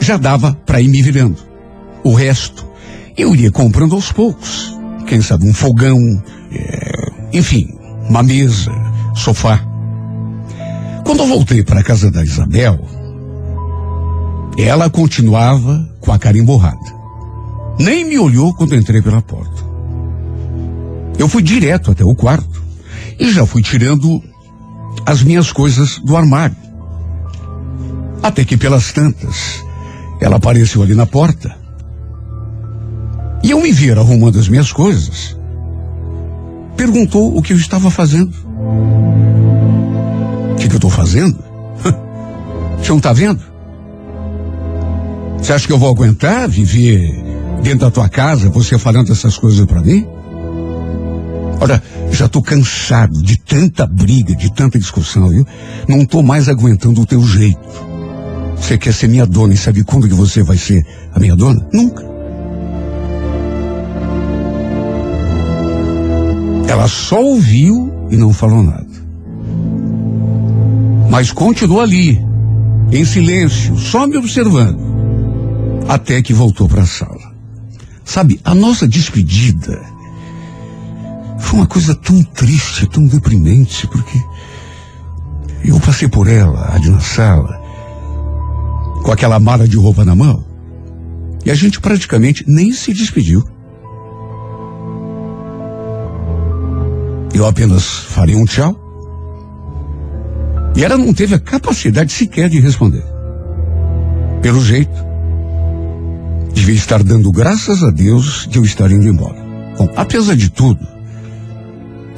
já 0.00 0.16
dava 0.16 0.54
para 0.66 0.80
ir 0.80 0.88
me 0.88 1.02
virando. 1.02 1.36
O 2.02 2.14
resto 2.14 2.66
eu 3.16 3.34
iria 3.34 3.50
comprando 3.50 3.94
aos 3.94 4.10
poucos. 4.10 4.76
Quem 5.06 5.20
sabe 5.20 5.48
um 5.48 5.52
fogão, 5.52 5.98
é, 6.52 7.12
enfim, 7.32 7.68
uma 8.08 8.22
mesa, 8.22 8.72
sofá. 9.14 9.60
Quando 11.04 11.20
eu 11.20 11.26
voltei 11.26 11.62
para 11.62 11.80
a 11.80 11.84
casa 11.84 12.10
da 12.10 12.22
Isabel, 12.22 12.78
ela 14.56 14.88
continuava 14.88 15.88
com 16.00 16.12
a 16.12 16.18
cara 16.18 16.38
emborrada. 16.38 17.00
Nem 17.78 18.04
me 18.04 18.18
olhou 18.18 18.54
quando 18.54 18.76
entrei 18.76 19.02
pela 19.02 19.22
porta. 19.22 19.64
Eu 21.18 21.28
fui 21.28 21.42
direto 21.42 21.90
até 21.90 22.04
o 22.04 22.14
quarto 22.14 22.62
e 23.18 23.30
já 23.30 23.44
fui 23.44 23.62
tirando 23.62 24.22
as 25.04 25.22
minhas 25.22 25.52
coisas 25.52 25.98
do 25.98 26.16
armário. 26.16 26.56
Até 28.22 28.44
que 28.44 28.56
pelas 28.56 28.92
tantas, 28.92 29.64
ela 30.20 30.36
apareceu 30.36 30.82
ali 30.82 30.94
na 30.94 31.06
porta. 31.06 31.54
E 33.42 33.50
eu 33.50 33.60
me 33.60 33.72
ver 33.72 33.98
arrumando 33.98 34.38
as 34.38 34.48
minhas 34.48 34.70
coisas. 34.72 35.36
Perguntou 36.76 37.36
o 37.36 37.42
que 37.42 37.52
eu 37.52 37.56
estava 37.56 37.90
fazendo. 37.90 38.34
O 40.52 40.56
que, 40.56 40.68
que 40.68 40.74
eu 40.74 40.78
estou 40.78 40.90
fazendo? 40.90 41.38
Você 42.78 42.90
não 42.90 42.98
está 42.98 43.12
vendo? 43.12 43.40
Você 45.38 45.54
acha 45.54 45.66
que 45.66 45.72
eu 45.72 45.78
vou 45.78 45.88
aguentar 45.88 46.48
viver 46.48 47.00
dentro 47.62 47.80
da 47.80 47.90
tua 47.90 48.08
casa, 48.08 48.50
você 48.50 48.78
falando 48.78 49.10
essas 49.10 49.38
coisas 49.38 49.64
para 49.64 49.80
mim? 49.80 50.06
Olha, 51.60 51.82
já 52.10 52.28
tô 52.28 52.42
cansado 52.42 53.22
de 53.22 53.38
tanta 53.38 53.86
briga, 53.86 54.34
de 54.34 54.52
tanta 54.52 54.78
discussão, 54.78 55.28
viu? 55.28 55.46
Não 55.88 56.04
tô 56.04 56.22
mais 56.22 56.48
aguentando 56.48 57.00
o 57.00 57.06
teu 57.06 57.22
jeito. 57.22 57.89
Você 58.60 58.78
quer 58.78 58.92
ser 58.92 59.08
minha 59.08 59.26
dona 59.26 59.54
e 59.54 59.56
sabe 59.56 59.82
quando 59.82 60.06
que 60.06 60.14
você 60.14 60.42
vai 60.42 60.56
ser 60.56 60.86
a 61.12 61.18
minha 61.18 61.34
dona? 61.34 61.66
Nunca. 61.72 62.04
Ela 66.68 66.86
só 66.86 67.20
ouviu 67.20 67.92
e 68.10 68.16
não 68.16 68.32
falou 68.32 68.62
nada. 68.62 68.86
Mas 71.10 71.32
continuou 71.32 71.80
ali, 71.80 72.24
em 72.92 73.04
silêncio, 73.04 73.76
só 73.76 74.06
me 74.06 74.16
observando, 74.16 74.78
até 75.88 76.22
que 76.22 76.32
voltou 76.32 76.68
para 76.68 76.82
a 76.82 76.86
sala. 76.86 77.34
Sabe, 78.04 78.40
a 78.44 78.54
nossa 78.54 78.86
despedida 78.86 79.80
foi 81.40 81.58
uma 81.58 81.66
coisa 81.66 81.94
tão 81.94 82.22
triste, 82.22 82.86
tão 82.88 83.04
deprimente, 83.06 83.88
porque 83.88 84.22
eu 85.64 85.78
passei 85.80 86.08
por 86.08 86.28
ela, 86.28 86.72
ali 86.72 86.88
na 86.88 87.00
sala, 87.00 87.59
com 89.02 89.12
aquela 89.12 89.40
mala 89.40 89.66
de 89.66 89.76
roupa 89.76 90.04
na 90.04 90.14
mão, 90.14 90.44
e 91.44 91.50
a 91.50 91.54
gente 91.54 91.80
praticamente 91.80 92.44
nem 92.46 92.72
se 92.72 92.92
despediu. 92.92 93.42
Eu 97.34 97.46
apenas 97.46 97.84
falei 97.84 98.36
um 98.36 98.44
tchau. 98.44 98.76
E 100.76 100.84
ela 100.84 100.96
não 100.96 101.12
teve 101.12 101.34
a 101.34 101.40
capacidade 101.40 102.12
sequer 102.12 102.48
de 102.48 102.60
responder. 102.60 103.04
Pelo 104.42 104.60
jeito, 104.60 104.92
devia 106.52 106.74
estar 106.74 107.02
dando 107.02 107.32
graças 107.32 107.82
a 107.82 107.90
Deus 107.90 108.46
de 108.48 108.58
eu 108.58 108.64
estar 108.64 108.90
indo 108.90 109.08
embora. 109.08 109.36
Bom, 109.76 109.88
apesar 109.96 110.36
de 110.36 110.50
tudo, 110.50 110.86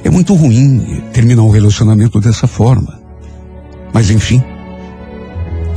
é 0.04 0.10
muito 0.10 0.34
ruim 0.34 1.02
terminar 1.12 1.42
um 1.42 1.50
relacionamento 1.50 2.20
dessa 2.20 2.46
forma. 2.46 3.00
Mas 3.92 4.10
enfim, 4.10 4.42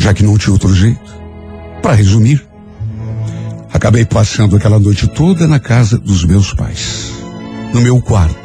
já 0.05 0.13
que 0.13 0.21
não 0.21 0.37
tinha 0.37 0.53
outro 0.53 0.71
jeito, 0.71 1.01
para 1.81 1.95
resumir, 1.95 2.47
acabei 3.73 4.05
passando 4.05 4.55
aquela 4.55 4.77
noite 4.77 5.07
toda 5.07 5.47
na 5.47 5.59
casa 5.59 5.97
dos 5.97 6.23
meus 6.23 6.53
pais, 6.53 7.11
no 7.73 7.81
meu 7.81 7.99
quarto. 7.99 8.37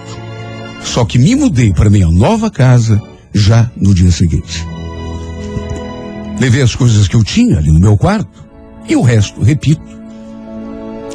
Só 0.83 1.05
que 1.05 1.19
me 1.19 1.37
mudei 1.37 1.71
para 1.71 1.91
minha 1.91 2.09
nova 2.09 2.51
casa 2.51 2.99
já 3.35 3.71
no 3.77 3.95
dia 3.95 4.11
seguinte. 4.11 4.67
Levei 6.41 6.63
as 6.63 6.75
coisas 6.75 7.07
que 7.07 7.15
eu 7.15 7.23
tinha 7.23 7.59
ali 7.59 7.71
no 7.71 7.79
meu 7.79 7.95
quarto 7.95 8.43
e 8.89 8.97
o 8.97 9.03
resto, 9.03 9.43
repito, 9.43 9.83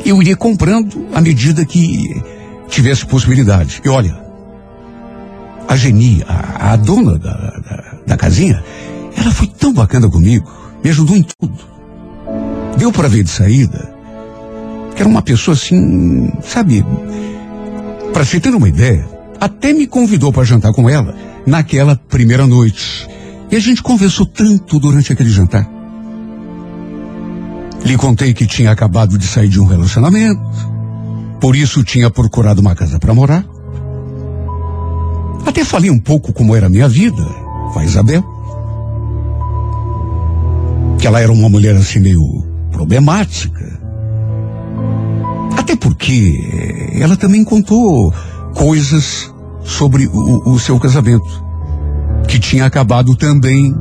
eu 0.05 0.21
iria 0.21 0.35
comprando 0.35 1.07
à 1.11 1.21
medida 1.21 1.65
que 1.65 2.21
tivesse 2.69 3.03
possibilidade. 3.07 3.81
E 3.83 3.89
olha, 3.89 4.15
a 5.67 5.75
Geni, 5.75 6.23
a, 6.27 6.73
a 6.73 6.75
dona 6.75 7.17
da, 7.17 7.33
da, 7.33 7.97
da, 8.05 8.15
casinha, 8.15 8.63
ela 9.15 9.31
foi 9.31 9.47
tão 9.47 9.73
bacana 9.73 10.09
comigo, 10.09 10.49
me 10.83 10.89
ajudou 10.89 11.15
em 11.15 11.23
tudo. 11.23 11.59
Deu 12.77 12.91
para 12.91 13.07
ver 13.07 13.23
de 13.23 13.29
saída 13.29 13.95
que 14.95 15.01
era 15.01 15.09
uma 15.09 15.21
pessoa 15.21 15.53
assim, 15.53 16.31
sabe, 16.41 16.83
para 18.13 18.23
se 18.23 18.39
ter 18.39 18.55
uma 18.55 18.69
ideia, 18.69 19.05
até 19.39 19.73
me 19.73 19.85
convidou 19.85 20.31
para 20.31 20.45
jantar 20.45 20.71
com 20.71 20.89
ela 20.89 21.13
naquela 21.45 21.95
primeira 21.95 22.47
noite. 22.47 23.07
E 23.51 23.55
a 23.55 23.59
gente 23.59 23.83
conversou 23.83 24.25
tanto 24.25 24.79
durante 24.79 25.11
aquele 25.11 25.29
jantar. 25.29 25.69
Lhe 27.83 27.97
contei 27.97 28.33
que 28.33 28.47
tinha 28.47 28.71
acabado 28.71 29.17
de 29.17 29.27
sair 29.27 29.49
de 29.49 29.59
um 29.59 29.65
relacionamento, 29.65 30.41
por 31.41 31.55
isso 31.55 31.83
tinha 31.83 32.09
procurado 32.09 32.61
uma 32.61 32.73
casa 32.73 32.97
para 32.97 33.13
morar. 33.13 33.45
Até 35.45 35.63
falei 35.63 35.91
um 35.91 35.99
pouco 35.99 36.33
como 36.33 36.55
era 36.55 36.67
a 36.67 36.69
minha 36.69 36.87
vida 36.87 37.23
com 37.73 37.79
a 37.79 37.85
Isabel. 37.85 38.34
Que 40.99 41.07
ela 41.07 41.19
era 41.19 41.31
uma 41.31 41.49
mulher 41.49 41.75
assim 41.75 41.99
meio 41.99 42.21
problemática. 42.71 43.79
Até 45.57 45.75
porque 45.75 46.91
ela 46.99 47.15
também 47.15 47.43
contou 47.43 48.13
coisas 48.53 49.33
sobre 49.63 50.07
o, 50.07 50.53
o 50.53 50.59
seu 50.59 50.79
casamento, 50.79 51.43
que 52.27 52.39
tinha 52.39 52.65
acabado 52.65 53.15
também 53.15 53.73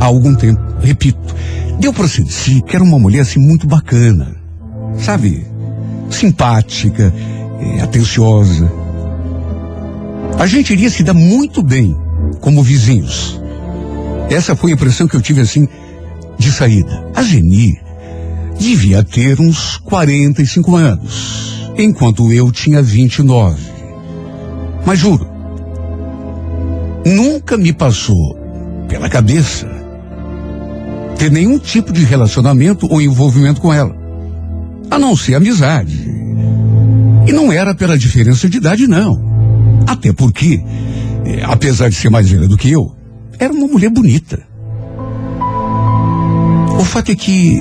há 0.00 0.04
algum 0.04 0.34
tempo. 0.34 0.60
Repito, 0.80 1.34
deu 1.78 1.92
para 1.92 2.08
sentir 2.08 2.62
que 2.62 2.74
era 2.74 2.84
uma 2.84 2.98
mulher 2.98 3.20
assim 3.20 3.38
muito 3.38 3.66
bacana, 3.66 4.36
sabe? 4.98 5.46
Simpática, 6.10 7.12
é, 7.60 7.82
atenciosa. 7.82 8.70
A 10.38 10.46
gente 10.46 10.72
iria 10.72 10.90
se 10.90 11.02
dar 11.02 11.14
muito 11.14 11.62
bem 11.62 11.96
como 12.40 12.62
vizinhos. 12.62 13.40
Essa 14.30 14.56
foi 14.56 14.70
a 14.70 14.74
impressão 14.74 15.06
que 15.06 15.14
eu 15.14 15.20
tive 15.20 15.40
assim 15.40 15.68
de 16.40 16.50
saída. 16.50 17.06
A 17.14 17.22
Geni 17.22 17.78
devia 18.58 19.04
ter 19.04 19.38
uns 19.38 19.76
45 19.76 20.74
anos, 20.74 21.70
enquanto 21.76 22.32
eu 22.32 22.50
tinha 22.50 22.82
29. 22.82 23.60
Mas 24.84 24.98
juro, 24.98 25.28
nunca 27.04 27.56
me 27.56 27.72
passou 27.72 28.36
pela 28.88 29.08
cabeça 29.08 29.68
ter 31.18 31.30
nenhum 31.30 31.58
tipo 31.58 31.92
de 31.92 32.04
relacionamento 32.04 32.90
ou 32.90 33.02
envolvimento 33.02 33.60
com 33.60 33.72
ela, 33.72 33.94
a 34.90 34.98
não 34.98 35.14
ser 35.14 35.34
amizade. 35.34 36.10
E 37.26 37.32
não 37.32 37.52
era 37.52 37.74
pela 37.74 37.98
diferença 37.98 38.48
de 38.48 38.56
idade, 38.56 38.86
não. 38.86 39.30
Até 39.86 40.10
porque, 40.12 40.64
eh, 41.26 41.42
apesar 41.44 41.90
de 41.90 41.96
ser 41.96 42.08
mais 42.08 42.30
velha 42.30 42.48
do 42.48 42.56
que 42.56 42.70
eu, 42.70 42.96
era 43.38 43.52
uma 43.52 43.66
mulher 43.66 43.90
bonita. 43.90 44.49
Fato 46.90 47.12
é 47.12 47.14
que 47.14 47.56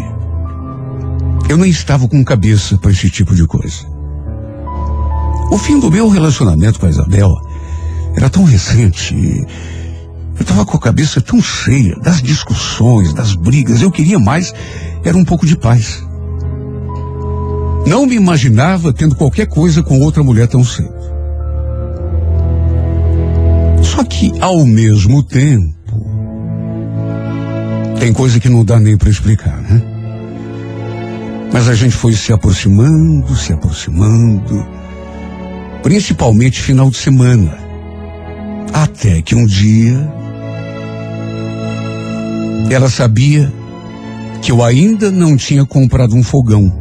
eu 1.47 1.55
não 1.55 1.63
estava 1.63 2.07
com 2.07 2.25
cabeça 2.25 2.79
para 2.79 2.89
esse 2.89 3.11
tipo 3.11 3.35
de 3.35 3.45
coisa. 3.45 3.85
O 5.51 5.57
fim 5.59 5.79
do 5.79 5.91
meu 5.91 6.09
relacionamento 6.09 6.79
com 6.79 6.87
a 6.87 6.89
Isabel 6.89 7.29
era 8.15 8.27
tão 8.27 8.43
recente. 8.43 9.13
Eu 9.13 10.41
estava 10.41 10.65
com 10.65 10.75
a 10.75 10.79
cabeça 10.79 11.21
tão 11.21 11.39
cheia 11.39 11.95
das 11.99 12.23
discussões, 12.23 13.13
das 13.13 13.35
brigas. 13.35 13.83
Eu 13.83 13.91
queria 13.91 14.17
mais, 14.17 14.51
era 15.05 15.15
um 15.15 15.23
pouco 15.23 15.45
de 15.45 15.55
paz. 15.55 16.03
Não 17.85 18.07
me 18.07 18.15
imaginava 18.15 18.91
tendo 18.91 19.15
qualquer 19.15 19.45
coisa 19.45 19.83
com 19.83 19.99
outra 19.99 20.23
mulher 20.23 20.47
tão 20.47 20.63
cedo. 20.63 20.89
Só 23.83 24.03
que, 24.03 24.33
ao 24.41 24.65
mesmo 24.65 25.21
tempo, 25.21 25.78
tem 27.99 28.13
coisa 28.13 28.39
que 28.39 28.47
não 28.47 28.63
dá 28.63 28.79
nem 28.79 28.97
para 28.97 29.09
explicar, 29.09 29.61
né? 29.61 29.81
Mas 31.51 31.67
a 31.67 31.75
gente 31.75 31.95
foi 31.95 32.13
se 32.13 32.31
aproximando, 32.31 33.35
se 33.35 33.51
aproximando, 33.51 34.65
principalmente 35.83 36.61
final 36.61 36.89
de 36.89 36.95
semana. 36.95 37.57
Até 38.71 39.21
que 39.21 39.35
um 39.35 39.45
dia 39.45 40.09
ela 42.69 42.89
sabia 42.89 43.51
que 44.41 44.51
eu 44.51 44.63
ainda 44.63 45.11
não 45.11 45.35
tinha 45.35 45.65
comprado 45.65 46.15
um 46.15 46.23
fogão, 46.23 46.71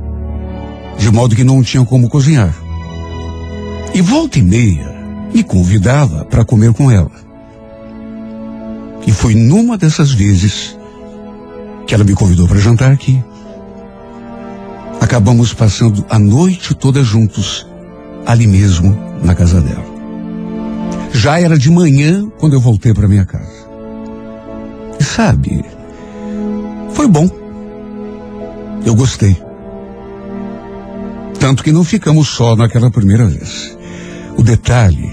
de 0.99 1.11
modo 1.11 1.35
que 1.35 1.43
não 1.43 1.63
tinha 1.63 1.85
como 1.85 2.09
cozinhar. 2.09 2.55
E 3.93 4.01
volta 4.01 4.39
e 4.39 4.43
meia 4.43 4.95
me 5.35 5.43
convidava 5.43 6.25
para 6.25 6.45
comer 6.45 6.73
com 6.73 6.91
ela. 6.91 7.11
E 9.05 9.11
foi 9.11 9.35
numa 9.35 9.77
dessas 9.77 10.13
vezes 10.13 10.78
que 11.89 11.95
ela 11.95 12.05
me 12.05 12.13
convidou 12.13 12.47
para 12.47 12.59
jantar 12.59 12.93
aqui. 12.93 13.25
acabamos 15.01 15.55
passando 15.55 16.05
a 16.11 16.19
noite 16.19 16.75
toda 16.75 17.03
juntos, 17.03 17.67
ali 18.27 18.47
mesmo 18.47 18.95
na 19.25 19.35
casa 19.35 19.59
dela. 19.63 19.87
Já 21.15 21.41
era 21.41 21.57
de 21.57 21.71
manhã 21.71 22.31
quando 22.39 22.53
eu 22.53 22.61
voltei 22.61 22.93
para 22.93 23.09
minha 23.09 23.25
casa. 23.25 23.67
E 25.01 25.03
sabe, 25.03 25.65
foi 26.93 27.09
bom. 27.09 27.27
Eu 28.85 28.95
gostei. 28.95 29.35
Tanto 31.41 31.65
que 31.65 31.73
não 31.73 31.85
ficamos 31.85 32.29
só 32.29 32.55
naquela 32.55 32.91
primeira 32.91 33.27
vez. 33.27 33.79
O 34.37 34.43
detalhe 34.43 35.11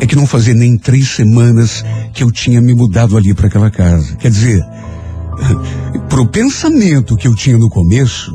é 0.00 0.06
que 0.06 0.16
não 0.16 0.26
fazia 0.26 0.54
nem 0.54 0.78
três 0.78 1.10
semanas 1.10 1.84
que 2.14 2.24
eu 2.24 2.32
tinha 2.32 2.62
me 2.62 2.72
mudado 2.72 3.14
ali 3.14 3.34
para 3.34 3.48
aquela 3.48 3.70
casa. 3.70 4.16
Quer 4.16 4.30
dizer, 4.30 4.64
pro 6.08 6.26
pensamento 6.26 7.16
que 7.16 7.26
eu 7.26 7.34
tinha 7.34 7.58
no 7.58 7.68
começo, 7.68 8.32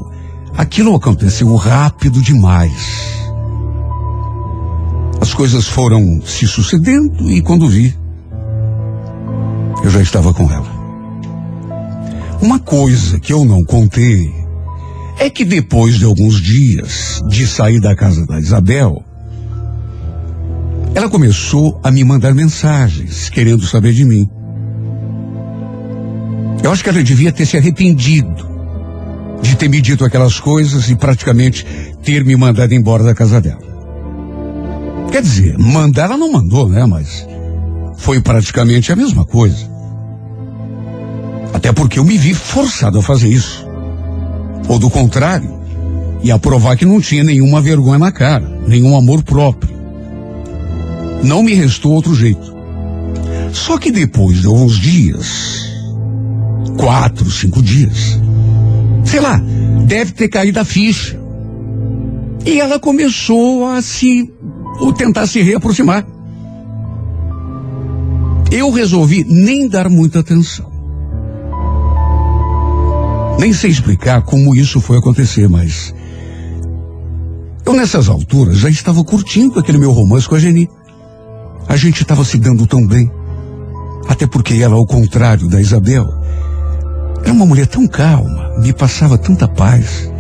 aquilo 0.56 0.96
aconteceu 0.96 1.54
rápido 1.56 2.22
demais. 2.22 3.18
As 5.22 5.34
coisas 5.34 5.68
foram 5.68 6.22
se 6.26 6.48
sucedendo 6.48 7.30
e 7.30 7.42
quando 7.42 7.68
vi, 7.68 7.96
eu 9.84 9.90
já 9.90 10.02
estava 10.02 10.34
com 10.34 10.52
ela. 10.52 10.80
Uma 12.42 12.60
coisa 12.60 13.20
que 13.20 13.34
eu 13.34 13.44
não 13.44 13.64
contei 13.64 14.34
é 15.18 15.30
que 15.30 15.44
depois 15.44 16.00
de 16.00 16.06
alguns 16.06 16.42
dias 16.42 17.22
de 17.28 17.46
sair 17.46 17.82
da 17.82 17.96
casa 17.96 18.26
da 18.26 18.40
Isabel, 18.40 19.04
ela 20.96 21.10
começou 21.10 21.80
a 21.84 21.92
me 21.92 22.04
mandar 22.04 22.34
mensagens 22.34 23.30
querendo 23.30 23.66
saber 23.66 23.94
de 23.94 24.06
mim. 24.06 24.30
Eu 26.64 26.72
acho 26.72 26.84
que 26.84 26.90
ela 26.90 27.04
devia 27.04 27.32
ter 27.32 27.46
se 27.46 27.58
arrependido 27.58 28.48
de 29.42 29.56
ter 29.56 29.70
me 29.70 29.82
dito 29.82 30.04
aquelas 30.04 30.40
coisas 30.40 30.90
e 30.90 30.96
praticamente 30.96 31.66
ter 32.04 32.26
me 32.26 32.36
mandado 32.36 32.74
embora 32.74 33.04
da 33.04 33.16
casa 33.16 33.40
dela. 33.40 33.70
Quer 35.12 35.22
dizer, 35.22 35.58
mandar 35.58 36.06
ela 36.06 36.18
não 36.18 36.32
mandou, 36.32 36.68
né? 36.68 36.86
Mas 36.86 37.26
foi 37.98 38.22
praticamente 38.22 38.92
a 38.92 38.96
mesma 38.96 39.26
coisa. 39.26 39.70
Até 41.54 41.72
porque 41.72 42.00
eu 42.00 42.04
me 42.04 42.18
vi 42.18 42.34
forçado 42.34 43.00
a 43.00 43.02
fazer 43.02 43.30
isso. 43.30 43.66
Ou 44.68 44.78
do 44.78 44.90
contrário, 44.90 45.60
ia 46.22 46.38
provar 46.38 46.78
que 46.78 46.86
não 46.86 47.02
tinha 47.02 47.24
nenhuma 47.24 47.62
vergonha 47.62 47.98
na 47.98 48.12
cara, 48.12 48.48
nenhum 48.68 48.96
amor 48.96 49.24
próprio. 49.24 49.78
Não 51.24 51.42
me 51.42 51.54
restou 51.54 51.94
outro 51.94 52.14
jeito. 52.14 52.56
Só 53.52 53.78
que 53.78 53.92
depois 53.92 54.42
de 54.42 54.48
alguns 54.48 54.78
dias, 54.78 55.69
quatro, 56.78 57.30
cinco 57.30 57.62
dias, 57.62 58.20
sei 59.06 59.20
lá, 59.20 59.42
deve 59.86 60.12
ter 60.12 60.28
caído 60.28 60.60
a 60.60 60.66
ficha. 60.66 61.20
E 62.46 62.60
ela 62.60 62.80
começou 62.80 63.68
a 63.68 63.82
se, 63.82 64.32
ou 64.80 64.94
tentar 64.94 65.28
se 65.28 65.42
reaproximar. 65.42 66.06
Eu 68.52 68.72
resolvi 68.72 69.24
nem 69.24 69.68
dar 69.68 69.90
muita 69.90 70.20
atenção. 70.20 70.70
Nem 73.40 73.54
sei 73.54 73.70
explicar 73.70 74.24
como 74.24 74.56
isso 74.56 74.82
foi 74.82 74.98
acontecer, 74.98 75.48
mas. 75.48 75.94
Eu, 77.66 77.74
nessas 77.74 78.10
alturas, 78.10 78.58
já 78.58 78.70
estava 78.70 79.04
curtindo 79.04 79.60
aquele 79.60 79.78
meu 79.78 79.92
romance 79.92 80.28
com 80.28 80.36
a 80.36 80.40
Geni. 80.40 80.68
A 81.68 81.78
gente 81.78 82.02
estava 82.02 82.26
se 82.26 82.38
dando 82.38 82.66
tão 82.66 82.86
bem. 82.86 83.10
Até 84.08 84.26
porque 84.26 84.56
ela, 84.56 84.76
ao 84.76 84.86
contrário 84.86 85.48
da 85.48 85.62
Isabel, 85.62 86.19
era 87.24 87.34
uma 87.34 87.46
mulher 87.46 87.68
tão 87.68 87.88
calma, 87.88 88.60
me 88.60 88.74
passava 88.74 89.18
tanta 89.18 89.48
paz. 89.48 90.12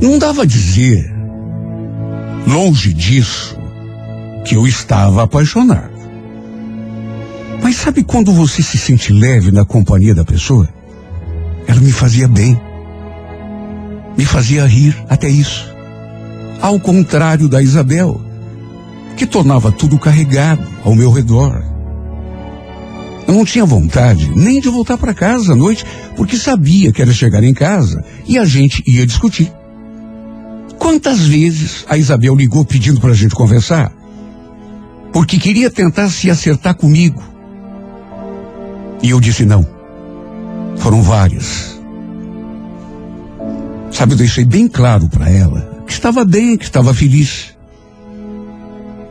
Não 0.00 0.18
dava 0.18 0.42
a 0.42 0.46
dizer, 0.46 1.12
longe 2.46 2.92
disso, 2.92 3.56
que 4.44 4.54
eu 4.56 4.66
estava 4.66 5.22
apaixonado. 5.22 5.96
Mas 7.62 7.76
sabe 7.76 8.04
quando 8.04 8.32
você 8.32 8.62
se 8.62 8.78
sente 8.78 9.12
leve 9.12 9.50
na 9.50 9.64
companhia 9.64 10.14
da 10.14 10.24
pessoa? 10.24 10.68
Ela 11.66 11.80
me 11.80 11.90
fazia 11.90 12.28
bem. 12.28 12.60
Me 14.16 14.24
fazia 14.24 14.64
rir, 14.66 14.96
até 15.08 15.28
isso. 15.28 15.68
Ao 16.60 16.78
contrário 16.78 17.48
da 17.48 17.62
Isabel, 17.62 18.20
que 19.16 19.26
tornava 19.26 19.72
tudo 19.72 19.98
carregado 19.98 20.62
ao 20.84 20.94
meu 20.94 21.10
redor. 21.10 21.62
Eu 23.26 23.34
não 23.34 23.44
tinha 23.44 23.64
vontade 23.64 24.30
nem 24.36 24.60
de 24.60 24.68
voltar 24.68 24.96
para 24.96 25.12
casa 25.12 25.52
à 25.52 25.56
noite, 25.56 25.84
porque 26.16 26.36
sabia 26.36 26.92
que 26.92 27.02
era 27.02 27.12
chegar 27.12 27.42
em 27.42 27.52
casa 27.52 28.04
e 28.26 28.38
a 28.38 28.44
gente 28.44 28.82
ia 28.86 29.04
discutir. 29.04 29.52
Quantas 30.78 31.20
vezes 31.20 31.84
a 31.88 31.96
Isabel 31.96 32.36
ligou 32.36 32.64
pedindo 32.64 33.00
para 33.00 33.10
a 33.10 33.14
gente 33.14 33.34
conversar? 33.34 33.92
Porque 35.12 35.38
queria 35.38 35.70
tentar 35.70 36.08
se 36.10 36.30
acertar 36.30 36.76
comigo. 36.76 37.22
E 39.02 39.10
eu 39.10 39.20
disse 39.20 39.44
não. 39.44 39.66
Foram 40.76 41.02
várias. 41.02 41.80
Sabe, 43.90 44.12
eu 44.12 44.18
deixei 44.18 44.44
bem 44.44 44.68
claro 44.68 45.08
para 45.08 45.28
ela 45.28 45.82
que 45.86 45.92
estava 45.92 46.24
bem, 46.24 46.56
que 46.56 46.64
estava 46.64 46.92
feliz. 46.92 47.56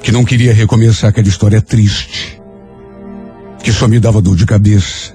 Que 0.01 0.11
não 0.11 0.23
queria 0.23 0.53
recomeçar 0.53 1.09
aquela 1.09 1.27
história 1.27 1.61
triste. 1.61 2.39
Que 3.65 3.73
só 3.73 3.87
me 3.87 3.99
dava 3.99 4.21
dor 4.21 4.35
de 4.35 4.45
cabeça. 4.45 5.11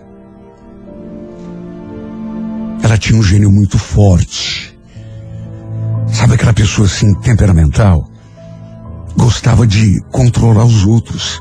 Ela 2.83 2.99
tinha 2.99 3.17
um 3.17 3.23
gênio 3.23 3.49
muito 3.49 3.79
forte. 3.79 4.77
Sabe 6.09 6.35
aquela 6.35 6.53
pessoa 6.53 6.89
assim, 6.89 7.15
temperamental? 7.21 8.11
Gostava 9.17 9.65
de 9.69 10.03
controlar 10.11 10.65
os 10.65 10.85
outros. 10.85 11.41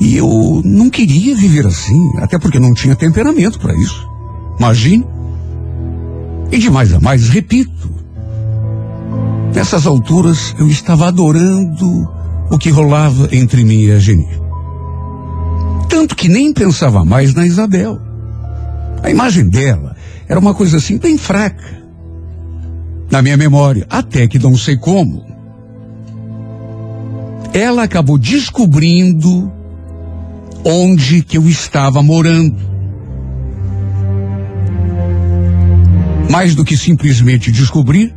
E 0.00 0.16
eu 0.16 0.62
não 0.64 0.88
queria 0.88 1.34
viver 1.34 1.66
assim, 1.66 2.00
até 2.18 2.38
porque 2.38 2.60
não 2.60 2.72
tinha 2.72 2.94
temperamento 2.94 3.58
para 3.58 3.74
isso. 3.74 4.08
Imagine. 4.56 5.04
E 6.52 6.58
de 6.58 6.70
mais 6.70 6.94
a 6.94 7.00
mais, 7.00 7.28
repito, 7.28 7.90
nessas 9.52 9.84
alturas 9.84 10.54
eu 10.60 10.68
estava 10.68 11.08
adorando 11.08 12.08
o 12.52 12.56
que 12.56 12.70
rolava 12.70 13.28
entre 13.32 13.64
mim 13.64 13.80
e 13.80 13.90
a 13.90 13.98
Geni. 13.98 14.47
Tanto 15.88 16.14
que 16.14 16.28
nem 16.28 16.52
pensava 16.52 17.04
mais 17.04 17.34
na 17.34 17.46
Isabel. 17.46 17.98
A 19.02 19.10
imagem 19.10 19.48
dela 19.48 19.96
era 20.28 20.38
uma 20.38 20.54
coisa 20.54 20.76
assim 20.76 20.98
bem 20.98 21.16
fraca. 21.16 21.78
Na 23.10 23.22
minha 23.22 23.36
memória, 23.36 23.86
até 23.88 24.26
que 24.26 24.38
não 24.38 24.56
sei 24.56 24.76
como. 24.76 25.24
Ela 27.54 27.84
acabou 27.84 28.18
descobrindo 28.18 29.50
onde 30.64 31.22
que 31.22 31.38
eu 31.38 31.48
estava 31.48 32.02
morando. 32.02 32.68
Mais 36.30 36.54
do 36.54 36.64
que 36.64 36.76
simplesmente 36.76 37.50
descobrir, 37.50 38.14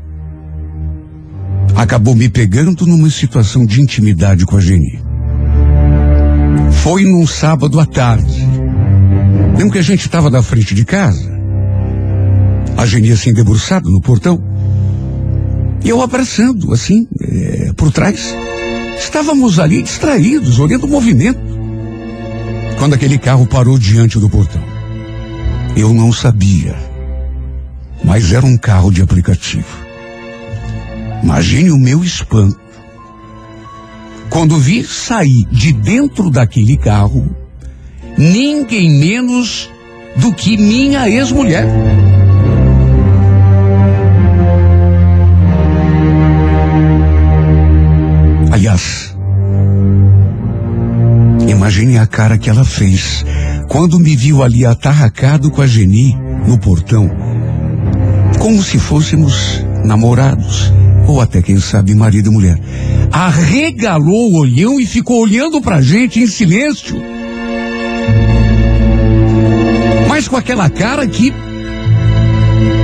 acabou 1.75 2.13
me 2.13 2.27
pegando 2.27 2.85
numa 2.85 3.09
situação 3.09 3.65
de 3.65 3.81
intimidade 3.81 4.45
com 4.45 4.57
a 4.57 4.59
Geni. 4.59 5.10
Foi 6.83 7.03
num 7.03 7.27
sábado 7.27 7.79
à 7.79 7.85
tarde. 7.85 8.47
Lembro 9.57 9.73
que 9.73 9.79
a 9.79 9.83
gente 9.83 10.01
estava 10.01 10.29
na 10.29 10.41
frente 10.41 10.73
de 10.73 10.83
casa. 10.83 11.31
A 12.77 12.85
Geni 12.85 13.11
assim 13.11 13.33
debruçada 13.33 13.89
no 13.89 14.01
portão. 14.01 14.41
E 15.83 15.89
eu 15.89 16.01
abraçando, 16.01 16.73
assim, 16.73 17.07
é, 17.19 17.73
por 17.73 17.91
trás. 17.91 18.35
Estávamos 18.97 19.59
ali 19.59 19.81
distraídos, 19.81 20.59
olhando 20.59 20.85
o 20.85 20.89
movimento 20.89 21.39
quando 22.77 22.93
aquele 22.93 23.17
carro 23.17 23.45
parou 23.45 23.77
diante 23.77 24.19
do 24.19 24.29
portão. 24.29 24.63
Eu 25.75 25.93
não 25.93 26.11
sabia, 26.11 26.75
mas 28.03 28.31
era 28.31 28.45
um 28.45 28.57
carro 28.57 28.91
de 28.91 29.01
aplicativo. 29.01 29.67
Imagine 31.23 31.71
o 31.71 31.77
meu 31.77 32.03
espanto. 32.03 32.60
Quando 34.31 34.57
vi 34.57 34.83
sair 34.83 35.45
de 35.51 35.71
dentro 35.73 36.31
daquele 36.31 36.77
carro, 36.77 37.29
ninguém 38.17 38.89
menos 38.89 39.69
do 40.15 40.33
que 40.33 40.57
minha 40.57 41.07
ex-mulher. 41.07 41.67
Aliás, 48.51 49.11
Imagine 51.47 51.97
a 51.97 52.07
cara 52.07 52.37
que 52.37 52.49
ela 52.49 52.63
fez 52.63 53.25
quando 53.67 53.99
me 53.99 54.15
viu 54.15 54.41
ali 54.41 54.65
atarracado 54.65 55.51
com 55.51 55.61
a 55.61 55.67
Geni 55.67 56.17
no 56.47 56.57
portão. 56.57 57.09
Como 58.39 58.63
se 58.63 58.79
fôssemos 58.79 59.63
namorados, 59.83 60.73
ou 61.07 61.21
até 61.21 61.41
quem 61.41 61.59
sabe 61.59 61.93
marido 61.93 62.29
e 62.29 62.33
mulher. 62.33 62.59
Arregalou 63.11 64.31
o 64.31 64.39
olhão 64.39 64.79
e 64.79 64.85
ficou 64.85 65.21
olhando 65.21 65.61
pra 65.61 65.81
gente 65.81 66.19
em 66.19 66.27
silêncio. 66.27 67.01
Mas 70.07 70.27
com 70.27 70.37
aquela 70.37 70.69
cara 70.69 71.07
que 71.07 71.33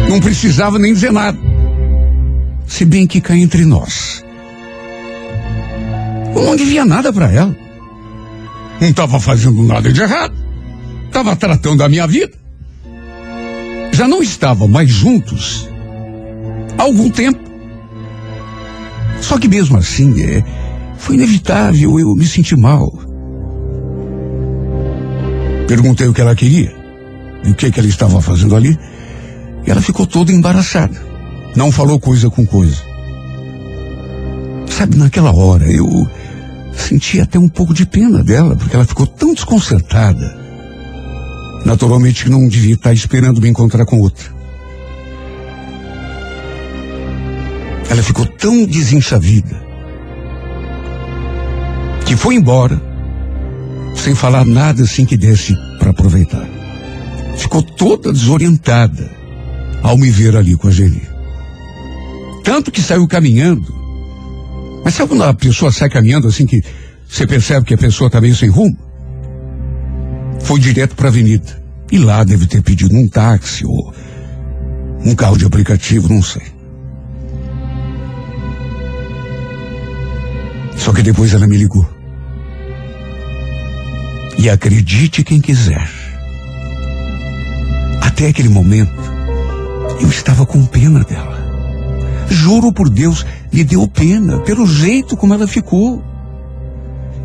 Não 0.09 0.19
precisava 0.19 0.79
nem 0.79 0.93
dizer 0.93 1.11
nada. 1.11 1.37
Se 2.65 2.85
bem 2.85 3.05
que 3.05 3.21
cá 3.21 3.35
entre 3.35 3.65
nós. 3.65 4.23
Eu 6.35 6.43
não 6.43 6.55
devia 6.55 6.85
nada 6.85 7.11
para 7.11 7.31
ela. 7.31 7.55
Não 8.79 8.87
estava 8.87 9.19
fazendo 9.19 9.63
nada 9.63 9.91
de 9.91 10.01
errado. 10.01 10.33
Estava 11.05 11.35
tratando 11.35 11.77
da 11.77 11.89
minha 11.89 12.05
vida. 12.05 12.33
Já 13.91 14.07
não 14.07 14.21
estavam 14.21 14.67
mais 14.67 14.89
juntos 14.89 15.67
há 16.77 16.83
algum 16.83 17.09
tempo. 17.09 17.46
Só 19.21 19.37
que 19.37 19.47
mesmo 19.47 19.77
assim, 19.77 20.21
é, 20.21 20.43
foi 20.97 21.15
inevitável 21.15 21.99
eu 21.99 22.15
me 22.15 22.25
sentir 22.25 22.57
mal. 22.57 22.91
Perguntei 25.67 26.07
o 26.07 26.13
que 26.13 26.21
ela 26.21 26.35
queria 26.35 26.73
e 27.43 27.51
o 27.51 27.53
que, 27.53 27.71
que 27.71 27.79
ela 27.79 27.89
estava 27.89 28.21
fazendo 28.21 28.55
ali. 28.55 28.77
E 29.65 29.71
ela 29.71 29.81
ficou 29.81 30.05
toda 30.05 30.31
embaraçada. 30.31 30.99
Não 31.55 31.71
falou 31.71 31.99
coisa 31.99 32.29
com 32.29 32.45
coisa. 32.45 32.81
Sabe, 34.69 34.95
naquela 34.95 35.33
hora 35.35 35.69
eu 35.71 36.07
senti 36.73 37.19
até 37.19 37.39
um 37.39 37.49
pouco 37.49 37.73
de 37.73 37.85
pena 37.85 38.23
dela, 38.23 38.55
porque 38.55 38.75
ela 38.75 38.85
ficou 38.85 39.07
tão 39.07 39.33
desconcertada. 39.33 40.37
Naturalmente 41.65 42.23
que 42.23 42.29
não 42.29 42.47
devia 42.47 42.75
estar 42.75 42.93
esperando 42.93 43.41
me 43.41 43.49
encontrar 43.49 43.85
com 43.85 43.99
outra. 43.99 44.36
Ela 47.89 48.03
ficou 48.03 48.25
tão 48.25 48.65
desenchavida 48.65 49.65
que 52.05 52.15
foi 52.15 52.35
embora 52.35 52.81
sem 53.95 54.15
falar 54.15 54.45
nada 54.45 54.83
assim 54.83 55.05
que 55.05 55.17
desse 55.17 55.55
para 55.79 55.91
aproveitar. 55.91 56.47
Ficou 57.37 57.61
toda 57.61 58.11
desorientada 58.11 59.09
ao 59.83 59.97
me 59.97 60.09
ver 60.09 60.35
ali 60.35 60.55
com 60.55 60.67
a 60.67 60.71
Geni. 60.71 61.01
Tanto 62.43 62.71
que 62.71 62.81
saiu 62.81 63.07
caminhando. 63.07 63.75
Mas 64.83 64.93
sabe 64.93 65.09
quando 65.09 65.23
a 65.23 65.33
pessoa 65.33 65.71
sai 65.71 65.89
caminhando 65.89 66.27
assim 66.27 66.45
que 66.45 66.61
você 67.07 67.27
percebe 67.27 67.65
que 67.65 67.73
a 67.73 67.77
pessoa 67.77 68.07
está 68.07 68.21
meio 68.21 68.35
sem 68.35 68.49
rumo? 68.49 68.77
Foi 70.41 70.59
direto 70.59 70.95
para 70.95 71.07
a 71.07 71.09
avenida. 71.09 71.61
E 71.91 71.97
lá 71.97 72.23
deve 72.23 72.47
ter 72.47 72.61
pedido 72.61 72.95
um 72.95 73.07
táxi 73.07 73.65
ou 73.65 73.93
um 75.05 75.15
carro 75.15 75.37
de 75.37 75.45
aplicativo, 75.45 76.07
não 76.09 76.21
sei. 76.21 76.56
Só 80.77 80.93
que 80.93 81.01
depois 81.01 81.33
ela 81.33 81.47
me 81.47 81.57
ligou. 81.57 81.87
E 84.37 84.49
acredite 84.49 85.23
quem 85.23 85.41
quiser. 85.41 85.89
Até 88.01 88.27
aquele 88.27 88.49
momento, 88.49 89.01
eu 89.99 90.09
estava 90.09 90.45
com 90.45 90.65
pena 90.65 91.03
dela. 91.03 91.37
Juro 92.29 92.71
por 92.71 92.89
Deus, 92.89 93.25
me 93.51 93.63
deu 93.63 93.87
pena 93.87 94.39
pelo 94.39 94.65
jeito 94.67 95.17
como 95.17 95.33
ela 95.33 95.47
ficou. 95.47 96.03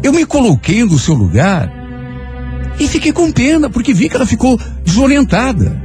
Eu 0.03 0.13
me 0.13 0.25
coloquei 0.25 0.85
no 0.85 0.99
seu 0.99 1.15
lugar 1.15 1.71
e 2.79 2.89
fiquei 2.89 3.13
com 3.13 3.31
pena 3.31 3.69
porque 3.71 3.93
vi 3.93 4.09
que 4.09 4.17
ela 4.17 4.27
ficou 4.27 4.59
desorientada. 4.85 5.81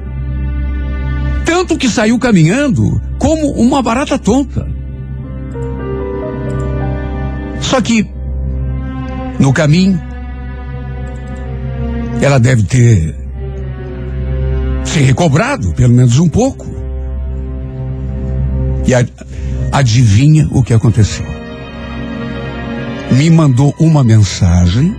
Tanto 1.45 1.77
que 1.77 1.89
saiu 1.89 2.17
caminhando 2.17 3.01
como 3.19 3.51
uma 3.51 3.81
barata 3.81 4.17
tonta. 4.17 4.76
Só 7.61 7.81
que, 7.81 8.09
no 9.39 9.51
caminho, 9.53 10.01
ela 12.21 12.39
deve 12.39 12.63
ter 12.63 13.15
se 14.83 14.99
recobrado, 14.99 15.73
pelo 15.73 15.93
menos 15.93 16.17
um 16.19 16.29
pouco. 16.29 16.65
E 18.85 18.93
a, 18.93 19.05
adivinha 19.71 20.47
o 20.51 20.63
que 20.63 20.73
aconteceu? 20.73 21.25
Me 23.11 23.29
mandou 23.29 23.75
uma 23.79 24.03
mensagem, 24.03 24.95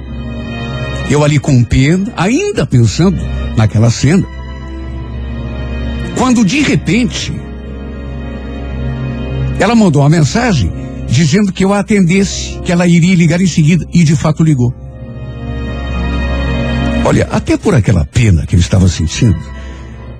eu 1.10 1.24
ali 1.24 1.38
com 1.38 1.64
pena, 1.64 2.12
ainda 2.16 2.66
pensando 2.66 3.18
naquela 3.56 3.90
cena, 3.90 4.26
quando 6.16 6.44
de 6.44 6.60
repente 6.60 7.32
ela 9.58 9.74
mandou 9.74 10.02
uma 10.02 10.08
mensagem 10.08 10.70
dizendo 11.08 11.52
que 11.52 11.64
eu 11.64 11.72
a 11.72 11.80
atendesse, 11.80 12.58
que 12.64 12.70
ela 12.70 12.86
iria 12.86 13.14
ligar 13.14 13.40
em 13.40 13.46
seguida, 13.46 13.86
e 13.92 14.04
de 14.04 14.14
fato 14.14 14.42
ligou. 14.42 14.72
Olha, 17.04 17.26
até 17.30 17.56
por 17.56 17.74
aquela 17.74 18.04
pena 18.04 18.46
que 18.46 18.54
eu 18.54 18.60
estava 18.60 18.88
sentindo, 18.88 19.38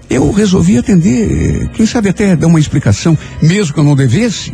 eu 0.09 0.31
resolvi 0.33 0.79
atender, 0.79 1.69
quem 1.75 1.85
sabe 1.85 2.09
até 2.09 2.35
dar 2.35 2.47
uma 2.47 2.59
explicação, 2.59 3.17
mesmo 3.43 3.75
que 3.75 3.81
eu 3.81 3.85
não 3.85 3.95
devesse. 3.95 4.53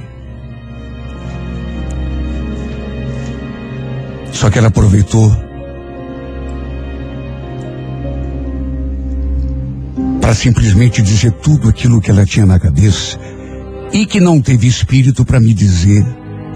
Só 4.33 4.51
que 4.51 4.59
ela 4.59 4.67
aproveitou 4.67 5.31
para 10.21 10.35
simplesmente 10.35 11.01
dizer 11.01 11.31
tudo 11.33 11.69
aquilo 11.69 12.01
que 12.01 12.11
ela 12.11 12.25
tinha 12.25 12.45
na 12.45 12.59
cabeça 12.59 13.19
e 13.93 14.05
que 14.05 14.19
não 14.19 14.41
teve 14.41 14.67
espírito 14.67 15.25
para 15.25 15.39
me 15.39 15.55
dizer 15.55 16.05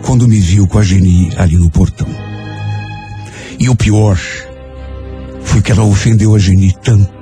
quando 0.02 0.28
me 0.28 0.38
viu 0.38 0.66
com 0.66 0.78
a 0.78 0.82
Geni 0.82 1.30
ali 1.36 1.56
no 1.56 1.70
portão. 1.70 2.08
E 3.58 3.68
o 3.68 3.74
pior 3.74 4.18
foi 5.42 5.60
que 5.60 5.72
ela 5.72 5.82
ofendeu 5.82 6.34
a 6.34 6.38
Geni 6.38 6.72
tanto. 6.82 7.12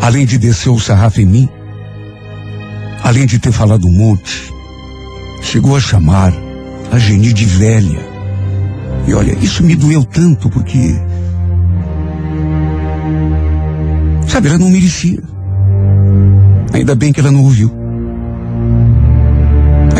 Além 0.00 0.24
de 0.24 0.38
descer 0.38 0.70
o 0.70 0.78
sarrafo 0.78 1.20
em 1.20 1.26
mim, 1.26 1.48
além 3.02 3.26
de 3.26 3.38
ter 3.38 3.52
falado 3.52 3.86
um 3.86 3.92
monte, 3.92 4.52
chegou 5.42 5.76
a 5.76 5.80
chamar 5.80 6.32
a 6.92 6.98
Geni 6.98 7.32
de 7.32 7.44
velha. 7.44 8.00
E 9.06 9.14
olha, 9.14 9.36
isso 9.40 9.62
me 9.62 9.74
doeu 9.74 10.04
tanto 10.04 10.48
porque. 10.48 10.94
Sabe, 14.28 14.48
ela 14.48 14.58
não 14.58 14.70
merecia. 14.70 15.22
Ainda 16.72 16.94
bem 16.94 17.12
que 17.12 17.20
ela 17.20 17.32
não 17.32 17.42
ouviu. 17.42 17.79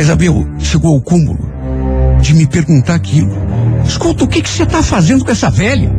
A 0.01 0.03
Isabel 0.03 0.47
chegou 0.61 0.95
ao 0.95 1.01
cúmulo 1.03 1.39
de 2.23 2.33
me 2.33 2.47
perguntar 2.47 2.95
aquilo. 2.95 3.35
Escuta, 3.87 4.25
o 4.25 4.27
que, 4.27 4.41
você 4.41 4.63
está 4.63 4.83
fazendo 4.83 5.27
com 5.27 5.31
essa 5.31 5.51
velha? 5.51 5.93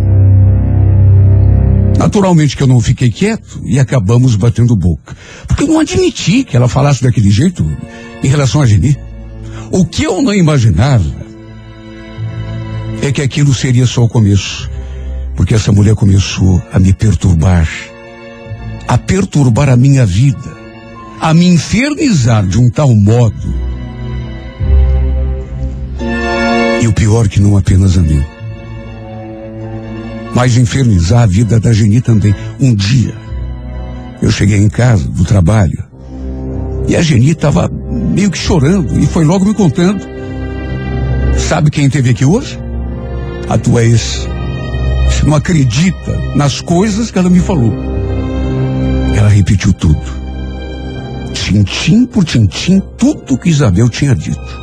Naturalmente 2.00 2.58
que 2.58 2.64
eu 2.64 2.68
não 2.68 2.80
fiquei 2.80 3.12
quieto 3.12 3.62
e 3.64 3.80
acabamos 3.80 4.36
batendo 4.36 4.76
boca. 4.76 5.16
Porque 5.48 5.62
eu 5.62 5.68
não 5.68 5.80
admiti 5.80 6.44
que 6.44 6.58
ela 6.58 6.68
falasse 6.68 7.04
daquele 7.04 7.30
jeito 7.30 7.64
em 8.24 8.28
relação 8.28 8.64
a 8.64 8.66
Geni. 8.66 8.98
O 9.70 9.86
que 9.86 10.06
eu 10.06 10.20
não 10.24 10.34
imaginava 10.34 11.06
é 13.04 13.12
que 13.12 13.22
aquilo 13.22 13.54
seria 13.54 13.86
só 13.86 14.04
o 14.04 14.10
começo. 14.10 14.68
Porque 15.36 15.54
essa 15.54 15.72
mulher 15.72 15.94
começou 15.94 16.60
a 16.74 16.80
me 16.80 16.92
perturbar, 16.92 17.70
a 18.88 18.98
perturbar 18.98 19.70
a 19.70 19.78
minha 19.78 20.08
vida, 20.08 20.58
a 21.20 21.36
me 21.36 21.46
infernizar 21.46 22.48
de 22.48 22.58
um 22.58 22.68
tal 22.68 22.96
modo. 22.96 23.70
E 26.82 26.88
o 26.88 26.94
pior 26.94 27.28
que 27.28 27.40
não 27.40 27.56
apenas 27.56 27.98
a 27.98 28.02
mim 28.02 28.22
mas 30.34 30.58
infernizar 30.58 31.24
a 31.24 31.26
vida 31.26 31.60
da 31.60 31.74
Geni 31.74 32.02
também. 32.02 32.34
Um 32.60 32.74
dia, 32.74 33.14
eu 34.22 34.32
cheguei 34.32 34.58
em 34.58 34.70
casa 34.70 35.08
do 35.08 35.24
trabalho 35.24 35.84
e 36.88 36.96
a 36.96 37.02
Geni 37.02 37.32
estava 37.32 37.70
meio 37.70 38.32
que 38.32 38.38
chorando 38.38 39.00
e 39.00 39.06
foi 39.06 39.24
logo 39.24 39.46
me 39.46 39.54
contando. 39.54 40.02
Sabe 41.38 41.70
quem 41.70 41.90
teve 41.90 42.12
aqui 42.12 42.26
hoje? 42.26 42.58
A 43.50 43.58
tua 43.58 43.84
ex. 43.84 44.28
Você 45.08 45.26
não 45.26 45.36
acredita 45.36 46.18
nas 46.36 46.62
coisas 46.62 47.12
que 47.12 47.20
ela 47.20 47.30
me 47.30 47.40
falou. 47.40 47.74
Ela 49.16 49.30
repetiu 49.30 49.74
tudo. 49.74 50.02
Tintim 51.34 52.06
por 52.06 52.24
tintim, 52.24 52.82
tudo 52.98 53.38
que 53.38 53.50
Isabel 53.50 53.90
tinha 53.90 54.16
dito. 54.16 54.61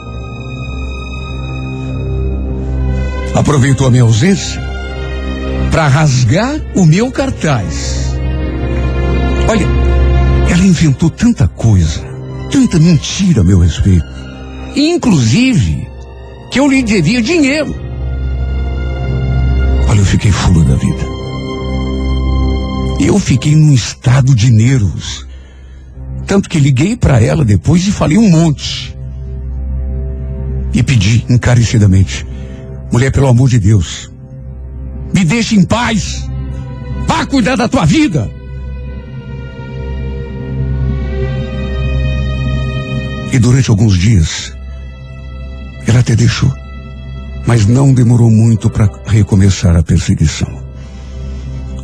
Aproveitou 3.39 3.86
a 3.86 3.90
minha 3.93 4.02
ausência 4.02 4.60
para 5.70 5.86
rasgar 5.86 6.60
o 6.74 6.85
meu 6.85 7.09
cartaz. 7.12 8.12
Olha, 9.48 9.65
ela 10.51 10.66
inventou 10.66 11.09
tanta 11.09 11.47
coisa, 11.47 12.01
tanta 12.51 12.81
mentira 12.81 13.43
a 13.43 13.44
meu 13.44 13.60
respeito. 13.60 14.05
Inclusive, 14.74 15.86
que 16.51 16.59
eu 16.59 16.66
lhe 16.66 16.82
devia 16.82 17.23
dinheiro. 17.23 17.73
Olha, 19.89 20.01
eu 20.01 20.05
fiquei 20.05 20.32
fulo 20.32 20.65
da 20.65 20.74
vida. 20.74 21.06
Eu 23.01 23.20
fiquei 23.20 23.55
num 23.55 23.73
estado 23.73 24.35
de 24.35 24.51
nervos. 24.51 25.24
Tanto 26.27 26.48
que 26.48 26.59
liguei 26.59 26.97
para 26.97 27.23
ela 27.23 27.44
depois 27.44 27.86
e 27.86 27.93
falei 27.93 28.19
um 28.19 28.28
monte. 28.28 28.98
E 30.74 30.82
pedi 30.82 31.24
encarecidamente: 31.28 32.27
mulher, 32.93 33.10
pelo 33.12 33.28
amor 33.28 33.48
de 33.48 33.59
Deus, 33.59 34.10
me 35.15 35.24
deixe 35.24 35.56
em 35.56 35.65
paz. 35.65 36.28
Vá 37.06 37.24
cuidar 37.27 37.56
da 37.56 37.69
tua 37.69 37.85
vida. 37.85 38.31
E 43.32 43.39
durante 43.39 43.70
alguns 43.70 43.97
dias, 43.97 44.52
ela 45.86 46.01
até 46.01 46.16
deixou. 46.16 46.52
Mas 47.47 47.66
não 47.66 47.94
demorou 47.94 48.31
muito 48.31 48.69
para 48.69 48.90
recomeçar 49.06 49.77
a 49.77 49.82
perseguição. 49.82 50.66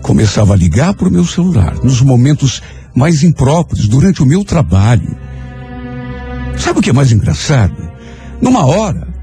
Começava 0.03 0.53
a 0.53 0.57
ligar 0.57 0.95
para 0.95 1.09
o 1.09 1.11
meu 1.11 1.25
celular, 1.25 1.77
nos 1.83 2.03
momentos 2.03 2.63
mais 2.95 3.23
impróprios, 3.23 3.89
durante 3.89 4.23
o 4.23 4.27
meu 4.27 4.45
trabalho. 4.45 5.17
Sabe 6.59 6.79
o 6.79 6.83
que 6.83 6.91
é 6.91 6.93
mais 6.93 7.13
engraçado? 7.13 7.77
Numa 8.41 8.67
hora, 8.67 9.14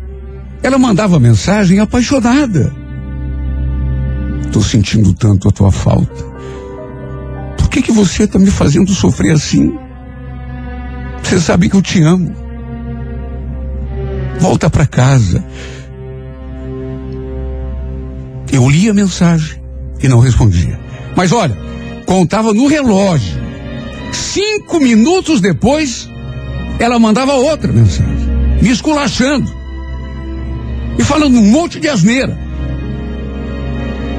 ela 0.64 0.78
mandava 0.78 1.20
mensagem 1.20 1.80
apaixonada. 1.80 2.72
Estou 4.46 4.62
sentindo 4.62 5.14
tanto 5.14 5.48
a 5.48 5.52
tua 5.52 5.72
falta. 5.72 6.32
Por 7.58 7.70
que 7.70 7.82
que 7.82 7.92
você 7.92 8.24
está 8.24 8.38
me 8.38 8.52
fazendo 8.52 8.92
sofrer 8.94 9.32
assim? 9.32 9.74
Você 11.24 11.40
sabe 11.40 11.70
que 11.70 11.76
eu 11.76 11.82
te 11.82 12.02
amo. 12.02 12.36
Volta 14.40 14.70
para 14.70 14.86
casa. 14.86 15.44
Eu 18.52 18.70
li 18.70 18.90
a 18.90 18.94
mensagem 18.94 19.62
e 20.02 20.08
não 20.08 20.20
respondia. 20.20 20.78
Mas 21.16 21.32
olha, 21.32 21.58
contava 22.06 22.54
no 22.54 22.68
relógio. 22.68 23.40
Cinco 24.12 24.80
minutos 24.80 25.40
depois, 25.40 26.10
ela 26.78 27.00
mandava 27.00 27.34
outra 27.34 27.72
mensagem, 27.72 28.28
me 28.62 28.70
esculachando 28.70 29.61
e 30.98 31.04
falando 31.04 31.38
um 31.38 31.44
monte 31.44 31.80
de 31.80 31.88
asneira. 31.88 32.38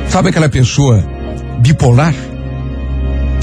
Sabe 0.08 0.28
aquela 0.28 0.48
pessoa 0.48 1.04
bipolar? 1.60 2.14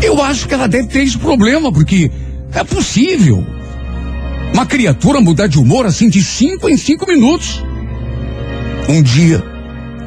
Eu 0.02 0.22
acho 0.22 0.48
que 0.48 0.54
ela 0.54 0.68
deve 0.68 0.88
ter 0.88 1.04
esse 1.04 1.18
problema, 1.18 1.72
porque 1.72 2.12
é 2.54 2.64
possível 2.64 3.46
uma 4.54 4.66
criatura 4.66 5.22
mudar 5.22 5.48
de 5.48 5.60
humor 5.60 5.86
assim 5.86 6.10
de 6.10 6.24
cinco 6.24 6.70
em 6.70 6.78
cinco 6.78 7.06
minutos. 7.08 7.64
Um 8.88 9.02
dia, 9.02 9.44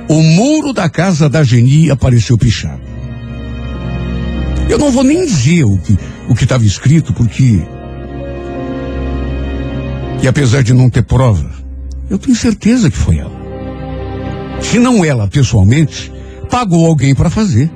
o 0.08 0.22
muro 0.22 0.72
da 0.72 0.88
casa 0.88 1.28
da 1.28 1.42
Geni 1.42 1.90
apareceu 1.90 2.36
pichado. 2.36 2.80
Eu 4.68 4.78
não 4.78 4.90
vou 4.90 5.04
nem 5.04 5.24
dizer 5.24 5.64
o 5.64 5.78
que 5.78 5.96
o 6.28 6.34
estava 6.34 6.64
escrito, 6.64 7.12
porque 7.12 7.60
e 10.22 10.28
apesar 10.28 10.62
de 10.62 10.72
não 10.72 10.88
ter 10.88 11.02
prova, 11.02 11.61
eu 12.12 12.18
tenho 12.18 12.36
certeza 12.36 12.90
que 12.90 12.96
foi 12.96 13.16
ela. 13.16 13.32
Se 14.60 14.78
não 14.78 15.02
ela 15.02 15.26
pessoalmente, 15.26 16.12
pagou 16.50 16.84
alguém 16.84 17.14
para 17.14 17.30
fazer. 17.30 17.70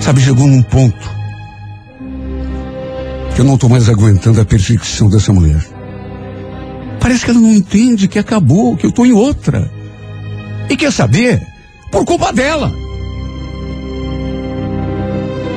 Sabe, 0.00 0.20
chegou 0.20 0.46
num 0.48 0.62
ponto 0.62 1.16
que 3.32 3.40
eu 3.40 3.44
não 3.44 3.54
estou 3.54 3.70
mais 3.70 3.88
aguentando 3.88 4.40
a 4.40 4.44
perseguição 4.44 5.08
dessa 5.08 5.32
mulher. 5.32 5.64
Parece 6.98 7.24
que 7.24 7.30
ela 7.30 7.38
não 7.38 7.52
entende 7.52 8.08
que 8.08 8.18
acabou, 8.18 8.76
que 8.76 8.84
eu 8.84 8.90
estou 8.90 9.06
em 9.06 9.12
outra. 9.12 9.70
E 10.68 10.76
quer 10.76 10.92
saber? 10.92 11.46
Por 11.92 12.04
culpa 12.04 12.32
dela. 12.32 12.72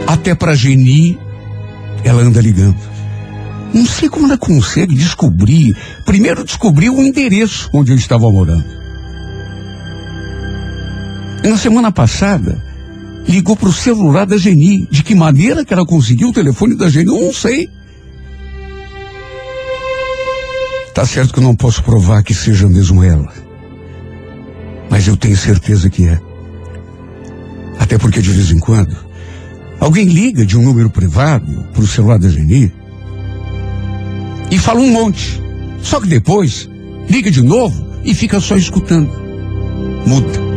Até 0.06 0.36
para 0.36 0.53
Geni, 0.53 1.18
ela 2.03 2.22
anda 2.22 2.40
ligando. 2.40 2.78
Não 3.74 3.86
sei 3.86 4.10
como 4.10 4.26
ela 4.26 4.38
consegue 4.38 4.96
descobrir. 4.96 5.76
Primeiro 6.06 6.44
descobriu 6.44 6.96
o 6.96 7.02
endereço 7.02 7.70
onde 7.74 7.91
eu 7.91 7.96
estava 7.96 8.30
morando. 8.32 8.66
E 11.44 11.48
na 11.48 11.58
semana 11.58 11.91
passada, 11.91 12.62
ligou 13.28 13.56
para 13.56 13.70
o 13.70 13.74
celular 13.74 14.26
da 14.26 14.38
Geni. 14.38 14.88
De 14.90 15.04
que 15.04 15.14
maneira 15.14 15.64
que 15.64 15.74
ela 15.74 15.86
conseguiu 15.86 16.30
o 16.30 16.34
telefone 16.34 16.76
da 16.76 16.90
Geni, 16.90 17.08
eu 17.08 17.22
não 17.22 17.34
sei. 17.34 17.70
Tá 20.94 21.06
certo 21.06 21.32
que 21.32 21.40
eu 21.40 21.44
não 21.44 21.56
posso 21.56 21.84
provar 21.84 22.24
que 22.24 22.34
seja 22.34 22.68
mesmo 22.68 23.04
ela. 23.04 23.32
Mas 24.90 25.08
eu 25.08 25.16
tenho 25.16 25.38
certeza 25.38 25.90
que 25.90 26.08
é. 26.08 26.20
Até 27.78 27.98
porque 27.98 28.22
de 28.22 28.32
vez 28.32 28.52
em 28.52 28.60
quando, 28.60 28.98
alguém 29.80 30.06
liga 30.06 30.46
de 30.46 30.58
um 30.58 30.64
número 30.64 30.90
privado 30.90 31.68
para 31.72 31.84
o 31.84 31.88
celular 31.88 32.18
da 32.18 32.28
Geni 32.28 32.78
e 34.52 34.58
fala 34.58 34.80
um 34.80 34.92
monte. 34.92 35.42
Só 35.82 36.00
que 36.00 36.08
depois 36.08 36.70
liga 37.10 37.32
de 37.32 37.42
novo 37.42 37.88
e 38.04 38.14
fica 38.14 38.40
só 38.40 38.56
escutando. 38.56 39.12
Muda. 40.06 40.50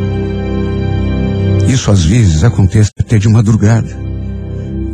Isso 1.68 1.90
às 1.90 2.04
vezes 2.04 2.44
acontece 2.44 2.90
até 2.98 3.18
de 3.18 3.28
madrugada. 3.28 3.96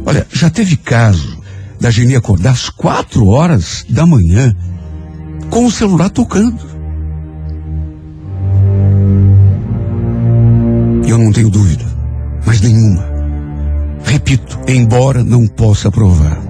Olha, 0.07 0.27
já 0.33 0.49
teve 0.49 0.77
caso 0.77 1.39
da 1.81 1.91
Geni 1.91 2.17
acordar 2.17 2.53
às 2.53 2.69
quatro 2.69 3.27
horas 3.27 3.85
da 3.89 4.07
manhã 4.07 4.55
com 5.51 5.67
o 5.67 5.71
celular 5.71 6.11
tocando. 6.11 6.59
Eu 11.07 11.19
não 11.19 11.33
tenho 11.33 11.51
dúvida, 11.51 11.85
mas 12.45 12.61
nenhuma. 12.61 13.05
Repito, 14.05 14.59
embora 14.69 15.25
não 15.25 15.47
possa 15.47 15.91
provar. 15.91 16.41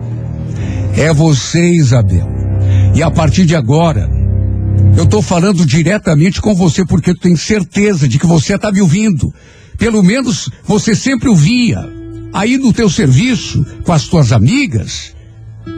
É 0.96 1.12
você, 1.12 1.70
Isabel. 1.70 2.37
E 2.98 3.02
a 3.02 3.12
partir 3.12 3.46
de 3.46 3.54
agora, 3.54 4.10
eu 4.96 5.04
estou 5.04 5.22
falando 5.22 5.64
diretamente 5.64 6.42
com 6.42 6.52
você 6.52 6.84
porque 6.84 7.10
eu 7.10 7.16
tenho 7.16 7.36
certeza 7.36 8.08
de 8.08 8.18
que 8.18 8.26
você 8.26 8.56
está 8.56 8.72
me 8.72 8.80
ouvindo. 8.80 9.32
Pelo 9.78 10.02
menos 10.02 10.50
você 10.64 10.96
sempre 10.96 11.28
ouvia 11.28 11.78
aí 12.32 12.58
no 12.58 12.72
teu 12.72 12.90
serviço 12.90 13.64
com 13.84 13.92
as 13.92 14.08
tuas 14.08 14.32
amigas 14.32 15.14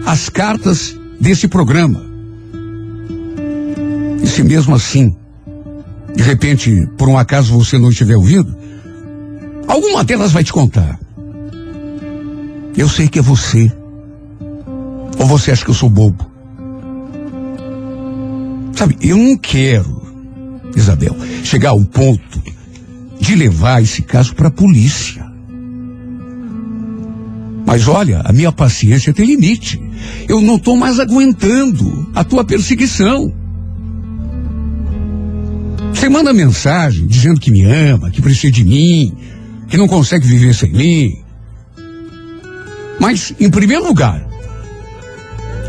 as 0.07 0.31
cartas 0.31 0.99
desse 1.21 1.47
programa. 1.47 2.03
E 4.23 4.27
se 4.27 4.43
mesmo 4.43 4.75
assim, 4.75 5.15
de 6.17 6.23
repente, 6.23 6.89
por 6.97 7.07
um 7.07 7.19
acaso 7.19 7.53
você 7.53 7.77
não 7.77 7.91
estiver 7.91 8.17
ouvindo, 8.17 8.57
alguma 9.69 10.03
delas 10.05 10.33
vai 10.33 10.43
te 10.43 10.55
contar. 10.55 10.99
Eu 12.75 12.89
sei 12.89 13.09
que 13.09 13.19
é 13.19 13.23
você. 13.23 13.71
Ou 15.19 15.27
você 15.27 15.51
acha 15.51 15.63
que 15.63 15.71
eu 15.71 15.75
sou 15.75 15.91
bobo? 15.91 16.30
Sabe, 18.81 18.97
eu 19.02 19.19
não 19.19 19.36
quero, 19.36 20.01
Isabel, 20.74 21.15
chegar 21.44 21.69
ao 21.69 21.85
ponto 21.85 22.43
de 23.20 23.35
levar 23.35 23.82
esse 23.82 24.01
caso 24.01 24.35
para 24.35 24.48
a 24.48 24.51
polícia. 24.51 25.23
Mas 27.66 27.86
olha, 27.86 28.23
a 28.24 28.32
minha 28.32 28.51
paciência 28.51 29.12
tem 29.12 29.27
limite. 29.27 29.78
Eu 30.27 30.40
não 30.40 30.57
estou 30.57 30.78
mais 30.78 30.98
aguentando 30.98 32.11
a 32.15 32.24
tua 32.24 32.43
perseguição. 32.43 33.31
Você 35.93 36.09
manda 36.09 36.32
mensagem 36.32 37.07
dizendo 37.07 37.39
que 37.39 37.51
me 37.51 37.62
ama, 37.65 38.11
que 38.11 38.23
precisa 38.23 38.51
de 38.51 38.65
mim, 38.65 39.15
que 39.69 39.77
não 39.77 39.89
consegue 39.89 40.27
viver 40.27 40.55
sem 40.55 40.73
mim. 40.73 41.23
Mas, 42.98 43.35
em 43.39 43.51
primeiro 43.51 43.86
lugar, 43.86 44.27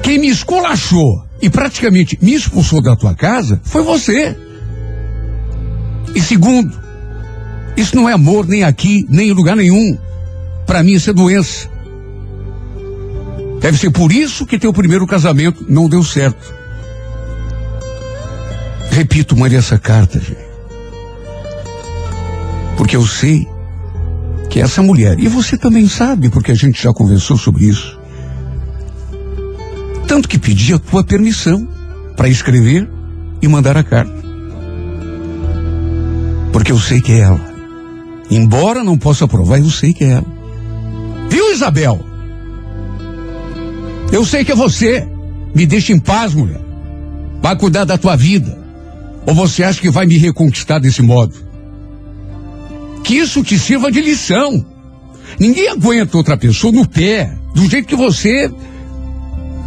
quem 0.01 0.17
me 0.17 0.29
esculachou 0.29 1.29
e 1.41 1.49
praticamente 1.49 2.17
me 2.21 2.33
expulsou 2.33 2.81
da 2.81 2.95
tua 2.95 3.15
casa 3.15 3.59
foi 3.63 3.81
você. 3.81 4.37
E 6.13 6.21
segundo, 6.21 6.79
isso 7.75 7.95
não 7.95 8.07
é 8.07 8.13
amor 8.13 8.47
nem 8.47 8.63
aqui, 8.63 9.05
nem 9.09 9.29
em 9.29 9.33
lugar 9.33 9.55
nenhum. 9.55 9.97
Para 10.65 10.83
mim 10.83 10.93
isso 10.93 11.09
é 11.09 11.13
doença. 11.13 11.69
Deve 13.59 13.77
ser 13.77 13.91
por 13.91 14.11
isso 14.11 14.45
que 14.45 14.59
teu 14.59 14.73
primeiro 14.73 15.05
casamento 15.05 15.65
não 15.69 15.87
deu 15.87 16.03
certo. 16.03 16.53
Repito, 18.91 19.37
mande 19.37 19.55
essa 19.55 19.77
carta, 19.77 20.19
gente. 20.19 20.51
Porque 22.75 22.95
eu 22.95 23.05
sei 23.05 23.47
que 24.49 24.59
essa 24.59 24.81
mulher, 24.81 25.17
e 25.19 25.27
você 25.27 25.57
também 25.57 25.87
sabe, 25.87 26.29
porque 26.29 26.51
a 26.51 26.55
gente 26.55 26.81
já 26.81 26.91
conversou 26.91 27.37
sobre 27.37 27.65
isso, 27.65 28.00
tanto 30.21 30.29
que 30.29 30.37
pedi 30.37 30.71
a 30.71 30.77
tua 30.77 31.03
permissão 31.03 31.67
para 32.15 32.29
escrever 32.29 32.87
e 33.41 33.47
mandar 33.47 33.75
a 33.75 33.83
carta. 33.83 34.13
Porque 36.53 36.71
eu 36.71 36.79
sei 36.79 37.01
que 37.01 37.13
é 37.13 37.21
ela. 37.21 37.41
Embora 38.29 38.83
não 38.83 38.99
possa 38.99 39.27
provar, 39.27 39.57
eu 39.57 39.69
sei 39.71 39.93
que 39.93 40.03
é 40.03 40.09
ela. 40.09 40.25
Viu, 41.27 41.51
Isabel? 41.51 42.05
Eu 44.11 44.23
sei 44.23 44.45
que 44.45 44.51
é 44.51 44.55
você. 44.55 45.07
Me 45.55 45.65
deixa 45.65 45.91
em 45.91 45.99
paz, 45.99 46.35
mulher. 46.35 46.61
Vai 47.41 47.55
cuidar 47.55 47.85
da 47.85 47.97
tua 47.97 48.15
vida. 48.15 48.59
Ou 49.25 49.33
você 49.33 49.63
acha 49.63 49.81
que 49.81 49.89
vai 49.89 50.05
me 50.05 50.17
reconquistar 50.17 50.79
desse 50.79 51.01
modo? 51.01 51.33
Que 53.03 53.15
isso 53.15 53.43
te 53.43 53.57
sirva 53.57 53.91
de 53.91 54.01
lição. 54.01 54.63
Ninguém 55.39 55.67
aguenta 55.69 56.15
outra 56.15 56.37
pessoa 56.37 56.71
no 56.71 56.87
pé, 56.87 57.35
do 57.55 57.67
jeito 57.67 57.87
que 57.87 57.95
você 57.95 58.51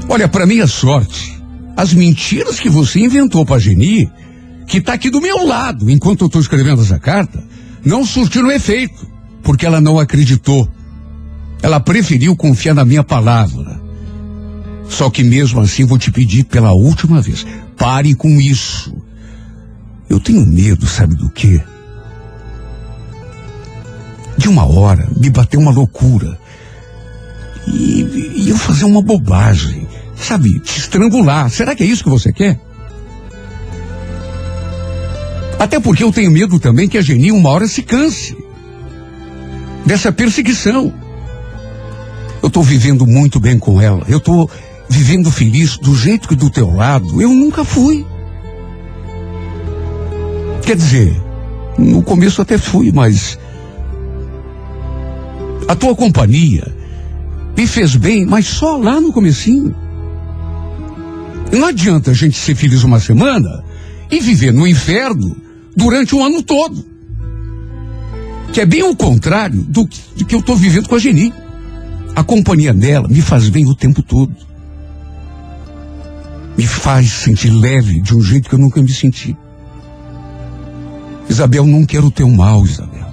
Olha, 0.08 0.28
para 0.28 0.46
minha 0.46 0.66
sorte, 0.66 1.38
as 1.76 1.92
mentiras 1.92 2.60
que 2.60 2.68
você 2.68 3.00
inventou 3.00 3.44
para 3.44 3.58
Geni, 3.58 4.10
que 4.66 4.78
está 4.78 4.94
aqui 4.94 5.10
do 5.10 5.20
meu 5.20 5.46
lado 5.46 5.90
enquanto 5.90 6.22
eu 6.22 6.26
estou 6.26 6.40
escrevendo 6.40 6.82
essa 6.82 6.98
carta, 6.98 7.42
não 7.84 8.04
surtiram 8.04 8.50
efeito, 8.50 9.06
porque 9.42 9.66
ela 9.66 9.80
não 9.80 9.98
acreditou. 9.98 10.68
Ela 11.62 11.80
preferiu 11.80 12.36
confiar 12.36 12.74
na 12.74 12.84
minha 12.84 13.02
palavra. 13.02 13.80
Só 14.88 15.10
que 15.10 15.22
mesmo 15.22 15.60
assim 15.60 15.84
vou 15.84 15.98
te 15.98 16.10
pedir 16.10 16.44
pela 16.44 16.72
última 16.72 17.20
vez, 17.20 17.46
pare 17.76 18.14
com 18.14 18.40
isso. 18.40 18.94
Eu 20.08 20.20
tenho 20.20 20.46
medo, 20.46 20.86
sabe 20.86 21.14
do 21.14 21.30
quê? 21.30 21.60
De 24.36 24.48
uma 24.48 24.64
hora 24.64 25.08
me 25.16 25.30
bater 25.30 25.56
uma 25.56 25.70
loucura. 25.70 26.38
E, 27.66 28.32
e 28.36 28.50
eu 28.50 28.56
fazer 28.56 28.84
uma 28.84 29.02
bobagem. 29.02 29.88
Sabe, 30.16 30.58
te 30.60 30.78
estrangular. 30.78 31.50
Será 31.50 31.74
que 31.74 31.82
é 31.82 31.86
isso 31.86 32.04
que 32.04 32.10
você 32.10 32.32
quer? 32.32 32.60
Até 35.58 35.80
porque 35.80 36.04
eu 36.04 36.12
tenho 36.12 36.30
medo 36.30 36.58
também 36.58 36.88
que 36.88 36.98
a 36.98 37.02
Geni 37.02 37.32
uma 37.32 37.50
hora 37.50 37.66
se 37.66 37.82
canse 37.82 38.36
dessa 39.84 40.12
perseguição. 40.12 40.92
Eu 42.42 42.48
estou 42.48 42.62
vivendo 42.62 43.06
muito 43.06 43.40
bem 43.40 43.58
com 43.58 43.80
ela. 43.80 44.04
Eu 44.08 44.18
estou 44.18 44.50
vivendo 44.88 45.30
feliz 45.30 45.78
do 45.78 45.94
jeito 45.94 46.28
que 46.28 46.36
do 46.36 46.50
teu 46.50 46.70
lado 46.70 47.20
eu 47.20 47.30
nunca 47.30 47.64
fui. 47.64 48.04
Quer 50.64 50.76
dizer, 50.76 51.14
no 51.78 52.02
começo 52.02 52.40
até 52.40 52.58
fui, 52.58 52.90
mas 52.92 53.38
a 55.66 55.74
tua 55.74 55.94
companhia 55.94 56.74
me 57.56 57.66
fez 57.66 57.96
bem, 57.96 58.24
mas 58.24 58.46
só 58.46 58.76
lá 58.76 59.00
no 59.00 59.12
comecinho. 59.12 59.74
Não 61.52 61.68
adianta 61.68 62.10
a 62.10 62.14
gente 62.14 62.36
ser 62.36 62.54
feliz 62.54 62.82
uma 62.82 63.00
semana 63.00 63.64
e 64.10 64.20
viver 64.20 64.52
no 64.52 64.66
inferno 64.66 65.36
durante 65.76 66.14
um 66.14 66.24
ano 66.24 66.42
todo. 66.42 66.84
Que 68.52 68.60
é 68.60 68.66
bem 68.66 68.82
o 68.82 68.94
contrário 68.94 69.62
do 69.62 69.86
que, 69.86 70.00
do 70.16 70.24
que 70.24 70.34
eu 70.34 70.40
estou 70.40 70.56
vivendo 70.56 70.88
com 70.88 70.94
a 70.94 70.98
Geni. 70.98 71.32
A 72.14 72.22
companhia 72.22 72.72
dela 72.72 73.08
me 73.08 73.20
faz 73.20 73.48
bem 73.48 73.66
o 73.66 73.74
tempo 73.74 74.02
todo. 74.02 74.34
Me 76.56 76.66
faz 76.66 77.10
sentir 77.10 77.50
leve 77.50 78.00
de 78.00 78.14
um 78.14 78.22
jeito 78.22 78.48
que 78.48 78.54
eu 78.54 78.58
nunca 78.58 78.80
me 78.80 78.92
senti. 78.92 79.36
Isabel, 81.28 81.66
não 81.66 81.84
quero 81.84 82.06
o 82.06 82.10
teu 82.10 82.28
mal, 82.28 82.64
Isabel. 82.64 83.12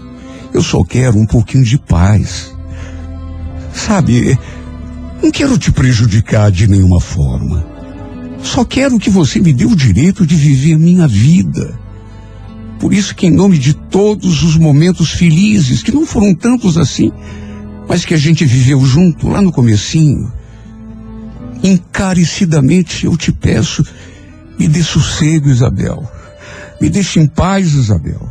Eu 0.54 0.62
só 0.62 0.84
quero 0.84 1.18
um 1.18 1.26
pouquinho 1.26 1.64
de 1.64 1.80
paz. 1.80 2.54
Sabe, 3.74 4.38
não 5.24 5.32
quero 5.32 5.58
te 5.58 5.72
prejudicar 5.72 6.52
de 6.52 6.68
nenhuma 6.68 7.00
forma. 7.00 7.71
Só 8.44 8.66
quero 8.66 9.00
que 9.00 9.10
você 9.10 9.40
me 9.40 9.54
dê 9.54 9.66
o 9.66 9.76
direito 9.76 10.26
de 10.26 10.36
viver 10.36 10.78
minha 10.78 11.08
vida. 11.08 11.80
Por 12.80 12.94
isso 12.94 13.16
que 13.16 13.28
em 13.28 13.32
nome 13.32 13.58
de 13.58 13.74
todos 13.74 14.44
os 14.44 14.58
momentos 14.58 15.12
felizes, 15.12 15.84
que 15.84 15.92
não 15.92 16.06
foram 16.06 16.34
tantos 16.34 16.78
assim, 16.78 17.12
mas 17.88 18.04
que 18.04 18.14
a 18.14 18.18
gente 18.18 18.44
viveu 18.44 18.84
junto 18.86 19.28
lá 19.28 19.42
no 19.42 19.52
comecinho, 19.52 20.32
encarecidamente 21.64 23.06
eu 23.06 23.16
te 23.16 23.32
peço, 23.32 23.86
me 24.58 24.68
dê 24.68 24.82
sossego, 24.82 25.50
Isabel. 25.50 26.10
Me 26.82 26.90
deixe 26.90 27.20
em 27.20 27.28
paz, 27.28 27.74
Isabel. 27.74 28.28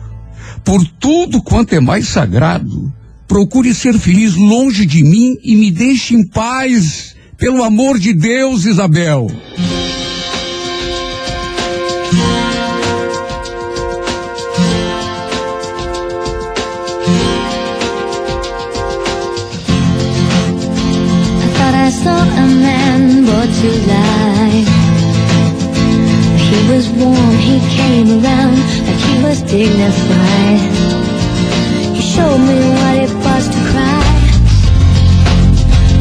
Por 0.65 0.85
tudo 0.99 1.41
quanto 1.43 1.74
é 1.74 1.81
mais 1.81 2.09
sagrado, 2.09 2.93
procure 3.28 3.73
ser 3.73 3.97
feliz 3.99 4.35
longe 4.35 4.85
de 4.85 5.05
mim 5.05 5.37
e 5.43 5.55
me 5.55 5.70
deixe 5.70 6.15
em 6.15 6.27
paz. 6.27 7.15
Pelo 7.39 7.62
amor 7.62 7.99
de 7.99 8.12
Deus, 8.12 8.66
Isabel. 8.66 9.28
To 23.47 23.71
life. 23.89 24.69
He 26.49 26.59
was 26.71 26.91
warm, 26.91 27.37
he 27.39 27.59
came 27.75 28.09
around 28.23 28.59
like 28.87 29.01
he 29.09 29.23
was 29.23 29.41
dignified. 29.41 30.61
He 31.97 32.03
showed 32.03 32.37
me 32.37 32.59
what 32.77 32.97
it 33.05 33.12
was 33.25 33.49
to 33.49 33.61
cry. 33.73 34.05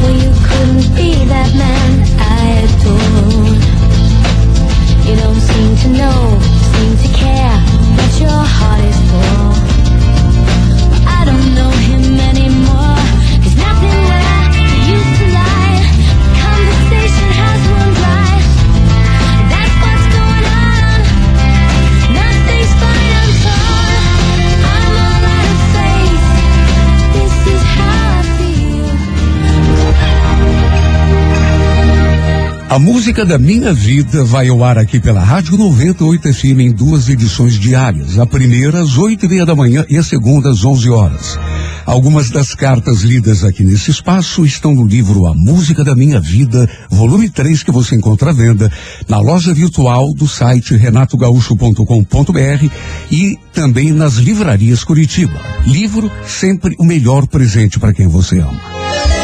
Well, 0.02 0.16
you 0.24 0.32
couldn't 0.48 0.94
be 0.94 1.24
that 1.32 1.50
man 1.56 1.90
I 2.18 2.44
adored. 2.66 3.62
You 5.06 5.16
don't 5.16 5.40
seem 5.40 5.76
to 5.84 5.88
know, 5.98 6.20
seem 6.74 6.92
to 7.04 7.08
care 7.16 7.56
what 7.96 8.20
your 8.20 8.44
heart 8.56 8.84
is 8.84 8.99
A 32.70 32.78
música 32.78 33.24
da 33.24 33.36
minha 33.36 33.74
vida 33.74 34.24
vai 34.24 34.46
ao 34.46 34.62
ar 34.62 34.78
aqui 34.78 35.00
pela 35.00 35.24
Rádio 35.24 35.58
98 35.58 36.32
FM 36.32 36.60
em 36.60 36.70
duas 36.70 37.08
edições 37.08 37.58
diárias. 37.58 38.16
A 38.16 38.24
primeira 38.24 38.80
às 38.80 38.96
oito 38.96 39.26
e 39.26 39.28
meia 39.28 39.44
da 39.44 39.56
manhã 39.56 39.84
e 39.88 39.98
a 39.98 40.04
segunda 40.04 40.50
às 40.50 40.64
onze 40.64 40.88
horas. 40.88 41.36
Algumas 41.84 42.30
das 42.30 42.54
cartas 42.54 43.00
lidas 43.00 43.42
aqui 43.42 43.64
nesse 43.64 43.90
espaço 43.90 44.44
estão 44.44 44.72
no 44.72 44.86
livro 44.86 45.26
A 45.26 45.34
Música 45.34 45.82
da 45.82 45.96
Minha 45.96 46.20
Vida, 46.20 46.70
volume 46.88 47.28
3, 47.28 47.64
que 47.64 47.72
você 47.72 47.96
encontra 47.96 48.30
à 48.30 48.32
venda 48.32 48.70
na 49.08 49.18
loja 49.18 49.52
virtual 49.52 50.14
do 50.14 50.28
site 50.28 50.76
renatogaúcho.com.br 50.76 52.70
e 53.10 53.36
também 53.52 53.90
nas 53.90 54.14
livrarias 54.14 54.84
Curitiba. 54.84 55.40
Livro 55.66 56.08
sempre 56.24 56.76
o 56.78 56.84
melhor 56.84 57.26
presente 57.26 57.80
para 57.80 57.92
quem 57.92 58.06
você 58.06 58.38
ama. 58.38 59.19